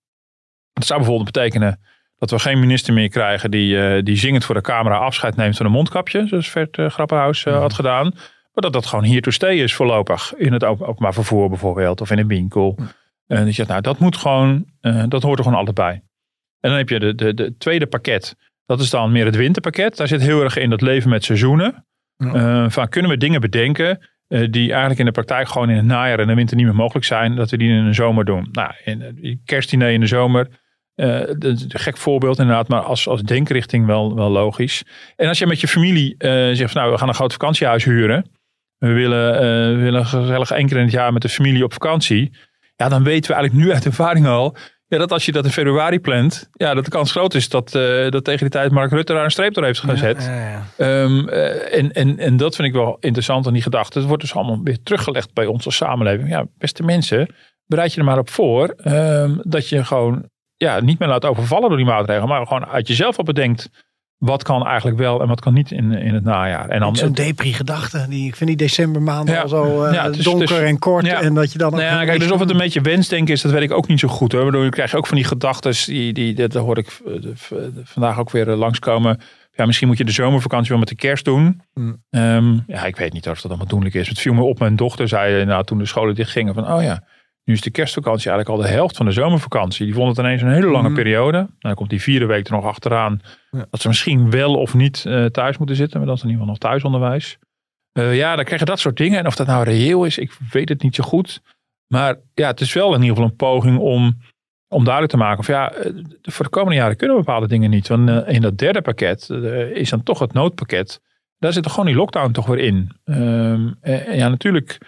Dat 0.72 0.86
zou 0.86 0.98
bijvoorbeeld 0.98 1.32
betekenen 1.32 1.80
dat 2.18 2.30
we 2.30 2.38
geen 2.38 2.60
minister 2.60 2.94
meer 2.94 3.08
krijgen 3.08 3.50
die, 3.50 3.80
eh, 3.80 4.02
die 4.04 4.16
zingend 4.16 4.44
voor 4.44 4.54
de 4.54 4.60
camera 4.60 4.96
afscheid 4.96 5.36
neemt 5.36 5.56
van 5.56 5.66
een 5.66 5.72
mondkapje. 5.72 6.26
Zoals 6.26 6.48
Vert 6.48 6.76
uh, 6.76 6.90
Grappenhuis 6.90 7.44
eh, 7.44 7.58
had 7.58 7.72
gedaan. 7.72 8.12
Maar 8.52 8.70
dat 8.70 8.72
dat 8.72 8.86
gewoon 8.86 9.04
hier 9.04 9.22
to 9.22 9.30
stay 9.30 9.56
is 9.56 9.74
voorlopig. 9.74 10.34
In 10.34 10.52
het 10.52 10.64
openbaar 10.64 11.14
vervoer 11.14 11.48
bijvoorbeeld. 11.48 12.00
Of 12.00 12.10
in 12.10 12.18
een 12.18 12.26
winkel. 12.26 12.78
En 13.28 13.46
je 13.46 13.52
zegt, 13.52 13.68
nou 13.68 13.80
dat 13.80 13.98
moet 13.98 14.16
gewoon, 14.16 14.64
eh, 14.80 15.04
dat 15.08 15.22
hoort 15.22 15.38
er 15.38 15.44
gewoon 15.44 15.58
altijd 15.58 15.76
bij. 15.76 16.02
En 16.60 16.70
dan 16.70 16.78
heb 16.78 16.88
je 16.88 16.98
de, 16.98 17.14
de, 17.14 17.34
de 17.34 17.56
tweede 17.56 17.86
pakket. 17.86 18.36
Dat 18.66 18.80
is 18.80 18.90
dan 18.90 19.12
meer 19.12 19.24
het 19.24 19.36
winterpakket. 19.36 19.96
Daar 19.96 20.08
zit 20.08 20.20
heel 20.20 20.42
erg 20.42 20.56
in 20.56 20.70
dat 20.70 20.80
leven 20.80 21.10
met 21.10 21.24
seizoenen. 21.24 21.86
Ja. 22.18 22.68
Eh, 22.68 22.84
kunnen 22.88 23.10
we 23.10 23.16
dingen 23.16 23.40
bedenken 23.40 23.98
eh, 24.28 24.46
die 24.50 24.70
eigenlijk 24.70 24.98
in 24.98 25.06
de 25.06 25.12
praktijk 25.12 25.48
gewoon 25.48 25.70
in 25.70 25.76
het 25.76 25.84
najaar 25.84 26.18
en 26.18 26.26
de 26.26 26.34
winter 26.34 26.56
niet 26.56 26.66
meer 26.66 26.74
mogelijk 26.74 27.06
zijn, 27.06 27.36
dat 27.36 27.50
we 27.50 27.56
die 27.56 27.70
in 27.70 27.84
de 27.84 27.92
zomer 27.92 28.24
doen. 28.24 28.48
Nou, 28.52 28.72
in 28.84 29.02
een 29.02 29.40
kerstdiner 29.44 29.90
in 29.90 30.00
de 30.00 30.06
zomer, 30.06 30.48
eh, 30.98 31.20
gek 31.68 31.96
voorbeeld 31.96 32.38
inderdaad, 32.38 32.68
maar 32.68 32.80
als, 32.80 33.08
als 33.08 33.22
denkrichting 33.22 33.86
wel, 33.86 34.14
wel 34.14 34.30
logisch. 34.30 34.84
En 35.16 35.28
als 35.28 35.38
je 35.38 35.46
met 35.46 35.60
je 35.60 35.68
familie 35.68 36.14
eh, 36.18 36.30
zegt, 36.30 36.72
van, 36.72 36.80
nou, 36.80 36.92
we 36.92 36.98
gaan 36.98 37.08
een 37.08 37.14
groot 37.14 37.32
vakantiehuis 37.32 37.84
huren. 37.84 38.30
We 38.78 38.92
willen, 38.92 39.34
eh, 39.34 39.40
we 39.76 39.80
willen 39.82 40.06
gezellig 40.06 40.50
één 40.50 40.66
keer 40.66 40.76
in 40.76 40.82
het 40.82 40.92
jaar 40.92 41.12
met 41.12 41.22
de 41.22 41.28
familie 41.28 41.64
op 41.64 41.72
vakantie. 41.72 42.32
Ja, 42.76 42.88
dan 42.88 43.02
weten 43.02 43.30
we 43.30 43.36
eigenlijk 43.36 43.64
nu 43.64 43.72
uit 43.74 43.84
ervaring 43.84 44.26
al, 44.26 44.56
ja, 44.88 44.98
dat 44.98 45.12
als 45.12 45.24
je 45.24 45.32
dat 45.32 45.44
in 45.44 45.50
februari 45.50 46.00
plant, 46.00 46.48
ja, 46.52 46.74
dat 46.74 46.84
de 46.84 46.90
kans 46.90 47.10
groot 47.10 47.34
is 47.34 47.48
dat, 47.48 47.74
eh, 47.74 48.10
dat 48.10 48.24
tegen 48.24 48.40
die 48.40 48.48
tijd 48.48 48.70
Mark 48.70 48.90
Rutte 48.90 49.12
daar 49.12 49.24
een 49.24 49.30
streep 49.30 49.54
door 49.54 49.64
heeft 49.64 49.80
gezet. 49.80 50.24
Ja, 50.24 50.34
ja, 50.34 50.50
ja. 50.50 50.64
Ehm, 50.76 51.28
eh, 51.28 51.78
en, 51.78 51.92
en, 51.92 52.18
en 52.18 52.36
dat 52.36 52.56
vind 52.56 52.68
ik 52.68 52.74
wel 52.74 52.96
interessant 53.00 53.46
aan 53.46 53.52
die 53.52 53.62
gedachte. 53.62 53.98
Het 53.98 54.08
wordt 54.08 54.22
dus 54.22 54.34
allemaal 54.34 54.60
weer 54.62 54.82
teruggelegd 54.82 55.34
bij 55.34 55.46
ons 55.46 55.64
als 55.64 55.76
samenleving. 55.76 56.28
Ja, 56.28 56.46
beste 56.58 56.82
mensen, 56.82 57.34
bereid 57.66 57.92
je 57.92 57.98
er 57.98 58.06
maar 58.06 58.18
op 58.18 58.30
voor 58.30 58.68
ehm, 58.68 59.36
dat 59.42 59.68
je 59.68 59.84
gewoon 59.84 60.28
ja, 60.56 60.80
niet 60.80 60.98
meer 60.98 61.08
laat 61.08 61.24
overvallen 61.24 61.68
door 61.68 61.78
die 61.78 61.86
maatregelen. 61.86 62.28
Maar 62.28 62.46
gewoon 62.46 62.66
uit 62.66 62.88
jezelf 62.88 63.18
op 63.18 63.24
bedenkt. 63.24 63.70
Wat 64.18 64.42
kan 64.42 64.66
eigenlijk 64.66 64.98
wel 64.98 65.20
en 65.20 65.28
wat 65.28 65.40
kan 65.40 65.54
niet 65.54 65.70
in, 65.70 65.92
in 65.92 66.14
het 66.14 66.24
najaar. 66.24 66.68
En 66.68 66.80
dan, 66.80 66.96
Zo'n 66.96 67.12
depri 67.12 67.52
gedachte. 67.52 68.06
Die, 68.08 68.26
ik 68.26 68.36
vind 68.36 68.48
die 68.48 68.58
decembermaanden 68.58 69.34
Ja. 69.34 69.40
al 69.40 69.48
zo 69.48 69.82
eh, 69.84 69.92
Ja, 69.92 70.10
donker 70.10 70.64
en 70.64 70.78
kort. 70.78 71.06
ja. 71.06 71.20
En 71.20 71.34
dat 71.34 71.52
je 71.52 71.58
dan 71.58 71.70
Nou 71.70 71.82
ja, 71.82 72.04
kijk, 72.04 72.20
dus 72.20 72.30
of 72.30 72.40
het 72.40 72.50
een 72.50 72.56
beetje 72.56 72.80
wensdenken 72.80 73.34
is, 73.34 73.42
dat 73.42 73.52
weet 73.52 73.62
ik 73.62 73.72
ook 73.72 73.88
niet 73.88 74.00
zo 74.00 74.08
goed. 74.08 74.32
Hoor. 74.32 74.44
Bedoel, 74.44 74.62
je 74.62 74.70
krijgt 74.70 74.94
ook 74.94 75.06
van 75.06 75.16
die 75.16 75.26
gedachten, 75.26 75.74
die, 75.86 76.12
die, 76.12 76.34
dat 76.34 76.54
hoor 76.54 76.78
ik 76.78 77.00
eh, 77.06 77.14
vandaag 77.84 78.18
ook 78.18 78.30
weer 78.30 78.50
eh, 78.50 78.58
langskomen. 78.58 79.20
Ja, 79.52 79.66
misschien 79.66 79.88
moet 79.88 79.98
je 79.98 80.04
de 80.04 80.12
zomervakantie 80.12 80.70
wel 80.70 80.78
met 80.78 80.88
de 80.88 80.94
kerst 80.94 81.24
doen. 81.24 81.60
Hmm. 81.74 82.02
Ehm, 82.10 82.52
ja, 82.66 82.84
ik 82.84 82.96
weet 82.96 83.12
niet 83.12 83.28
of 83.28 83.40
dat 83.40 83.50
allemaal 83.50 83.66
doenlijk 83.68 83.94
is. 83.94 84.08
Het 84.08 84.18
viel 84.18 84.34
me 84.34 84.42
op, 84.42 84.58
mijn 84.58 84.76
dochter 84.76 85.08
zei 85.08 85.44
nou, 85.44 85.64
toen 85.64 85.78
de 85.78 85.86
scholen 85.86 86.14
dichtgingen 86.14 86.54
van, 86.54 86.72
oh 86.72 86.82
ja, 86.82 87.02
nu 87.48 87.54
is 87.54 87.60
de 87.60 87.70
kerstvakantie 87.70 88.30
eigenlijk 88.30 88.60
al 88.60 88.66
de 88.66 88.74
helft 88.74 88.96
van 88.96 89.06
de 89.06 89.12
zomervakantie. 89.12 89.84
Die 89.84 89.94
vond 89.94 90.08
het 90.16 90.26
ineens 90.26 90.42
een 90.42 90.52
hele 90.52 90.70
lange 90.70 90.86
Hmm. 90.86 90.94
periode. 90.94 91.36
Nou, 91.36 91.48
dan 91.58 91.74
komt 91.74 91.90
die 91.90 92.02
vierde 92.02 92.26
week 92.26 92.46
er 92.46 92.52
nog 92.52 92.64
achteraan. 92.64 93.20
Ja. 93.50 93.66
Dat 93.70 93.80
ze 93.80 93.88
misschien 93.88 94.30
wel 94.30 94.54
of 94.54 94.74
niet 94.74 95.04
eh, 95.06 95.24
thuis 95.24 95.58
moeten 95.58 95.76
zitten. 95.76 95.98
Maar 95.98 96.08
dat 96.08 96.16
is 96.16 96.22
in 96.22 96.28
ieder 96.28 96.44
geval 96.44 96.60
nog 96.60 96.70
thuisonderwijs. 96.70 97.38
Eh, 97.92 98.16
ja, 98.16 98.36
dan 98.36 98.44
krijg 98.44 98.60
je 98.60 98.66
dat 98.66 98.78
soort 98.78 98.96
dingen. 98.96 99.18
En 99.18 99.26
of 99.26 99.36
dat 99.36 99.46
nou 99.46 99.64
reëel 99.64 100.04
is, 100.04 100.18
ik 100.18 100.32
weet 100.50 100.68
het 100.68 100.82
niet 100.82 100.94
zo 100.94 101.04
goed. 101.04 101.42
Maar 101.86 102.16
ja, 102.34 102.46
het 102.46 102.60
is 102.60 102.72
wel 102.72 102.94
in 102.94 103.00
ieder 103.00 103.16
geval 103.16 103.30
een 103.30 103.36
poging 103.36 103.78
om, 103.78 104.18
om 104.68 104.84
duidelijk 104.84 105.12
te 105.12 105.18
maken. 105.18 105.38
Of 105.38 105.46
ja, 105.46 105.72
eh, 105.72 105.92
voor 106.22 106.44
de 106.44 106.50
komende 106.50 106.76
jaren 106.76 106.96
kunnen 106.96 107.16
we 107.16 107.22
bepaalde 107.22 107.48
dingen 107.48 107.70
niet. 107.70 107.88
Want 107.88 108.26
in 108.26 108.40
dat 108.40 108.58
derde 108.58 108.82
pakket 108.82 109.30
is 109.72 109.90
dan 109.90 110.02
toch 110.02 110.18
het 110.18 110.32
noodpakket. 110.32 111.00
Daar 111.38 111.52
zit 111.52 111.64
er 111.64 111.70
gewoon 111.70 111.86
die 111.86 111.94
lockdown 111.96 112.32
toch 112.32 112.46
weer 112.46 112.58
in. 112.58 112.90
Ehm, 113.04 113.68
ja, 114.16 114.28
natuurlijk 114.28 114.78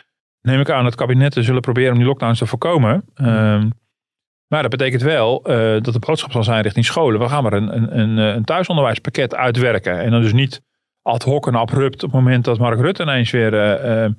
neem 0.42 0.60
ik 0.60 0.70
aan 0.70 0.84
dat 0.84 0.94
kabinetten 0.94 1.44
zullen 1.44 1.60
proberen 1.60 1.92
om 1.92 1.98
die 1.98 2.06
lockdowns 2.06 2.38
te 2.38 2.46
voorkomen. 2.46 3.04
Ehm, 3.14 3.68
maar 4.52 4.62
dat 4.62 4.70
betekent 4.70 5.02
wel 5.02 5.42
eh, 5.44 5.82
dat 5.82 5.92
de 5.92 5.98
boodschap 5.98 6.32
zal 6.32 6.44
zijn 6.44 6.62
richting 6.62 6.84
scholen. 6.84 7.20
We 7.20 7.28
gaan 7.28 7.42
maar 7.42 7.52
een, 7.52 7.76
een, 7.76 7.98
een, 7.98 8.18
eh, 8.18 8.34
een 8.34 8.44
thuisonderwijspakket 8.44 9.34
uitwerken. 9.34 10.00
En 10.00 10.10
dan 10.10 10.22
dus 10.22 10.32
niet 10.32 10.62
ad 11.02 11.22
hoc 11.22 11.46
en 11.46 11.54
abrupt 11.54 12.02
op 12.02 12.12
het 12.12 12.20
moment 12.20 12.44
dat 12.44 12.58
Mark 12.58 12.80
Rutte 12.80 13.02
ineens 13.02 13.30
weer 13.30 13.54
eh, 13.54 14.10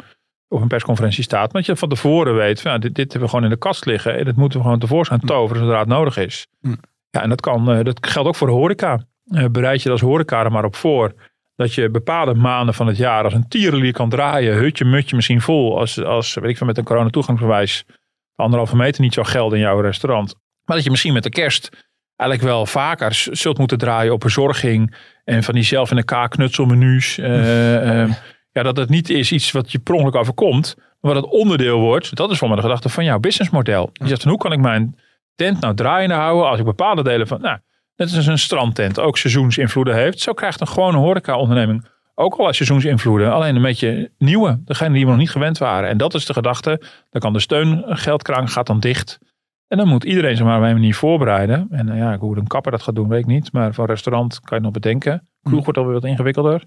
op 0.48 0.62
een 0.62 0.68
persconferentie 0.68 1.24
staat. 1.24 1.54
Maar 1.54 1.62
dat 1.62 1.66
je 1.66 1.76
van 1.76 1.90
tevoren 1.90 2.36
weet, 2.36 2.62
van, 2.62 2.72
ja, 2.72 2.78
dit, 2.78 2.96
dit 2.96 3.12
hebben 3.12 3.22
we 3.22 3.30
gewoon 3.30 3.44
in 3.44 3.52
de 3.52 3.58
kast 3.58 3.86
liggen. 3.86 4.18
En 4.18 4.26
dat 4.26 4.36
moeten 4.36 4.60
we 4.60 4.66
gewoon 4.66 4.80
tevoorschijn 4.80 5.20
toveren 5.20 5.64
zodra 5.64 5.80
het 5.80 5.88
nodig 5.88 6.18
is. 6.18 6.48
Ja, 7.10 7.22
en 7.22 7.30
dat, 7.30 7.42
kan, 7.42 7.84
dat 7.84 8.08
geldt 8.08 8.28
ook 8.28 8.36
voor 8.36 8.48
de 8.48 8.54
horeca. 8.54 9.06
Bereid 9.52 9.82
je 9.82 9.92
als 9.92 10.02
horeca 10.02 10.44
er 10.44 10.52
maar 10.52 10.66
op 10.66 10.76
voor. 10.76 11.14
Dat 11.62 11.74
je 11.74 11.90
bepaalde 11.90 12.34
maanden 12.34 12.74
van 12.74 12.88
het 12.88 12.98
jaar 12.98 13.24
als 13.24 13.34
een 13.34 13.48
tierenlier 13.48 13.94
kan 13.94 14.10
draaien. 14.10 14.56
Hutje, 14.56 14.86
mutje 14.86 15.16
misschien 15.16 15.42
vol. 15.42 15.80
Als, 15.80 16.04
als 16.04 16.34
weet 16.34 16.50
ik 16.50 16.58
veel, 16.58 16.68
met 16.68 16.78
een 16.78 16.84
coronatoegangsbewijs 16.84 17.86
anderhalve 18.36 18.76
meter 18.76 19.02
niet 19.02 19.14
zou 19.14 19.26
gelden 19.26 19.58
in 19.58 19.64
jouw 19.64 19.80
restaurant. 19.80 20.36
Maar 20.66 20.76
dat 20.76 20.86
je 20.86 20.92
misschien 20.92 21.14
met 21.14 21.24
de 21.24 21.30
kerst 21.30 21.70
eigenlijk 22.16 22.52
wel 22.52 22.66
vaker 22.66 23.14
zult 23.32 23.58
moeten 23.58 23.78
draaien 23.78 24.14
op 24.14 24.20
bezorging. 24.20 24.96
En 25.24 25.44
van 25.44 25.54
die 25.54 25.64
zelf 25.64 25.92
in 25.92 25.98
elkaar 25.98 26.30
knutselmenu's. 26.30 27.18
eh, 27.18 28.02
ehm, 28.02 28.12
ja, 28.52 28.64
dat 28.64 28.78
het 28.78 28.90
niet 28.90 29.10
is 29.10 29.32
iets 29.32 29.52
wat 29.52 29.72
je 29.72 29.80
per 29.80 29.94
ongeluk 29.94 30.16
overkomt. 30.16 30.76
Maar 30.78 31.14
wat 31.14 31.24
het 31.24 31.32
onderdeel 31.32 31.80
wordt. 31.80 32.16
Dat 32.16 32.32
is 32.32 32.38
voor 32.38 32.48
mij 32.48 32.58
de 32.58 32.64
gedachte 32.64 32.90
van 32.90 33.04
jouw 33.04 33.20
businessmodel. 33.20 33.90
Je 33.94 34.08
zegt 34.08 34.22
van 34.22 34.32
hoe 34.32 34.40
kan 34.40 34.52
ik 34.52 34.60
mijn 34.60 34.96
tent 35.36 35.60
nou 35.60 35.76
draaiende 35.76 36.16
houden. 36.16 36.50
Als 36.50 36.60
ik 36.60 36.66
bepaalde 36.66 37.04
delen 37.04 37.28
van... 37.28 37.42
Nou, 37.42 37.60
net 38.06 38.16
als 38.16 38.28
een 38.28 38.38
strandtent 38.38 39.00
ook 39.00 39.18
seizoensinvloeden 39.18 39.96
heeft. 39.96 40.20
Zo 40.20 40.34
krijgt 40.34 40.62
een 40.62 40.68
gewone 40.68 40.98
horeca-onderneming 40.98 41.86
ook 42.16 42.36
al 42.36 42.54
seizoensinvloeden. 42.54 43.32
Alleen 43.32 43.56
een 43.56 43.62
beetje 43.62 44.12
nieuwe. 44.18 44.62
Degene 44.66 44.94
die 44.94 45.04
we 45.04 45.10
nog 45.10 45.20
niet 45.20 45.32
gewend 45.32 45.58
waren. 45.58 45.90
En 45.90 45.98
dat 45.98 46.14
is 46.14 46.26
de 46.26 46.34
gedachte. 46.34 46.82
Dan 47.10 47.22
kan 47.22 47.34
de 47.34 47.40
steungeldkraan 47.40 48.48
gaat 48.48 48.68
dan 48.68 48.80
dicht. 48.80 49.20
En 49.68 49.78
dan 49.78 49.88
moet 49.88 50.04
iedereen 50.04 50.36
zich 50.36 50.46
maar 50.46 50.58
op 50.58 50.64
een 50.64 50.74
manier 50.74 50.96
voorbereiden. 50.96 51.68
En 51.70 51.90
eh, 51.90 51.98
ja, 51.98 52.18
hoe 52.18 52.38
een 52.38 52.48
kapper 52.48 52.72
dat 52.72 52.82
gaat 52.82 52.96
doen, 52.96 53.08
weet 53.08 53.20
ik 53.20 53.26
niet. 53.26 53.52
Maar 53.52 53.78
een 53.78 53.86
restaurant 53.86 54.40
kan 54.40 54.58
je 54.58 54.64
nog 54.64 54.74
bedenken. 54.74 55.28
Kroeg 55.44 55.64
wordt 55.64 55.80
alweer 55.80 55.94
wat 55.94 56.04
ingewikkelder. 56.04 56.64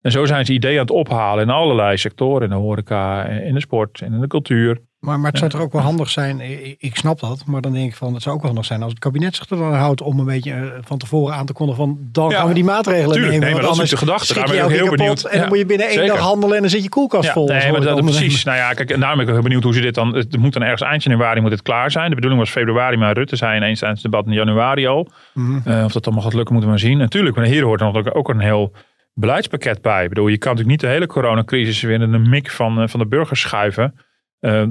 En 0.00 0.10
zo 0.10 0.24
zijn 0.24 0.46
ze 0.46 0.52
ideeën 0.52 0.74
aan 0.74 0.86
het 0.86 0.90
ophalen 0.90 1.44
in 1.44 1.50
allerlei 1.50 1.96
sectoren. 1.96 2.42
In 2.42 2.48
de 2.48 2.54
horeca, 2.54 3.24
in 3.24 3.54
de 3.54 3.60
sport, 3.60 4.00
en 4.00 4.12
in 4.12 4.20
de 4.20 4.26
cultuur. 4.26 4.80
Maar, 5.04 5.20
maar 5.20 5.30
het 5.30 5.38
zou 5.38 5.50
toch 5.50 5.60
ook 5.60 5.72
wel 5.72 5.82
handig 5.82 6.10
zijn, 6.10 6.40
ik, 6.78 6.96
snap 6.96 7.20
dat, 7.20 7.42
maar 7.46 7.60
dan 7.60 7.72
denk 7.72 7.90
ik 7.90 7.94
van 7.96 8.14
het 8.14 8.22
zou 8.22 8.34
ook 8.34 8.40
wel 8.40 8.50
handig 8.50 8.68
zijn 8.68 8.82
als 8.82 8.90
het 8.90 9.00
kabinet 9.00 9.36
zich 9.36 9.50
er 9.50 9.56
dan 9.56 9.74
houdt 9.74 10.02
om 10.02 10.18
een 10.18 10.24
beetje 10.24 10.52
eh, 10.52 10.60
van 10.80 10.98
tevoren 10.98 11.34
aan 11.34 11.46
te 11.46 11.52
kondigen 11.52 11.84
van 11.84 11.98
dan 12.12 12.32
gaan 12.32 12.48
we 12.48 12.54
die 12.54 12.64
maatregelen 12.64 13.12
tuurlijk. 13.12 13.32
nemen. 13.32 13.46
Nee, 13.46 13.54
maar 13.54 13.62
dat 13.74 13.82
is 13.82 13.90
de 13.90 13.96
gedachte. 13.96 14.34
ben 14.34 14.56
ik 14.56 14.62
ook 14.62 14.70
heel 14.70 14.88
benieuwd. 14.90 15.24
En 15.24 15.38
dan 15.38 15.48
moet 15.48 15.58
je 15.58 15.66
binnen 15.66 15.88
één 15.88 16.06
dag 16.06 16.18
handelen 16.18 16.54
en 16.56 16.60
dan 16.60 16.70
zit 16.70 16.82
je 16.82 16.88
koelkast 16.88 17.30
vol. 17.30 17.46
nee, 17.48 17.72
maar 17.72 17.80
dat, 17.80 18.00
precies. 18.00 18.44
Nou 18.44 18.56
ja, 18.58 18.72
kijk, 18.72 18.90
en 18.90 19.00
daarom 19.00 19.18
ben 19.18 19.26
ik 19.26 19.32
heel 19.34 19.42
benieuwd 19.42 19.62
hoe 19.62 19.74
ze 19.74 19.80
dit 19.80 19.94
dan. 19.94 20.14
Het 20.14 20.36
moet 20.36 20.52
dan 20.52 20.62
ergens 20.62 20.80
eind 20.82 21.02
januari 21.02 21.40
moet 21.40 21.50
het 21.50 21.62
klaar 21.62 21.90
zijn. 21.90 22.08
De 22.08 22.14
bedoeling 22.14 22.40
was 22.40 22.50
februari, 22.50 22.96
maar 22.96 23.14
Rutte 23.14 23.36
zei 23.36 23.56
ineens 23.56 23.78
tijdens 23.78 24.02
het 24.02 24.10
debat 24.12 24.26
in 24.26 24.32
januari 24.32 24.86
al. 24.86 25.08
Mhm. 25.34 25.58
Eh, 25.68 25.84
of 25.84 25.92
dat 25.92 26.04
allemaal 26.06 26.24
gaat 26.24 26.34
lukken, 26.34 26.52
moeten 26.54 26.72
we 26.72 26.76
maar 26.78 26.86
zien. 26.88 26.98
Natuurlijk, 26.98 27.36
maar 27.36 27.44
hier 27.44 27.62
hoort 27.64 27.78
dan 27.80 27.96
ook- 27.96 28.16
ook 28.16 28.28
een 28.28 28.40
heel 28.40 28.72
beleidspakket 29.14 29.82
bij. 29.82 30.02
Ik 30.02 30.08
bedoel, 30.08 30.28
je 30.28 30.38
kan 30.38 30.50
natuurlijk 30.54 30.80
niet 30.82 30.90
de 30.90 30.94
hele 30.94 31.06
coronacrisis 31.06 31.80
weer 31.82 32.00
in 32.00 32.12
de 32.12 32.18
mik 32.18 32.50
van, 32.50 32.88
van 32.88 33.00
de 33.00 33.06
burgers 33.06 33.40
schuiven. 33.40 33.94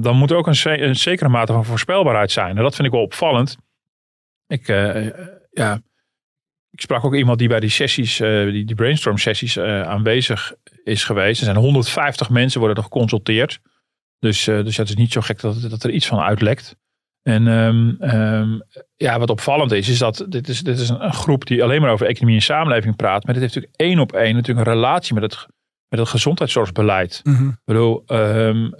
Dan 0.00 0.16
moet 0.16 0.30
er 0.30 0.36
ook 0.36 0.46
een, 0.46 0.82
een, 0.82 0.96
zekere 0.96 1.28
mate 1.28 1.52
van 1.52 1.64
voorspelbaarheid 1.64 2.30
zijn. 2.30 2.56
En 2.56 2.62
dat 2.62 2.74
vind 2.74 2.86
ik 2.86 2.92
wel 2.92 3.02
opvallend. 3.02 3.56
Ik, 4.46 4.66
ja, 5.50 5.80
ik 6.70 6.80
sprak 6.80 7.04
ook 7.04 7.14
iemand 7.14 7.38
die 7.38 7.48
bij 7.48 7.60
die 7.60 7.70
sessies, 7.70 8.16
die, 8.16 8.64
die 8.64 8.74
brainstorm 8.74 9.18
sessies 9.18 9.58
aanwezig 9.58 10.54
is 10.84 11.04
geweest. 11.04 11.38
Er 11.38 11.44
zijn 11.44 11.56
150 11.56 12.30
mensen 12.30 12.60
worden 12.60 12.76
er 12.76 12.82
geconsulteerd. 12.82 13.60
Dus, 14.18 14.44
dus 14.44 14.76
het 14.76 14.88
is 14.88 14.94
niet 14.94 15.12
zo 15.12 15.20
gek 15.20 15.40
dat, 15.40 15.70
dat 15.70 15.84
er 15.84 15.90
iets 15.90 16.06
van 16.06 16.18
uitlekt. 16.18 16.76
En 17.24 17.46
um, 17.46 17.96
um, 18.00 18.62
ja, 18.96 19.18
wat 19.18 19.30
opvallend 19.30 19.72
is, 19.72 19.88
is 19.88 19.98
dat 19.98 20.26
dit 20.28 20.48
is, 20.48 20.60
dit 20.60 20.78
is 20.78 20.88
een, 20.88 21.12
groep 21.12 21.46
die 21.46 21.62
alleen 21.62 21.80
maar 21.80 21.90
over 21.90 22.06
economie 22.06 22.36
en 22.36 22.42
samenleving 22.42 22.96
praat. 22.96 23.24
Maar 23.24 23.34
dit 23.34 23.42
heeft 23.42 23.54
natuurlijk 23.54 23.80
één 23.80 23.98
op 23.98 24.12
één 24.12 24.34
natuurlijk 24.34 24.66
een 24.66 24.72
relatie 24.72 25.14
met 25.14 25.22
het, 25.22 25.46
met 25.88 25.98
het 25.98 26.08
gezondheidszorgbeleid. 26.08 27.20
Mm 27.22 27.34
-hmm. 27.34 27.48
Ik 27.48 27.60
bedoel, 27.64 28.02
um, 28.06 28.74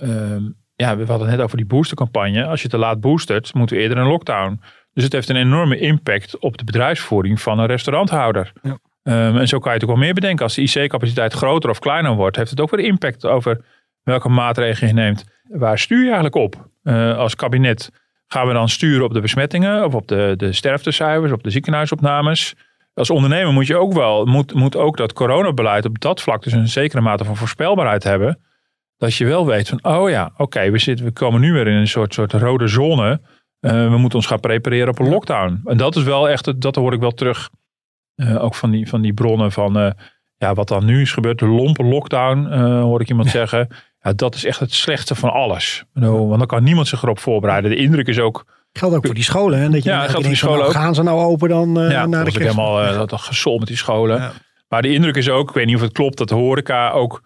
ja, 0.77 0.97
we 0.97 1.05
hadden 1.05 1.29
het 1.29 1.37
net 1.37 1.45
over 1.45 1.57
die 1.57 1.67
boostercampagne. 1.67 2.47
Als 2.47 2.63
je 2.63 2.69
te 2.69 2.79
laat 2.79 3.01
boostert, 3.01 3.55
moet 3.55 3.71
we 3.71 3.77
eerder 3.77 3.99
een 3.99 4.07
lockdown. 4.07 4.61
Dus 4.93 5.05
het 5.05 5.13
heeft 5.13 5.29
een 5.29 5.37
enorme 5.37 5.79
impact 5.79 6.39
op 6.39 6.59
de 6.59 6.65
bedrijfsvoering 6.65 7.41
van 7.41 7.59
een 7.59 7.67
restauranthouder. 7.67 8.53
Ja. 8.63 8.79
en 9.03 9.49
zo 9.49 9.59
kan 9.59 9.73
je 9.73 9.79
het 9.79 9.89
ook 9.89 9.95
wel 9.95 10.05
meer 10.05 10.15
bedenken. 10.15 10.45
Als 10.45 10.55
de 10.55 10.63
IC-capaciteit 10.63 11.33
groter 11.33 11.71
of 11.71 11.79
kleiner 11.79 12.15
wordt, 12.15 12.37
heeft 12.37 12.51
het 12.51 12.61
ook 12.61 12.71
weer 12.71 12.85
impact 12.85 13.27
over 13.27 13.65
welke 14.03 14.29
maatregelen 14.29 14.89
je 14.89 15.01
neemt. 15.01 15.25
Waar 15.49 15.79
stuur 15.79 15.99
je 15.99 16.05
eigenlijk 16.05 16.35
op 16.35 16.69
uh, 16.83 17.19
als 17.19 17.35
kabinet? 17.35 17.91
Gaan 18.27 18.47
we 18.47 18.53
dan 18.53 18.69
sturen 18.69 19.05
op 19.05 19.13
de 19.13 19.21
besmettingen 19.21 19.85
of 19.85 19.95
op 19.95 20.09
de, 20.09 20.35
de 20.37 20.53
sterftecijfers, 20.53 21.33
op 21.33 21.43
de 21.43 21.51
ziekenhuisopnames? 21.51 22.55
Als 22.95 23.11
ondernemer 23.11 23.53
moet 23.53 23.67
je 23.67 23.77
ook 23.77 23.93
wel, 23.93 24.25
moet, 24.25 24.55
moet 24.55 24.77
ook 24.77 24.97
dat 24.97 25.13
coronabeleid 25.13 25.85
op 25.85 26.01
dat 26.01 26.23
vlak 26.23 26.43
dus 26.43 26.53
een 26.53 26.69
zekere 26.69 27.01
mate 27.01 27.25
van 27.25 27.37
voorspelbaarheid 27.37 28.03
hebben. 28.05 28.39
Dat 28.97 29.15
je 29.15 29.25
wel 29.25 29.47
weet 29.47 29.69
van, 29.69 29.85
oh 29.85 30.11
ja, 30.11 30.33
oké, 30.37 30.71
we 30.71 30.83
we, 30.85 30.95
we 30.95 31.13
komen 31.13 31.41
nu 31.41 31.53
weer 31.53 31.67
in 31.67 31.75
een 31.75 31.89
soort, 31.89 32.15
soort 32.15 32.33
rode 32.33 32.69
zone. 32.69 33.21
Uh, 33.61 33.71
we 33.71 33.97
moeten 33.97 34.19
ons 34.19 34.27
gaan 34.27 34.41
prepareren 34.41 34.89
op 34.89 34.99
een 34.99 35.09
lockdown. 35.09 35.61
En 35.65 35.77
dat 35.77 35.97
is 35.97 36.03
wel 36.03 36.29
echt, 36.29 36.61
dat 36.61 36.75
hoor 36.75 36.93
ik 36.93 37.01
wel 37.01 37.15
terug. 37.15 37.51
Uh, 38.17 38.45
ook 38.45 38.55
van 38.55 38.71
die, 38.71 38.89
van 38.89 39.01
die 39.01 39.15
bronnen 39.15 39.53
van, 39.53 39.79
uh, 39.79 39.91
ja, 40.37 40.55
wat 40.55 40.69
dan 40.69 40.85
nu 40.85 41.01
is 41.01 41.13
gebeurd, 41.13 41.39
de 41.39 41.47
lompe 41.47 41.85
lockdown, 41.85 42.53
hoor 42.81 43.01
ik 43.01 43.09
iemand 43.09 43.31
zeggen. 43.31 43.69
Ja, 44.01 44.13
dat 44.13 44.35
is 44.35 44.45
echt 44.45 44.61
het 44.61 44.73
slechtste 44.73 45.15
van 45.15 45.33
alles. 45.33 45.85
Want 45.93 46.39
dan 46.39 46.47
kan 46.47 46.65
niemand 46.65 46.89
zich 46.89 47.03
erop 47.03 47.19
voorbereiden. 47.19 47.71
De 47.71 47.77
indruk 47.77 48.07
is 48.07 48.19
ook... 48.19 48.45
Geldt 48.73 48.97
ook 48.97 49.07
voor 49.07 49.15
die 49.15 49.25
scholen. 49.25 49.59
Hè? 49.59 49.69
Dat 49.69 49.83
je 49.83 49.91
ja, 49.91 49.99
geldt 49.99 50.13
voor 50.13 50.23
die 50.23 50.35
scholen 50.35 50.59
nou, 50.59 50.69
ook. 50.69 50.77
Gaan 50.77 50.95
ze 50.95 51.03
nou 51.03 51.21
open 51.21 51.49
dan 51.49 51.75
ja, 51.75 52.07
naar 52.07 52.25
de 52.25 52.31
kerst? 52.31 52.37
helemaal 52.37 52.83
uh, 52.83 52.97
dat 52.97 53.21
gesol 53.21 53.59
met 53.59 53.69
die 53.69 53.77
scholen. 53.77 54.21
Ja. 54.21 54.33
Maar 54.69 54.83
de 54.83 54.93
indruk 54.93 55.17
is 55.17 55.29
ook, 55.29 55.49
ik 55.49 55.55
weet 55.55 55.67
niet 55.67 55.75
of 55.77 55.81
het 55.81 55.93
klopt, 55.93 56.19
dat 56.19 56.29
de 56.29 56.35
horeca 56.35 56.91
ook 56.91 57.23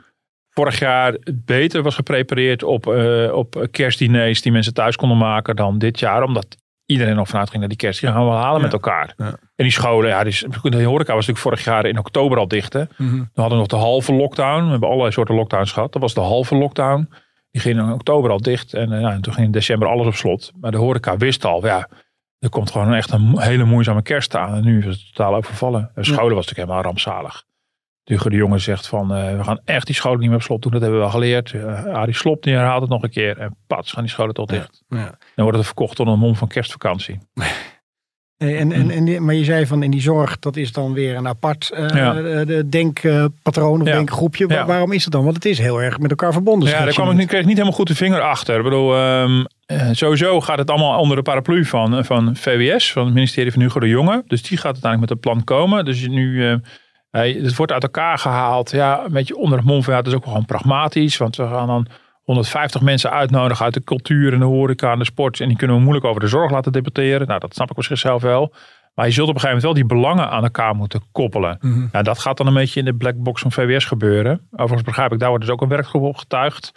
vorig 0.59 0.79
jaar 0.79 1.17
beter 1.45 1.83
was 1.83 1.95
geprepareerd 1.95 2.63
op, 2.63 2.87
uh, 2.87 3.33
op 3.33 3.67
kerstdiners 3.71 4.43
die 4.43 4.53
mensen 4.53 4.75
thuis 4.75 4.97
konden 4.97 5.19
maken 5.19 5.57
dan 5.57 5.79
dit 5.79 5.99
jaar. 5.99 6.23
Omdat 6.23 6.57
iedereen 6.87 7.17
nog 7.17 7.29
vanuit 7.29 7.49
ging 7.49 7.61
naar 7.61 7.69
die 7.69 7.79
kerst. 7.79 8.01
Die 8.01 8.11
gaan 8.11 8.27
we 8.27 8.33
halen 8.33 8.57
ja. 8.57 8.63
met 8.63 8.73
elkaar. 8.73 9.15
Ja. 9.17 9.27
En 9.27 9.65
die 9.65 9.71
scholen, 9.71 10.09
ja, 10.09 10.25
die, 10.25 10.49
de 10.63 10.83
horeca 10.83 11.15
was 11.15 11.27
natuurlijk 11.27 11.39
vorig 11.39 11.65
jaar 11.65 11.87
in 11.87 11.99
oktober 11.99 12.39
al 12.39 12.49
dicht. 12.49 12.73
Hè. 12.73 12.83
Mm 12.97 13.09
-hmm. 13.09 13.31
We 13.35 13.41
hadden 13.41 13.59
nog 13.59 13.67
de 13.67 13.77
halve 13.77 14.13
lockdown. 14.13 14.65
We 14.65 14.71
hebben 14.71 14.89
allerlei 14.89 15.13
soorten 15.13 15.35
lockdowns 15.35 15.73
gehad. 15.73 15.93
Dat 15.93 16.03
was 16.03 16.15
de 16.15 16.21
halve 16.21 16.57
lockdown. 16.57 17.09
Die 17.51 17.61
ging 17.61 17.79
in 17.79 17.93
oktober 17.93 18.31
al 18.31 18.41
dicht. 18.41 18.75
En, 18.75 18.93
uh, 18.93 19.05
en 19.05 19.21
toen 19.21 19.33
ging 19.33 19.47
in 19.47 19.53
december 19.53 19.89
alles 19.89 20.07
op 20.07 20.15
slot. 20.15 20.53
Maar 20.61 20.71
de 20.71 20.77
horeca 20.77 21.17
wist 21.17 21.45
al, 21.45 21.67
ja, 21.67 21.89
er 22.39 22.49
komt 22.49 22.71
gewoon 22.71 22.95
echt 22.95 23.13
een 23.13 23.41
hele 23.41 23.65
moeizame 23.65 24.03
kerst 24.03 24.37
aan. 24.37 24.55
En 24.55 24.65
nu 24.65 24.79
is 24.79 24.85
het 24.85 25.15
totaal 25.15 25.35
overvallen. 25.35 25.91
De 25.95 26.05
scholen 26.05 26.35
was 26.35 26.47
natuurlijk 26.47 26.69
helemaal 26.69 26.83
rampzalig. 26.83 27.47
Hugo 28.09 28.29
de 28.29 28.37
Jonge 28.37 28.59
zegt 28.59 28.87
van, 28.87 29.17
uh, 29.17 29.37
we 29.37 29.45
gaan 29.45 29.61
echt 29.65 29.87
die 29.87 29.95
scholen 29.95 30.19
niet 30.19 30.29
meer 30.29 30.39
op 30.39 30.43
slot 30.43 30.63
doen. 30.63 30.73
Dat 30.73 30.81
hebben 30.81 30.99
we 30.99 31.05
wel 31.05 31.15
geleerd. 31.15 31.53
Uh, 31.53 31.85
Arie 31.85 32.15
Slop 32.15 32.43
die 32.43 32.55
herhaalt 32.55 32.81
het 32.81 32.91
nog 32.91 33.03
een 33.03 33.11
keer. 33.11 33.39
En 33.39 33.57
pats, 33.67 33.93
gaan 33.93 34.03
die 34.03 34.13
scholen 34.13 34.35
tot 34.35 34.49
dicht. 34.49 34.83
Ja, 34.89 34.99
ja. 34.99 35.05
Dan 35.05 35.45
wordt 35.45 35.57
het 35.57 35.67
verkocht 35.67 35.97
tot 35.97 36.07
een 36.07 36.19
mom 36.19 36.37
van 36.37 36.49
kerstvakantie. 36.49 37.19
En, 38.39 38.73
en, 38.73 38.91
en, 38.91 39.25
maar 39.25 39.35
je 39.35 39.45
zei 39.45 39.67
van 39.67 39.83
in 39.83 39.91
die 39.91 40.01
zorg, 40.01 40.39
dat 40.39 40.57
is 40.57 40.73
dan 40.73 40.93
weer 40.93 41.17
een 41.17 41.29
apart 41.29 41.71
uh, 41.75 41.89
ja. 41.89 42.63
denkpatroon 42.63 43.81
of 43.81 43.87
ja. 43.87 43.93
denkgroepje. 43.93 44.49
Ja. 44.49 44.67
Waarom 44.67 44.93
is 44.93 45.05
het 45.05 45.13
dan? 45.13 45.23
Want 45.25 45.35
het 45.35 45.45
is 45.45 45.59
heel 45.59 45.83
erg 45.83 45.99
met 45.99 46.11
elkaar 46.11 46.33
verbonden. 46.33 46.69
Ja, 46.69 46.85
daar 46.85 46.93
kwam 46.93 47.11
ik, 47.11 47.17
niet, 47.17 47.27
kreeg 47.27 47.41
ik 47.41 47.47
niet 47.47 47.57
helemaal 47.57 47.79
goed 47.79 47.89
de 47.89 47.95
vinger 47.95 48.21
achter. 48.21 48.57
Ik 48.57 48.63
bedoel, 48.63 48.99
um, 48.99 49.47
sowieso 49.93 50.41
gaat 50.41 50.59
het 50.59 50.71
allemaal 50.71 51.01
onder 51.01 51.17
de 51.17 51.23
paraplu 51.23 51.65
van, 51.65 52.05
van 52.05 52.37
VWS, 52.37 52.93
van 52.93 53.05
het 53.05 53.15
ministerie 53.15 53.53
van 53.53 53.63
Hugo 53.63 53.81
de 53.81 53.89
Jonge. 53.89 54.25
Dus 54.27 54.43
die 54.43 54.59
gaat 54.59 54.73
uiteindelijk 54.73 55.01
met 55.01 55.11
een 55.11 55.33
plan 55.33 55.45
komen. 55.45 55.85
Dus 55.85 56.09
nu... 56.09 56.51
Uh, 56.51 56.55
het 57.19 57.57
wordt 57.57 57.73
uit 57.73 57.83
elkaar 57.83 58.19
gehaald. 58.19 58.71
Ja, 58.71 59.05
een 59.05 59.13
beetje 59.13 59.37
onder 59.37 59.59
het 59.59 59.67
mond 59.67 59.85
van 59.85 59.93
ja, 59.93 59.99
het 59.99 60.09
is 60.09 60.15
ook 60.15 60.25
wel 60.25 60.33
gewoon 60.33 60.47
pragmatisch. 60.47 61.17
Want 61.17 61.37
we 61.37 61.47
gaan 61.47 61.67
dan 61.67 61.87
150 62.23 62.81
mensen 62.81 63.11
uitnodigen 63.11 63.65
uit 63.65 63.75
de 63.75 63.85
cultuur 63.85 64.33
en 64.33 64.39
de 64.39 64.45
horeca 64.45 64.93
en 64.93 64.99
de 64.99 65.05
sport. 65.05 65.41
En 65.41 65.49
die 65.49 65.57
kunnen 65.57 65.77
we 65.77 65.83
moeilijk 65.83 66.07
over 66.07 66.21
de 66.21 66.29
zorg 66.29 66.51
laten 66.51 66.73
debatteren. 66.73 67.27
Nou, 67.27 67.41
dat 67.41 67.55
snap 67.55 67.71
ik 67.71 67.77
misschien 67.77 67.97
zelf 67.97 68.23
wel. 68.23 68.55
Maar 68.95 69.07
je 69.07 69.13
zult 69.13 69.29
op 69.29 69.35
een 69.35 69.41
gegeven 69.41 69.63
moment 69.63 69.89
wel 69.89 69.89
die 69.89 70.01
belangen 70.01 70.31
aan 70.31 70.43
elkaar 70.43 70.75
moeten 70.75 71.03
koppelen. 71.13 71.59
Mm 71.61 71.73
-hmm. 71.73 71.89
nou, 71.93 72.05
dat 72.05 72.19
gaat 72.19 72.37
dan 72.37 72.47
een 72.47 72.55
beetje 72.55 72.81
in 72.81 72.87
de 72.87 72.95
black 72.95 73.17
box 73.17 73.41
van 73.41 73.53
VWS 73.53 73.85
gebeuren. 73.85 74.49
Overigens 74.51 74.83
begrijp 74.83 75.13
ik, 75.13 75.19
daar 75.19 75.29
wordt 75.29 75.45
dus 75.45 75.53
ook 75.53 75.61
een 75.61 75.69
werkgroep 75.69 76.03
op 76.03 76.17
getuigd. 76.17 76.73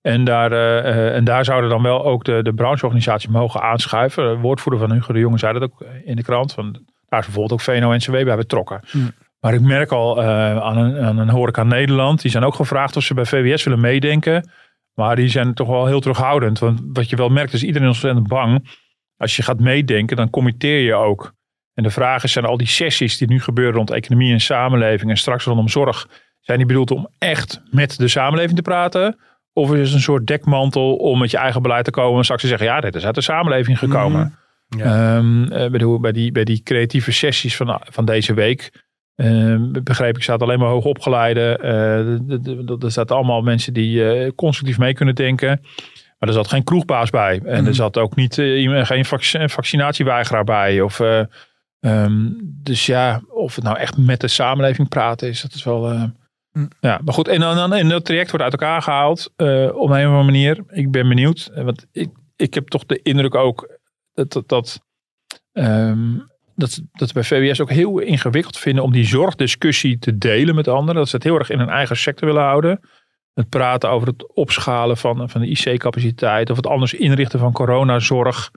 En 0.00 0.24
daar, 0.24 0.52
uh, 0.52 1.14
en 1.14 1.24
daar 1.24 1.44
zouden 1.44 1.70
dan 1.70 1.82
wel 1.82 2.04
ook 2.04 2.24
de, 2.24 2.42
de 2.42 2.54
brancheorganisatie 2.54 3.30
mogen 3.30 3.62
aanschuiven. 3.62 4.28
De 4.28 4.40
woordvoerder 4.40 4.80
van 4.80 4.92
Hugo 4.92 5.12
de 5.12 5.18
Jonge 5.18 5.38
zei 5.38 5.52
dat 5.52 5.62
ook 5.62 5.84
in 6.04 6.16
de 6.16 6.22
krant. 6.22 6.52
Van, 6.52 6.72
daar 7.08 7.20
is 7.20 7.26
bijvoorbeeld 7.26 7.52
ook 7.52 7.60
VNO-NCW 7.60 8.24
bij 8.24 8.36
betrokken. 8.36 8.80
Mm. 8.92 9.12
Maar 9.46 9.54
ik 9.54 9.60
merk 9.60 9.92
al 9.92 10.22
uh, 10.22 10.56
aan, 10.56 10.76
een, 10.76 10.98
aan 10.98 11.18
een 11.18 11.28
horeca 11.28 11.62
Nederland. 11.62 12.22
Die 12.22 12.30
zijn 12.30 12.44
ook 12.44 12.54
gevraagd 12.54 12.96
of 12.96 13.02
ze 13.02 13.14
bij 13.14 13.24
VWS 13.24 13.64
willen 13.64 13.80
meedenken. 13.80 14.50
Maar 14.94 15.16
die 15.16 15.28
zijn 15.28 15.54
toch 15.54 15.68
wel 15.68 15.86
heel 15.86 16.00
terughoudend. 16.00 16.58
Want 16.58 16.80
wat 16.92 17.10
je 17.10 17.16
wel 17.16 17.28
merkt 17.28 17.52
is 17.52 17.62
iedereen 17.62 17.88
is 17.88 17.94
ontzettend 17.94 18.28
bang. 18.28 18.78
Als 19.16 19.36
je 19.36 19.42
gaat 19.42 19.60
meedenken, 19.60 20.16
dan 20.16 20.30
committeer 20.30 20.80
je 20.80 20.94
ook. 20.94 21.32
En 21.74 21.82
de 21.82 21.90
vraag 21.90 22.24
is, 22.24 22.32
zijn 22.32 22.44
al 22.44 22.56
die 22.56 22.66
sessies 22.66 23.18
die 23.18 23.28
nu 23.28 23.40
gebeuren 23.40 23.74
rond 23.74 23.90
economie 23.90 24.32
en 24.32 24.40
samenleving 24.40 25.10
en 25.10 25.16
straks 25.16 25.44
rondom 25.44 25.68
zorg, 25.68 26.08
zijn 26.40 26.58
die 26.58 26.66
bedoeld 26.66 26.90
om 26.90 27.08
echt 27.18 27.60
met 27.70 27.98
de 27.98 28.08
samenleving 28.08 28.56
te 28.56 28.62
praten? 28.62 29.18
Of 29.52 29.72
is 29.72 29.86
het 29.86 29.96
een 29.96 30.00
soort 30.00 30.26
dekmantel 30.26 30.96
om 30.96 31.18
met 31.18 31.30
je 31.30 31.38
eigen 31.38 31.62
beleid 31.62 31.84
te 31.84 31.90
komen 31.90 32.18
en 32.18 32.24
straks 32.24 32.42
te 32.42 32.48
zeggen, 32.48 32.66
ja, 32.66 32.80
dit 32.80 32.94
is 32.94 33.06
uit 33.06 33.14
de 33.14 33.20
samenleving 33.20 33.78
gekomen. 33.78 34.38
Mm, 34.68 34.78
ja. 34.78 35.16
um, 35.16 35.48
bedoel, 35.70 36.00
bij, 36.00 36.12
die, 36.12 36.32
bij 36.32 36.44
die 36.44 36.62
creatieve 36.62 37.12
sessies 37.12 37.56
van, 37.56 37.80
van 37.90 38.04
deze 38.04 38.34
week 38.34 38.84
uh, 39.16 39.56
begreep 39.82 40.16
ik, 40.16 40.22
staat 40.22 40.42
alleen 40.42 40.58
maar 40.58 40.68
hoogopgeleide. 40.68 41.58
Uh, 41.62 42.82
er 42.84 42.90
zaten 42.90 43.16
allemaal 43.16 43.42
mensen 43.42 43.72
die 43.72 43.96
uh, 43.96 44.30
constructief 44.34 44.78
mee 44.78 44.94
kunnen 44.94 45.14
denken. 45.14 45.60
Maar 46.18 46.28
er 46.28 46.34
zat 46.34 46.48
geen 46.48 46.64
kroegbaas 46.64 47.10
bij. 47.10 47.40
En 47.44 47.60
mm. 47.60 47.66
er 47.66 47.74
zat 47.74 47.98
ook 47.98 48.16
niet, 48.16 48.34
geen 48.34 49.04
vac 49.04 49.50
vaccinatieweigeraar 49.50 50.44
bij. 50.44 50.80
Of, 50.80 51.00
um, 51.80 52.36
dus 52.62 52.86
ja, 52.86 53.20
of 53.28 53.54
het 53.54 53.64
nou 53.64 53.78
echt 53.78 53.96
met 53.96 54.20
de 54.20 54.28
samenleving 54.28 54.88
praten 54.88 55.28
is, 55.28 55.42
dat 55.42 55.54
is 55.54 55.64
wel... 55.64 56.12
Mm. 56.52 56.68
Ja, 56.80 57.00
maar 57.04 57.14
goed. 57.14 57.28
En 57.28 57.40
dan, 57.40 57.56
dan 57.56 57.74
in 57.74 57.88
dat 57.88 58.04
traject 58.04 58.30
wordt 58.30 58.44
uit 58.44 58.52
elkaar 58.52 58.82
gehaald. 58.82 59.32
op 59.36 59.36
een 59.36 59.72
of 59.82 59.90
andere 59.90 60.22
manier. 60.22 60.64
Ik 60.68 60.90
ben 60.90 61.08
benieuwd. 61.08 61.50
Want 61.54 61.86
ik, 61.92 62.08
ik 62.36 62.54
heb 62.54 62.68
toch 62.68 62.86
de 62.86 63.00
indruk 63.02 63.34
ook 63.34 63.78
dat... 64.12 64.32
dat, 64.32 64.48
dat 64.48 64.80
um, 65.52 66.26
dat, 66.56 66.82
dat 66.92 67.12
bij 67.12 67.22
VWS 67.22 67.60
ook 67.60 67.70
heel 67.70 67.98
ingewikkeld 67.98 68.58
vinden 68.58 68.84
om 68.84 68.92
die 68.92 69.06
zorgdiscussie 69.06 69.98
te 69.98 70.18
delen 70.18 70.54
met 70.54 70.68
anderen. 70.68 70.94
Dat 70.94 71.08
ze 71.08 71.16
het 71.16 71.24
heel 71.24 71.38
erg 71.38 71.50
in 71.50 71.58
hun 71.58 71.68
eigen 71.68 71.96
sector 71.96 72.28
willen 72.28 72.42
houden. 72.42 72.80
Het 73.34 73.48
praten 73.48 73.90
over 73.90 74.08
het 74.08 74.34
opschalen 74.34 74.96
van, 74.96 75.30
van 75.30 75.40
de 75.40 75.46
IC-capaciteit 75.46 76.50
of 76.50 76.56
het 76.56 76.66
anders 76.66 76.94
inrichten 76.94 77.38
van 77.38 77.52
coronazorg. 77.52 78.50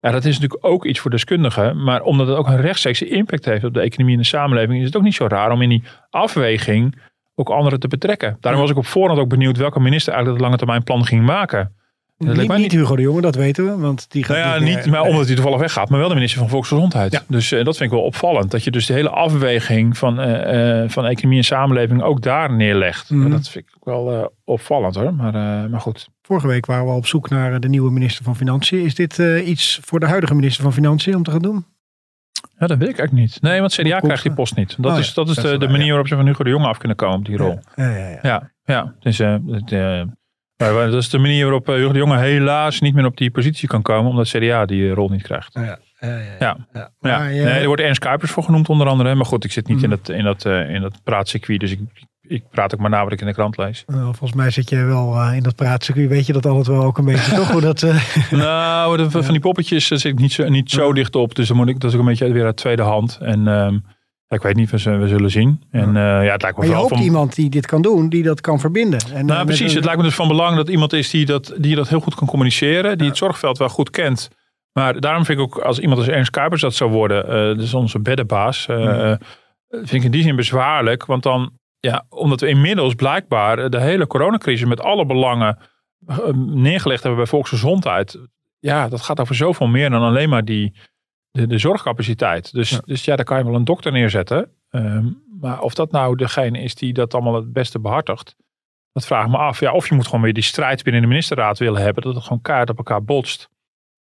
Ja, 0.00 0.10
dat 0.10 0.24
is 0.24 0.38
natuurlijk 0.38 0.66
ook 0.66 0.84
iets 0.84 1.00
voor 1.00 1.10
deskundigen. 1.10 1.82
Maar 1.82 2.02
omdat 2.02 2.26
het 2.26 2.36
ook 2.36 2.46
een 2.46 2.60
rechtstreekse 2.60 3.08
impact 3.08 3.44
heeft 3.44 3.64
op 3.64 3.74
de 3.74 3.80
economie 3.80 4.14
en 4.14 4.20
de 4.20 4.26
samenleving, 4.26 4.78
is 4.78 4.86
het 4.86 4.96
ook 4.96 5.02
niet 5.02 5.14
zo 5.14 5.26
raar 5.26 5.50
om 5.50 5.62
in 5.62 5.68
die 5.68 5.82
afweging 6.10 7.00
ook 7.34 7.50
anderen 7.50 7.80
te 7.80 7.88
betrekken. 7.88 8.36
Daarom 8.40 8.60
was 8.60 8.70
ik 8.70 8.76
op 8.76 8.86
voorhand 8.86 9.20
ook 9.20 9.28
benieuwd 9.28 9.56
welke 9.56 9.80
minister 9.80 10.12
eigenlijk 10.12 10.42
het 10.42 10.50
lange 10.50 10.62
termijn 10.64 10.84
plan 10.84 11.06
ging 11.06 11.26
maken. 11.26 11.74
Dat 12.18 12.36
niet, 12.36 12.56
niet 12.56 12.72
Hugo 12.72 12.96
de 12.96 13.02
Jonge, 13.02 13.20
dat 13.20 13.34
weten 13.34 13.64
we. 13.64 13.76
Want 13.76 14.10
die 14.10 14.24
gaat 14.24 14.36
nou 14.36 14.64
ja, 14.64 14.74
niet, 14.76 14.86
maar 14.86 15.02
omdat 15.02 15.26
hij 15.26 15.34
toevallig 15.34 15.58
weggaat, 15.58 15.88
maar 15.88 15.98
wel 15.98 16.08
de 16.08 16.14
minister 16.14 16.40
van 16.40 16.48
Volksgezondheid. 16.48 17.12
Ja. 17.12 17.22
Dus 17.28 17.52
uh, 17.52 17.64
dat 17.64 17.76
vind 17.76 17.90
ik 17.90 17.96
wel 17.96 18.06
opvallend. 18.06 18.50
Dat 18.50 18.64
je 18.64 18.70
dus 18.70 18.86
de 18.86 18.92
hele 18.92 19.10
afweging 19.10 19.98
van, 19.98 20.20
uh, 20.20 20.82
uh, 20.82 20.88
van 20.88 21.06
economie 21.06 21.38
en 21.38 21.44
samenleving 21.44 22.02
ook 22.02 22.22
daar 22.22 22.52
neerlegt. 22.52 23.10
Mm. 23.10 23.30
Dat 23.30 23.48
vind 23.48 23.64
ik 23.64 23.74
wel 23.80 24.32
opvallend 24.44 24.94
hoor. 24.94 25.14
Maar, 25.14 25.32
maar 25.70 25.80
goed. 25.80 26.08
Vorige 26.22 26.46
week 26.46 26.66
waren 26.66 26.86
we 26.86 26.92
op 26.92 27.06
zoek 27.06 27.28
naar 27.28 27.60
de 27.60 27.68
nieuwe 27.68 27.90
minister 27.90 28.24
van 28.24 28.36
Financiën. 28.36 28.84
Is 28.84 28.94
dit 28.94 29.18
iets 29.44 29.80
voor 29.82 30.00
de 30.00 30.06
huidige 30.06 30.34
minister 30.34 30.62
van 30.62 30.72
Financiën 30.72 31.16
om 31.16 31.22
te 31.22 31.30
gaan 31.30 31.42
doen? 31.42 31.66
Ja, 32.58 32.66
dat 32.66 32.78
weet 32.78 32.88
ik 32.88 32.98
eigenlijk 32.98 33.12
niet. 33.12 33.42
Nee, 33.42 33.60
want 33.60 33.72
CDA 33.72 34.00
krijgt 34.00 34.22
die 34.22 34.32
post 34.32 34.56
niet. 34.56 34.76
Dat 34.78 34.92
oh, 34.92 34.98
is, 34.98 35.14
dat 35.14 35.28
is 35.28 35.36
de, 35.36 35.58
de 35.58 35.68
manier 35.68 35.88
waarop 35.88 36.08
ze 36.08 36.16
van 36.16 36.26
Hugo 36.26 36.44
de 36.44 36.50
Jonge 36.50 36.66
af 36.66 36.78
kunnen 36.78 36.96
komen 36.96 37.18
op 37.18 37.24
die 37.24 37.36
rol. 37.36 37.58
Ja, 37.74 37.90
ja, 37.90 38.08
ja. 38.08 38.18
ja. 38.22 38.52
ja, 38.64 38.94
Dus, 39.00 39.18
het, 39.18 39.70
dat 40.66 40.94
is 40.94 41.08
de 41.10 41.18
manier 41.18 41.42
waarop 41.42 41.66
Hugo 41.66 41.92
de 41.92 41.98
Jonge 41.98 42.18
helaas 42.18 42.80
niet 42.80 42.94
meer 42.94 43.04
op 43.04 43.16
die 43.16 43.30
positie 43.30 43.68
kan 43.68 43.82
komen, 43.82 44.10
omdat 44.10 44.28
CDA 44.28 44.64
die 44.66 44.90
rol 44.90 45.08
niet 45.08 45.22
krijgt. 45.22 45.50
Ja. 45.54 45.62
ja, 45.62 45.78
ja. 46.00 46.16
Ja. 46.18 46.36
ja. 46.38 46.56
Ja. 46.72 46.90
Maar, 47.00 47.20
eh, 47.30 47.44
Nee, 47.44 47.44
er 47.60 47.66
wordt 47.66 47.82
Ernst 47.82 48.00
Kuipers 48.00 48.30
voor 48.30 48.42
genoemd 48.42 48.68
onder 48.68 48.86
andere. 48.86 49.14
Maar 49.14 49.26
goed, 49.26 49.44
ik 49.44 49.52
zit 49.52 49.68
niet 49.68 49.82
in, 49.82 49.88
Mhm. 49.88 49.98
dat, 50.02 50.08
in, 50.16 50.24
dat, 50.24 50.44
eh, 50.44 50.74
in 50.74 50.80
dat 50.80 51.00
praatcircuit. 51.04 51.60
Dus 51.60 51.70
ik, 51.70 51.80
ik 52.22 52.42
praat 52.50 52.74
ook 52.74 52.80
maar 52.80 52.90
na 52.90 53.02
wat 53.04 53.12
ik 53.12 53.20
in 53.20 53.26
de 53.26 53.32
krant 53.32 53.56
lees. 53.56 53.82
nou, 53.86 54.02
volgens 54.04 54.32
mij 54.32 54.50
zit 54.50 54.70
je 54.70 54.84
wel 54.84 55.14
eh, 55.14 55.36
in 55.36 55.42
dat 55.42 55.54
praatcircuit. 55.56 56.08
Weet 56.08 56.26
je 56.26 56.32
dat 56.32 56.46
altijd 56.46 56.66
wel 56.76 56.84
ook 56.84 56.98
een 56.98 57.04
beetje, 57.04 57.34
toch? 57.36 57.50
Hoe 57.50 57.60
dat, 57.60 57.82
eh, 57.82 57.96
nou, 58.30 58.96
de- 58.96 59.10
van 59.22 59.32
die 59.32 59.40
poppetjes 59.40 59.86
zit 59.86 60.04
ik 60.04 60.18
niet 60.18 60.32
zo, 60.32 60.48
niet 60.48 60.70
zo 60.70 60.86
Ja. 60.88 60.92
dicht 60.94 61.14
op. 61.16 61.34
Dus 61.34 61.48
dan 61.48 61.56
moet 61.56 61.68
ik, 61.68 61.80
dat 61.80 61.90
is 61.90 61.96
ook 61.96 62.02
een 62.02 62.08
beetje 62.08 62.32
weer 62.32 62.44
uit 62.44 62.56
tweede 62.56 62.82
hand. 62.82 63.18
En 63.22 63.48
ehm, 63.48 63.72
ja, 63.72 63.80
ik 64.28 64.42
weet 64.42 64.54
niet, 64.56 64.70
we, 64.70 64.78
zullen- 64.78 65.30
zien. 65.30 65.62
En 65.70 65.88
eh, 65.96 66.02
ja, 66.02 66.32
het 66.32 66.42
lijkt 66.42 66.56
me 66.58 66.62
maar 66.66 66.74
je 66.74 66.80
hoopt 66.80 66.94
van... 66.94 67.02
iemand 67.02 67.34
die 67.34 67.50
dit 67.50 67.66
kan 67.66 67.82
doen, 67.82 68.08
die 68.08 68.22
dat 68.22 68.40
kan 68.40 68.60
verbinden. 68.60 69.00
En, 69.00 69.06
eh, 69.06 69.12
Nou, 69.24 69.26
met 69.38 69.46
precies. 69.46 69.70
een- 69.70 69.74
Het 69.76 69.84
lijkt 69.84 70.00
me 70.00 70.06
dus 70.06 70.14
van 70.16 70.28
belang 70.28 70.56
dat 70.56 70.68
iemand 70.68 70.92
is 70.92 71.10
die 71.10 71.26
dat, 71.26 71.54
die 71.58 71.76
dat 71.76 71.88
heel 71.88 72.00
goed 72.00 72.14
kan 72.14 72.26
communiceren. 72.26 72.98
Die 72.98 73.08
het 73.08 73.16
zorgveld 73.16 73.58
wel 73.58 73.68
goed 73.68 73.90
kent. 73.90 74.28
Maar 74.72 75.00
daarom 75.00 75.24
vind 75.24 75.38
ik 75.38 75.44
ook, 75.44 75.58
als 75.58 75.78
iemand 75.78 75.98
als 75.98 76.08
Ernst 76.08 76.30
Kuipers 76.30 76.60
dat 76.62 76.74
zou 76.74 76.90
worden, 76.90 77.24
eh 77.28 77.58
dus 77.58 77.74
onze 77.74 78.00
beddenbaas, 78.00 78.66
eh, 78.68 78.82
Ja. 78.82 79.10
eh, 79.10 79.16
vind 79.68 79.92
ik 79.92 80.02
in 80.04 80.10
die 80.10 80.22
zin 80.22 80.36
bezwaarlijk. 80.36 81.04
Want 81.06 81.22
dan, 81.22 81.50
ja, 81.80 82.04
omdat 82.08 82.40
we 82.40 82.48
inmiddels 82.48 82.94
blijkbaar 82.94 83.58
eh, 83.58 83.68
de 83.70 83.80
hele 83.80 84.06
coronacrisis 84.06 84.68
met 84.68 84.80
alle 84.80 85.06
belangen 85.06 85.58
eh, 86.06 86.18
neergelegd 86.36 87.00
hebben 87.02 87.20
bij 87.20 87.28
volksgezondheid. 87.30 88.18
Ja, 88.58 88.88
dat 88.88 89.00
gaat 89.00 89.20
over 89.20 89.34
zoveel 89.34 89.66
meer 89.66 89.90
dan 89.90 90.02
alleen 90.02 90.28
maar 90.28 90.44
die, 90.44 90.74
de, 91.30 91.46
de 91.46 91.58
zorgcapaciteit. 91.58 92.52
Dus 92.52 92.70
Ja. 92.70 92.80
dus 92.84 93.04
ja, 93.04 93.16
daar 93.16 93.24
kan 93.24 93.38
je 93.38 93.44
wel 93.44 93.54
een 93.54 93.64
dokter 93.64 93.92
neerzetten. 93.92 94.50
Ehm, 94.70 95.06
maar 95.40 95.60
of 95.60 95.74
dat 95.74 95.90
nou 95.90 96.16
degene 96.16 96.62
is 96.62 96.74
die 96.74 96.92
dat 96.92 97.14
allemaal 97.14 97.34
het 97.34 97.52
beste 97.52 97.78
behartigt. 97.78 98.36
Dat 98.92 99.06
vraag 99.06 99.24
ik 99.24 99.30
me 99.30 99.36
af. 99.36 99.60
Ja, 99.60 99.72
of 99.72 99.88
je 99.88 99.94
moet 99.94 100.06
gewoon 100.06 100.22
weer 100.22 100.32
die 100.32 100.42
strijd 100.42 100.82
binnen 100.82 101.02
de 101.02 101.08
ministerraad 101.08 101.58
willen 101.58 101.82
hebben. 101.82 102.02
Dat 102.02 102.14
het 102.14 102.22
gewoon 102.22 102.40
kaart 102.40 102.70
op 102.70 102.76
elkaar 102.76 103.04
botst. 103.04 103.50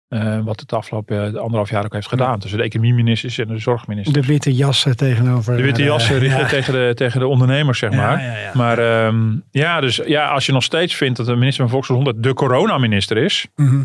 Eh, 0.07 0.39
wat 0.43 0.59
het 0.59 0.73
afgelopen 0.73 1.17
eh, 1.17 1.41
anderhalf 1.41 1.69
jaar 1.69 1.85
ook 1.85 1.93
heeft 1.93 2.07
gedaan. 2.07 2.39
Tussen 2.39 2.59
de 2.59 2.65
economieministers 2.65 3.37
en 3.37 3.47
de 3.47 3.57
zorgminister. 3.57 4.21
de 4.21 4.27
witte 4.27 4.53
jassen 4.53 4.97
tegenover... 4.97 5.55
De 5.57 5.63
witte 5.63 5.81
eh, 5.81 5.87
jassen 5.87 6.23
ja. 6.23 6.45
tegen, 6.45 6.73
de, 6.73 6.91
tegen 6.95 7.19
de 7.19 7.27
ondernemers, 7.27 7.79
zeg 7.79 7.91
maar. 7.91 8.21
Ja. 8.23 8.51
Maar 8.53 8.79
ehm, 8.79 9.35
ja, 9.51 9.81
dus 9.81 9.95
ja, 10.05 10.27
als 10.29 10.45
je 10.45 10.51
nog 10.51 10.63
steeds 10.63 10.95
vindt 10.95 11.17
dat 11.17 11.25
de 11.25 11.35
minister 11.35 11.63
van 11.63 11.71
Volksgezondheid 11.71 12.23
de 12.23 12.33
coronaminister 12.33 13.17
is. 13.17 13.47
Mhm. 13.55 13.83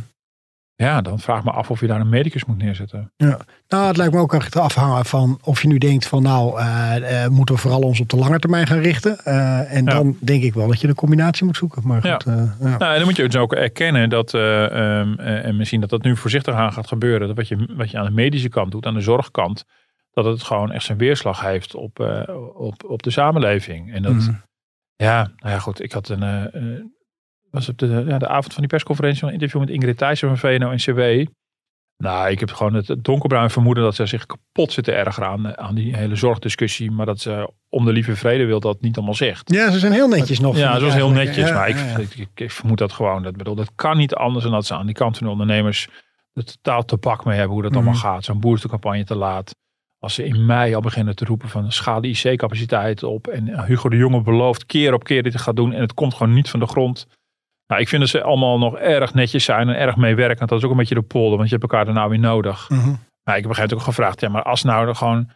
Ja, 0.75 1.01
dan 1.01 1.19
vraag 1.19 1.39
ik 1.39 1.45
me 1.45 1.51
af 1.51 1.71
of 1.71 1.81
je 1.81 1.87
daar 1.87 2.01
een 2.01 2.09
medicus 2.09 2.45
moet 2.45 2.57
neerzetten. 2.59 3.13
Nou, 3.69 3.87
het 3.87 3.97
lijkt 3.97 4.13
me 4.15 4.21
ook 4.21 4.35
echt 4.35 4.57
afhangen 4.57 5.05
van 5.05 5.39
of 5.45 5.63
je 5.63 5.69
nu 5.69 5.79
denkt 5.79 6.07
van 6.07 6.23
nou, 6.23 6.61
eh, 6.61 7.25
eh, 7.25 7.31
moeten 7.31 7.55
we 7.55 7.61
vooral 7.61 7.81
ons 7.81 8.01
op 8.01 8.09
de 8.09 8.17
lange 8.17 8.39
termijn 8.39 8.67
gaan 8.67 8.79
richten. 8.79 9.19
Eh, 9.25 9.73
en 9.77 9.85
Ja. 9.85 9.91
dan 9.93 10.17
denk 10.21 10.43
ik 10.43 10.55
wel 10.55 10.69
dat 10.69 10.81
je 10.81 10.89
een 10.89 10.95
combinatie 10.95 11.45
moet 11.47 11.57
zoeken. 11.57 11.83
Maar 11.87 12.07
Ja. 12.07 12.13
goed, 12.15 12.27
eh, 12.27 12.35
ja. 12.61 12.77
Nou, 12.77 12.93
en 12.93 12.97
dan 12.97 13.05
moet 13.05 13.17
je 13.17 13.29
dus 13.29 13.37
ook 13.41 13.53
erkennen 13.53 14.09
dat, 14.09 14.35
eh, 14.35 14.65
ehm, 14.65 15.15
eh, 15.19 15.45
en 15.45 15.57
misschien 15.57 15.81
dat 15.81 15.91
dat 15.91 16.03
nu 16.03 16.17
voorzichtig 16.17 16.55
aan 16.55 16.73
gaat 16.73 16.87
gebeuren, 16.89 17.27
dat 17.27 17.37
wat 17.37 17.49
je, 17.49 17.69
wat 17.77 17.91
je 17.91 17.99
aan 17.99 18.05
de 18.07 18.11
medische 18.11 18.49
kant 18.49 18.71
doet, 18.71 18.87
aan 18.87 18.95
de 18.95 19.01
zorgkant, 19.01 19.65
dat 20.13 20.25
het 20.25 20.43
gewoon 20.43 20.73
echt 20.73 20.85
zijn 20.85 20.99
weerslag 20.99 21.41
heeft 21.41 21.75
op, 21.75 21.99
op, 22.55 22.85
op 22.85 23.03
de 23.03 23.11
samenleving. 23.11 23.93
En 23.95 24.03
dat, 24.03 24.13
Mhm. 24.13 24.33
ja, 24.97 25.17
nou 25.37 25.53
ja, 25.55 25.59
goed, 25.59 25.83
ik 25.83 25.93
had 25.93 26.09
een, 26.09 26.23
was 27.53 27.69
op 27.69 27.79
de, 27.79 28.05
ja, 28.07 28.19
de 28.19 28.29
avond 28.29 28.53
van 28.53 28.61
die 28.63 28.69
persconferentie 28.71 29.27
een 29.27 29.33
interview 29.33 29.61
met 29.61 29.71
Ingrid 29.71 29.97
Thijssen 29.99 30.29
van 30.29 30.39
VNO-NCW. 30.39 31.27
Nou, 31.97 32.31
ik 32.31 32.41
heb 32.41 32.51
gewoon 32.53 32.75
het 32.75 32.97
donkerbruin 32.99 33.51
vermoeden 33.51 33.85
dat 33.85 33.95
ze 33.95 34.07
zich 34.07 34.27
kapot 34.27 34.73
zitten 34.73 34.95
erger 34.97 35.25
aan, 35.25 35.59
aan 35.59 35.75
die 35.75 35.97
hele 35.97 36.17
zorgdiscussie, 36.17 36.91
maar 36.91 37.07
dat 37.07 37.21
ze 37.21 37.51
om 37.69 37.85
de 37.85 37.93
lieve 37.93 38.17
vrede 38.17 38.45
wil 38.45 38.61
dat 38.61 38.81
niet 38.81 38.97
allemaal 38.97 39.15
zegt. 39.15 39.53
ja, 39.53 39.71
ze 39.71 39.79
zijn 39.79 39.93
heel 39.93 40.09
netjes 40.09 40.41
nog. 40.41 40.57
Ja, 40.57 40.75
ik 40.77 40.83
was 40.83 40.95
heel 40.95 41.11
netjes. 41.11 41.49
Ja, 41.49 41.55
maar 41.55 41.69
ik, 41.69 41.77
ja, 41.77 41.85
ja. 41.87 41.99
Ik, 41.99 42.15
ik, 42.15 42.29
ik 42.35 42.51
vermoed 42.51 42.79
dat 42.79 42.93
gewoon. 42.93 43.23
Dat, 43.23 43.37
bedoel, 43.37 43.55
dat 43.55 43.73
kan 43.75 43.97
niet 43.97 44.15
anders 44.15 44.45
dan 44.45 44.53
dat 44.53 44.67
ze 44.67 44.75
aan 44.75 44.87
die 44.87 44.95
kant 44.95 45.17
van 45.17 45.27
de 45.27 45.33
ondernemers 45.33 45.89
het 46.33 46.47
totaal 46.63 46.85
te 46.85 46.97
pak 46.97 47.25
mee 47.25 47.37
hebben 47.37 47.55
hoe 47.55 47.63
dat 47.63 47.73
allemaal 47.75 47.93
Mhm. 47.93 48.03
gaat. 48.03 48.25
Zo'n 48.25 48.41
boerstercampagne 48.41 49.05
te 49.05 49.15
laat. 49.17 49.55
Als 49.99 50.15
ze 50.15 50.25
in 50.25 50.47
mei 50.47 50.75
al 50.75 50.81
beginnen 50.81 51.17
te 51.17 51.25
roepen 51.25 51.49
van 51.49 51.73
schaal 51.73 52.01
de 52.01 52.09
IC-capaciteit 52.09 53.03
op. 53.03 53.27
En 53.27 53.65
Hugo 53.65 53.89
de 53.89 53.97
Jonge 53.97 54.23
belooft 54.23 54.67
keer 54.67 54.93
op 54.95 55.05
keer 55.05 55.23
dit 55.23 55.33
te 55.33 55.39
gaan 55.39 55.55
doen. 55.55 55.73
En 55.73 55.81
het 55.81 55.95
komt 55.95 56.15
gewoon 56.15 56.33
niet 56.35 56.51
van 56.51 56.61
de 56.61 56.67
grond. 56.67 57.07
Nou, 57.73 57.85
ik 57.85 57.91
vind 57.91 58.03
dat 58.03 58.11
ze 58.11 58.23
allemaal 58.23 58.59
nog 58.59 58.77
erg 58.77 59.15
netjes 59.15 59.45
zijn 59.45 59.69
en 59.69 59.77
erg 59.77 59.97
meewerkend. 59.97 60.49
Dat 60.49 60.59
is 60.59 60.65
ook 60.65 60.71
een 60.71 60.77
beetje 60.77 60.95
de 60.95 61.03
polder, 61.03 61.37
want 61.37 61.49
je 61.49 61.57
hebt 61.57 61.71
elkaar 61.71 61.87
er 61.87 61.95
nou 61.95 62.11
weer 62.11 62.19
nodig. 62.19 62.69
Mhm. 62.69 62.89
Maar 63.23 63.37
ik 63.37 63.41
heb 63.41 63.49
begrepen 63.49 63.77
ook 63.77 63.83
gevraagd, 63.83 64.21
ja, 64.21 64.29
maar 64.29 64.43
als 64.43 64.63
nou 64.63 64.89
er 64.89 64.95
gewoon, 64.95 65.31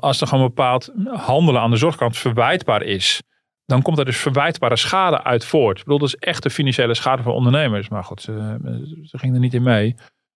als 0.00 0.20
er 0.20 0.26
gewoon 0.26 0.46
bepaald 0.46 0.92
handelen 1.06 1.60
aan 1.60 1.70
de 1.70 1.76
zorgkant 1.76 2.16
verwijtbaar 2.16 2.82
is, 2.82 3.22
dan 3.64 3.82
komt 3.82 3.98
er 3.98 4.04
dus 4.04 4.16
verwijtbare 4.16 4.76
schade 4.76 5.22
uit 5.22 5.44
voort. 5.44 5.78
Ik 5.78 5.84
bedoel, 5.84 5.98
dat 5.98 6.08
is 6.08 6.16
echt 6.16 6.42
de 6.42 6.50
financiële 6.50 6.94
schade 6.94 7.22
voor 7.22 7.32
ondernemers. 7.32 7.88
Maar 7.88 8.04
goed, 8.04 8.20
ze, 8.20 8.58
ze 9.02 9.18
gingen 9.18 9.34
er 9.34 9.40
niet 9.40 9.54
in 9.54 9.62
mee. 9.62 9.94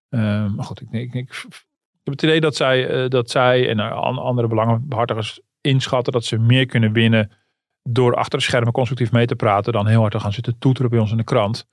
Eh, 0.09 0.21
maar 0.55 0.65
goed, 0.65 0.81
ik, 0.81 0.89
ik, 0.91 1.15
ik, 1.15 1.31
ik 1.47 2.03
heb 2.05 2.15
het 2.15 2.23
idee 2.23 2.41
dat 2.41 2.57
zij, 2.57 2.89
eh, 2.89 3.09
dat 3.09 3.31
zij 3.31 3.69
en 3.69 3.81
an- 3.81 4.19
andere 4.19 4.49
belangenbehartigers 4.49 5.41
inschatten 5.61 6.13
dat 6.13 6.25
ze 6.25 6.39
meer 6.39 6.67
kunnen 6.67 6.93
winnen 6.93 7.31
door 7.89 8.15
achter 8.15 8.39
de 8.39 8.45
schermen 8.45 8.73
constructief 8.73 9.13
mee 9.13 9.27
te 9.27 9.37
praten 9.37 9.73
dan 9.73 9.87
heel 9.87 10.01
hard 10.01 10.13
te 10.13 10.21
gaan 10.21 10.33
zitten 10.33 10.59
toeteren 10.59 10.91
bij 10.91 10.99
ons 11.01 11.11
in 11.11 11.17
de 11.17 11.25
krant. 11.25 11.67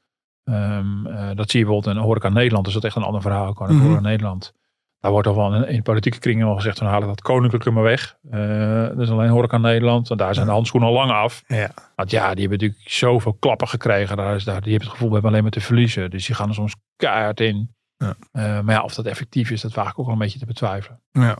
Ehm, 0.43 1.05
eh, 1.05 1.29
dat 1.35 1.49
zie 1.51 1.59
je 1.59 1.65
bijvoorbeeld 1.65 1.95
in 1.95 2.01
Horeca 2.01 2.29
Nederland. 2.29 2.65
Dus 2.65 2.73
dat 2.73 2.83
is 2.83 2.89
echt 2.89 2.97
een 2.97 3.03
ander 3.03 3.21
verhaal. 3.21 3.55
In 3.67 3.75
Mhm. 3.75 3.83
Horeca 3.83 4.01
Nederland. 4.01 4.53
Daar 4.99 5.11
wordt 5.11 5.27
al 5.27 5.35
wel 5.35 5.55
in, 5.55 5.67
in 5.67 5.81
politieke 5.81 6.19
kringen 6.19 6.47
al 6.47 6.55
gezegd 6.55 6.77
van 6.77 6.87
halen 6.87 7.07
dat 7.07 7.21
koninklijke 7.21 7.71
maar 7.71 7.83
weg. 7.83 8.17
Eh 8.31 8.87
dat 8.87 8.99
is 8.99 9.09
alleen 9.09 9.29
Horeca 9.29 9.57
Nederland. 9.57 10.07
Want 10.07 10.19
daar 10.19 10.33
zijn 10.33 10.45
de 10.45 10.51
handschoenen 10.51 10.89
al 10.89 10.95
lang 10.95 11.11
af. 11.11 11.43
Ja. 11.47 11.71
Want 11.95 12.11
ja, 12.11 12.33
die 12.33 12.47
hebben 12.47 12.59
natuurlijk 12.59 12.89
zoveel 12.89 13.33
klappen 13.33 13.67
gekregen. 13.67 14.17
Daar 14.17 14.35
is, 14.35 14.43
daar, 14.43 14.61
die 14.61 14.69
hebben 14.69 14.87
het 14.87 14.91
gevoel 14.91 15.07
we 15.07 15.13
hebben 15.13 15.31
alleen 15.31 15.43
maar 15.43 15.51
te 15.51 15.61
verliezen. 15.61 16.09
Dus 16.09 16.25
die 16.25 16.35
gaan 16.35 16.47
er 16.47 16.53
soms 16.53 16.75
keihard 16.95 17.39
in. 17.39 17.75
Ja. 17.97 18.15
Eh, 18.31 18.59
maar 18.61 18.75
ja, 18.75 18.81
of 18.83 18.93
dat 18.93 19.05
effectief 19.05 19.49
is, 19.51 19.61
dat 19.61 19.73
waag 19.73 19.89
ik 19.91 19.99
ook 19.99 20.05
wel 20.05 20.13
een 20.13 20.19
beetje 20.21 20.39
te 20.39 20.45
betwijfelen. 20.45 21.01
Ja. 21.11 21.37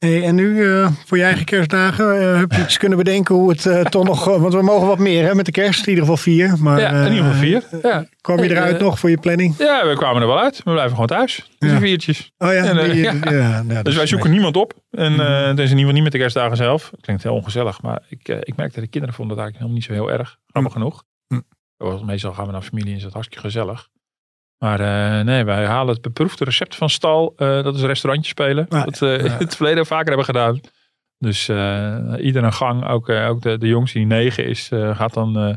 Hey, 0.00 0.24
en 0.24 0.34
nu 0.34 0.64
eh, 0.72 0.90
voor 1.06 1.16
je 1.18 1.22
eigen 1.24 1.44
kerstdagen, 1.44 2.20
eh, 2.32 2.38
heb 2.38 2.52
je 2.52 2.62
iets 2.62 2.78
kunnen 2.78 2.98
bedenken 2.98 3.34
hoe 3.34 3.50
het 3.50 3.66
eh, 3.66 3.80
toch 3.80 4.04
nog, 4.04 4.24
want 4.24 4.54
we 4.54 4.62
mogen 4.62 4.86
wat 4.86 4.98
meer 4.98 5.24
hè, 5.24 5.34
met 5.34 5.44
de 5.44 5.50
kerst, 5.52 5.80
in 5.82 5.88
ieder 5.88 6.00
geval 6.04 6.16
vier. 6.16 6.54
Maar, 6.58 6.80
ja, 6.80 6.90
in 7.04 7.12
ieder 7.12 7.24
geval 7.24 7.40
vier. 7.40 7.64
Ja. 7.82 8.06
Kwam 8.20 8.42
je 8.42 8.50
eruit 8.50 8.80
nog 8.80 8.98
voor 8.98 9.10
je 9.10 9.18
planning? 9.18 9.54
ja, 9.58 9.86
we 9.88 9.94
kwamen 9.96 10.22
er 10.22 10.28
wel 10.28 10.40
uit. 10.40 10.56
We 10.56 10.70
blijven 10.70 10.90
gewoon 10.90 11.06
thuis. 11.06 11.50
Dus 11.58 11.70
Ja. 11.70 11.78
viertjes. 11.78 12.32
Oh 12.38 12.52
ja, 12.52 12.64
en, 12.64 12.90
die- 12.90 13.02
ja. 13.02 13.12
ja, 13.30 13.62
dat 13.62 13.84
Dus 13.84 13.96
wij 13.96 14.06
zoeken 14.06 14.30
niemand 14.30 14.56
op. 14.56 14.72
En 14.90 15.12
Mhm. 15.12 15.20
het 15.22 15.58
is 15.58 15.70
in 15.70 15.78
ieder 15.78 15.78
geval 15.78 15.92
niet 15.92 16.02
met 16.02 16.12
de 16.12 16.18
kerstdagen 16.18 16.56
zelf. 16.56 16.90
Klinkt 17.00 17.22
heel 17.22 17.34
ongezellig. 17.34 17.82
Maar 17.82 18.02
ik, 18.08 18.28
ik 18.28 18.56
merkte 18.56 18.74
dat 18.74 18.84
de 18.84 18.90
kinderen 18.90 19.14
vonden 19.14 19.36
dat 19.36 19.44
eigenlijk 19.44 19.54
helemaal 19.56 19.74
niet 19.74 19.84
zo 19.84 19.92
heel 19.92 20.10
erg. 20.18 20.36
Grappig 20.46 20.72
genoeg. 20.72 21.04
Mhm. 21.28 22.06
Meestal 22.06 22.32
gaan 22.32 22.46
we 22.46 22.52
naar 22.52 22.62
familie 22.62 22.90
en 22.90 22.96
is 22.96 23.04
het 23.04 23.12
hartstikke 23.12 23.44
gezellig. 23.44 23.88
Maar 24.64 24.80
eh, 24.80 25.24
nee, 25.24 25.44
wij 25.44 25.64
halen 25.66 25.92
het 25.92 26.02
beproefde 26.02 26.44
recept 26.44 26.76
van 26.76 26.90
stal. 26.90 27.32
eh, 27.36 27.62
dat 27.62 27.74
is 27.74 27.82
restaurantje 27.82 28.30
spelen. 28.30 28.66
Dat 28.68 28.98
we 28.98 29.06
ja. 29.06 29.18
in 29.24 29.30
het 29.30 29.56
verleden 29.56 29.86
vaker 29.86 30.06
hebben 30.06 30.24
gedaan. 30.24 30.60
Dus 31.18 31.48
eh, 31.48 31.96
ieder 32.18 32.44
een 32.44 32.52
gang. 32.52 32.86
Ook, 32.88 33.08
eh, 33.08 33.28
ook 33.28 33.42
de, 33.42 33.58
de 33.58 33.68
jongste 33.68 33.98
die 33.98 34.06
negen 34.06 34.46
is, 34.46 34.68
eh, 34.70 34.96
gaat 34.96 35.14
dan 35.14 35.36
eh, 35.38 35.54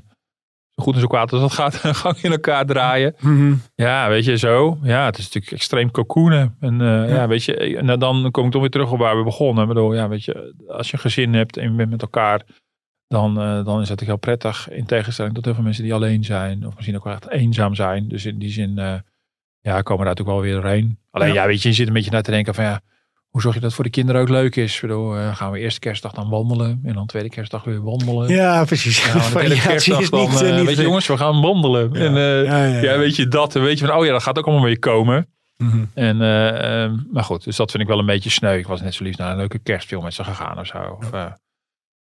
zo 0.75 0.83
goed 0.83 0.93
en 0.93 0.99
zo 0.99 1.07
kwaad 1.07 1.31
als 1.31 1.41
dat 1.41 1.53
gaat 1.53 1.83
een 1.83 1.95
gang 1.95 2.17
in 2.17 2.31
elkaar 2.31 2.65
draaien. 2.65 3.15
Mhm. 3.19 3.53
Ja, 3.75 4.09
weet 4.09 4.25
je, 4.25 4.37
zo. 4.37 4.77
Ja, 4.83 5.05
het 5.05 5.17
is 5.17 5.23
natuurlijk 5.23 5.51
extreem 5.53 5.91
cocoonen. 5.91 6.55
En 6.59 6.81
eh, 6.81 6.87
ja. 6.87 7.05
Ja. 7.15 7.27
weet 7.27 7.43
je, 7.43 7.77
en 7.77 7.99
dan 7.99 8.31
kom 8.31 8.45
ik 8.45 8.51
toch 8.51 8.61
weer 8.61 8.69
terug 8.69 8.91
op 8.91 8.99
waar 8.99 9.17
we 9.17 9.23
begonnen. 9.23 9.63
Ik 9.63 9.69
bedoel, 9.69 9.93
ja, 9.93 10.07
weet 10.07 10.23
je, 10.25 10.53
als 10.67 10.87
je 10.87 10.93
een 10.93 10.99
gezin 11.03 11.33
hebt 11.33 11.57
en 11.57 11.69
je 11.71 11.75
bent 11.75 11.89
met 11.89 12.01
elkaar, 12.01 12.41
dan, 13.07 13.41
eh, 13.41 13.65
dan 13.65 13.81
is 13.81 13.87
dat 13.87 13.99
heel 13.99 14.17
prettig. 14.17 14.69
In 14.69 14.85
tegenstelling 14.85 15.33
tot 15.35 15.45
heel 15.45 15.53
veel 15.53 15.63
mensen 15.63 15.83
die 15.83 15.93
alleen 15.93 16.23
zijn, 16.23 16.67
of 16.67 16.73
misschien 16.73 16.95
ook 16.95 17.03
wel 17.03 17.13
echt 17.13 17.29
eenzaam 17.29 17.75
zijn. 17.75 18.07
Dus 18.07 18.25
in 18.25 18.39
die 18.39 18.51
zin, 18.51 18.77
eh, 18.77 18.95
ja, 19.61 19.81
komen 19.81 20.05
daar 20.05 20.15
natuurlijk 20.15 20.27
wel 20.37 20.41
weer 20.41 20.53
doorheen. 20.61 20.99
Alleen, 21.11 21.27
Ja. 21.27 21.33
ja. 21.33 21.47
weet 21.47 21.61
je, 21.61 21.69
je 21.69 21.75
zit 21.75 21.87
een 21.87 21.93
beetje 21.93 22.11
naar 22.11 22.21
te 22.23 22.31
denken 22.31 22.53
van 22.53 22.63
ja, 22.63 22.81
hoe 23.29 23.41
zorg 23.41 23.55
je 23.55 23.61
dat 23.61 23.73
voor 23.73 23.83
de 23.83 23.89
kinderen 23.89 24.21
ook 24.21 24.29
leuk 24.29 24.55
is? 24.55 24.79
Bedoel, 24.79 25.15
eh, 25.15 25.35
gaan 25.35 25.51
we 25.51 25.59
eerste 25.59 25.79
kerstdag 25.79 26.11
dan 26.11 26.29
wandelen 26.29 26.79
en 26.83 26.93
dan 26.93 27.05
tweede 27.05 27.29
kerstdag 27.29 27.63
weer 27.63 27.83
wandelen. 27.83 28.29
Ja, 28.29 28.65
precies. 28.65 29.05
Nou, 29.05 29.17
en 29.17 29.23
de 29.23 29.29
tweede 29.29 29.55
Variatie 29.55 29.93
kerstdag 29.93 30.09
dan, 30.09 30.45
niet, 30.45 30.55
niet 30.55 30.65
weet 30.65 30.77
je 30.77 30.83
jongens, 30.83 31.07
we 31.07 31.17
gaan 31.17 31.41
wandelen. 31.41 31.93
Ja. 31.93 31.99
En 31.99 32.13
Ja, 32.13 32.41
ja, 32.43 32.65
ja. 32.65 32.81
ja, 32.81 32.97
weet 32.97 33.15
je 33.15 33.27
dat. 33.27 33.53
Weet 33.53 33.79
je 33.79 33.85
van, 33.85 33.95
oh 33.95 34.05
ja, 34.05 34.11
dat 34.11 34.23
gaat 34.23 34.37
ook 34.37 34.45
allemaal 34.45 34.65
weer 34.65 34.79
komen. 34.79 35.27
Mhm. 35.57 35.85
En, 35.93 36.21
eh, 36.21 36.83
ehm, 36.83 36.97
maar 37.11 37.23
goed, 37.23 37.43
dus 37.43 37.55
dat 37.55 37.71
vind 37.71 37.83
ik 37.83 37.89
wel 37.89 37.99
een 37.99 38.05
beetje 38.05 38.29
sneu. 38.29 38.57
Ik 38.57 38.67
was 38.67 38.81
net 38.81 38.93
zo 38.93 39.03
liefst 39.03 39.19
naar 39.19 39.31
een 39.31 39.37
leuke 39.37 39.59
kerstfilm 39.59 40.03
met 40.03 40.13
ze 40.13 40.23
gegaan 40.23 40.59
of 40.59 40.65
zo. 40.65 40.97
Of, 40.99 41.11
maar 41.11 41.39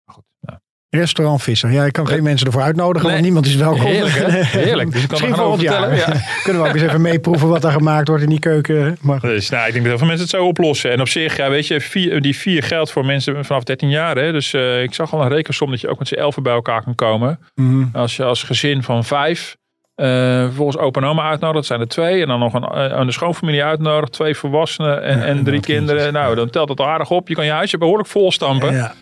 goed, 0.04 0.24
nou. 0.40 0.58
Restaurant 0.94 1.42
Visser. 1.42 1.70
Ja, 1.72 1.84
ik 1.84 1.92
kan 1.92 2.06
geen 2.08 2.22
mensen 2.22 2.46
ervoor 2.46 2.62
uitnodigen, 2.62 3.02
Nee. 3.02 3.10
want 3.12 3.24
niemand 3.24 3.46
is 3.46 3.54
welkom. 3.54 3.80
Heerlijk, 3.86 4.14
hè? 4.14 4.42
Heerlijk. 4.60 4.92
Dus 4.92 5.06
Misschien 5.06 5.34
volgend 5.34 5.60
jaar. 5.62 5.88
vertellen. 5.88 6.22
Kunnen 6.44 6.62
we 6.62 6.68
ook 6.68 6.74
eens 6.74 6.82
even 6.84 7.00
meeproeven 7.00 7.48
wat 7.48 7.62
daar 7.62 7.72
gemaakt 7.72 8.08
wordt 8.08 8.22
in 8.22 8.28
die 8.28 8.38
keuken. 8.38 8.96
Maar. 9.00 9.20
Dus 9.20 9.48
nou, 9.50 9.66
ik 9.66 9.72
denk 9.72 9.84
dat 9.84 9.86
heel 9.88 9.98
veel 9.98 10.06
mensen 10.06 10.26
het 10.26 10.34
zo 10.36 10.46
oplossen. 10.46 10.90
En 10.92 11.00
op 11.00 11.08
zich, 11.08 11.36
ja, 11.36 11.50
weet 11.50 11.66
je, 11.66 11.80
vier, 11.80 12.20
die 12.20 12.36
vier 12.36 12.62
geldt 12.62 12.90
voor 12.92 13.04
mensen 13.06 13.44
vanaf 13.44 13.62
13 13.64 13.88
jaar. 13.90 14.16
Hè? 14.16 14.32
Dus 14.32 14.52
eh, 14.52 14.82
ik 14.82 14.94
zag 14.94 15.12
al 15.12 15.22
een 15.22 15.28
rekensom 15.28 15.70
dat 15.70 15.80
je 15.80 15.88
ook 15.88 15.98
met 15.98 16.08
z'n 16.08 16.14
elfen 16.14 16.42
bij 16.42 16.52
elkaar 16.52 16.82
kan 16.82 16.94
komen. 16.94 17.38
Mhm. 17.54 17.84
Als 17.92 18.16
je 18.16 18.24
als 18.24 18.42
gezin 18.42 18.82
van 18.82 19.04
vijf 19.04 19.56
eh 19.94 20.06
vervolgens 20.44 20.78
opa 20.78 21.00
en 21.00 21.06
oma 21.06 21.22
uitnodigt, 21.22 21.56
dat 21.58 21.66
zijn 21.66 21.80
er 21.80 21.88
twee. 21.88 22.22
En 22.22 22.28
dan 22.28 22.38
nog 22.38 22.54
een, 22.54 22.64
eh, 22.64 22.98
een 22.98 23.12
schoonfamilie 23.12 23.64
uitnodigt, 23.64 24.12
twee 24.12 24.34
volwassenen 24.36 25.02
en, 25.02 25.18
Ja, 25.18 25.24
en 25.24 25.44
drie 25.44 25.60
kinderen. 25.60 26.12
Nou, 26.12 26.34
dan 26.34 26.50
telt 26.50 26.78
al 26.80 26.88
aardig 26.88 27.10
op. 27.10 27.28
Je 27.28 27.34
kan 27.34 27.44
je 27.44 27.50
huisje 27.50 27.78
behoorlijk 27.78 28.08
vol 28.08 28.32
stampen. 28.32 28.74
Ja. 28.74 28.92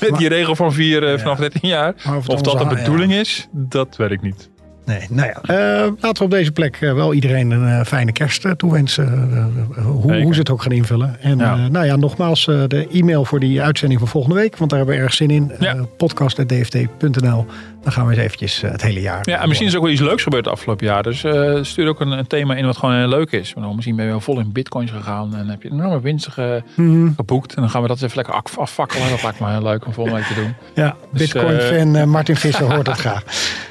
Met 0.00 0.16
die 0.18 0.28
regel 0.28 0.56
van 0.56 0.72
vier 0.72 1.12
eh, 1.12 1.18
vanaf 1.18 1.38
13 1.38 1.68
jaar. 1.68 1.94
Of 2.26 2.40
dat 2.42 2.58
de 2.58 2.66
bedoeling 2.66 3.12
is, 3.12 3.48
dat 3.50 3.96
weet 3.96 4.10
ik 4.10 4.22
niet. 4.22 4.50
Nee, 4.84 5.06
nou 5.10 5.28
ja, 5.28 5.40
uh, 5.84 5.92
laten 6.00 6.18
we 6.18 6.24
op 6.24 6.30
deze 6.30 6.52
plek 6.52 6.80
uh, 6.80 6.92
wel 6.92 7.14
iedereen 7.14 7.50
een 7.50 7.68
uh, 7.68 7.84
fijne 7.84 8.12
kerst 8.12 8.46
toewensen. 8.56 9.72
hoe, 9.76 10.22
hoe 10.22 10.32
ze 10.34 10.40
het 10.40 10.50
ook 10.50 10.62
gaan 10.62 10.72
invullen. 10.72 11.20
En 11.20 11.38
ja. 11.38 11.68
nou 11.68 11.86
ja, 11.86 11.96
nogmaals 11.96 12.44
de 12.44 12.88
e-mail 12.92 13.24
voor 13.24 13.40
die 13.40 13.62
uitzending 13.62 14.00
van 14.00 14.08
volgende 14.08 14.36
week. 14.36 14.56
Want 14.56 14.70
daar 14.70 14.78
hebben 14.78 14.96
we 14.96 15.02
erg 15.02 15.14
zin 15.14 15.30
in. 15.30 15.52
Ja. 15.58 15.76
podcast.dft.nl 15.96 17.46
Dan 17.82 17.92
gaan 17.92 18.06
we 18.06 18.12
eens 18.12 18.22
eventjes 18.22 18.60
het 18.60 18.82
hele 18.82 19.00
jaar. 19.00 19.20
Ja, 19.22 19.40
en 19.40 19.46
misschien 19.48 19.66
is 19.66 19.72
er 19.72 19.78
ook 19.78 19.84
wel 19.84 19.94
iets 19.94 20.02
leuks 20.02 20.22
gebeurd 20.22 20.44
het 20.44 20.54
afgelopen 20.54 20.86
jaar. 20.86 21.02
Dus 21.02 21.18
stuur 21.68 21.88
ook 21.88 22.00
een, 22.00 22.10
een, 22.10 22.26
thema 22.26 22.54
in 22.54 22.66
wat 22.66 22.76
gewoon 22.76 22.94
heel 22.94 23.08
leuk 23.08 23.32
is. 23.32 23.54
Nou, 23.54 23.74
misschien 23.74 23.96
ben 23.96 24.04
je 24.04 24.10
wel 24.10 24.20
vol 24.20 24.38
in 24.38 24.52
bitcoins 24.52 24.90
gegaan. 24.90 25.36
En 25.36 25.48
heb 25.48 25.62
je 25.62 25.70
enorme 25.70 26.00
winsten 26.00 26.32
ge, 26.32 26.62
mm. 26.74 27.12
geboekt. 27.16 27.54
En 27.54 27.60
dan 27.60 27.70
gaan 27.70 27.82
we 27.82 27.88
dat 27.88 28.02
even 28.02 28.16
lekker 28.16 28.34
afvakkelen. 28.34 29.10
Dat 29.10 29.22
lijkt 29.22 29.40
me 29.40 29.50
heel 29.50 29.62
leuk 29.62 29.86
om 29.86 29.92
volgende 29.92 30.18
week 30.18 30.28
te 30.28 30.34
doen. 30.34 30.54
Ja, 30.74 30.96
dus, 31.12 31.32
bitcoin-fan 31.32 32.08
Martin 32.08 32.36
Visser 32.36 32.72
hoort 32.74 32.86
het 32.86 32.98
graag. 32.98 33.24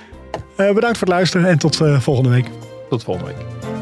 Uh, 0.62 0.74
bedankt 0.74 0.97
voor 0.97 1.07
het 1.07 1.16
luisteren 1.16 1.49
en 1.49 1.57
tot 1.57 1.82
uh, 1.82 1.99
volgende 1.99 2.30
week. 2.30 2.45
Tot 2.89 3.03
volgende 3.03 3.34
week. 3.34 3.81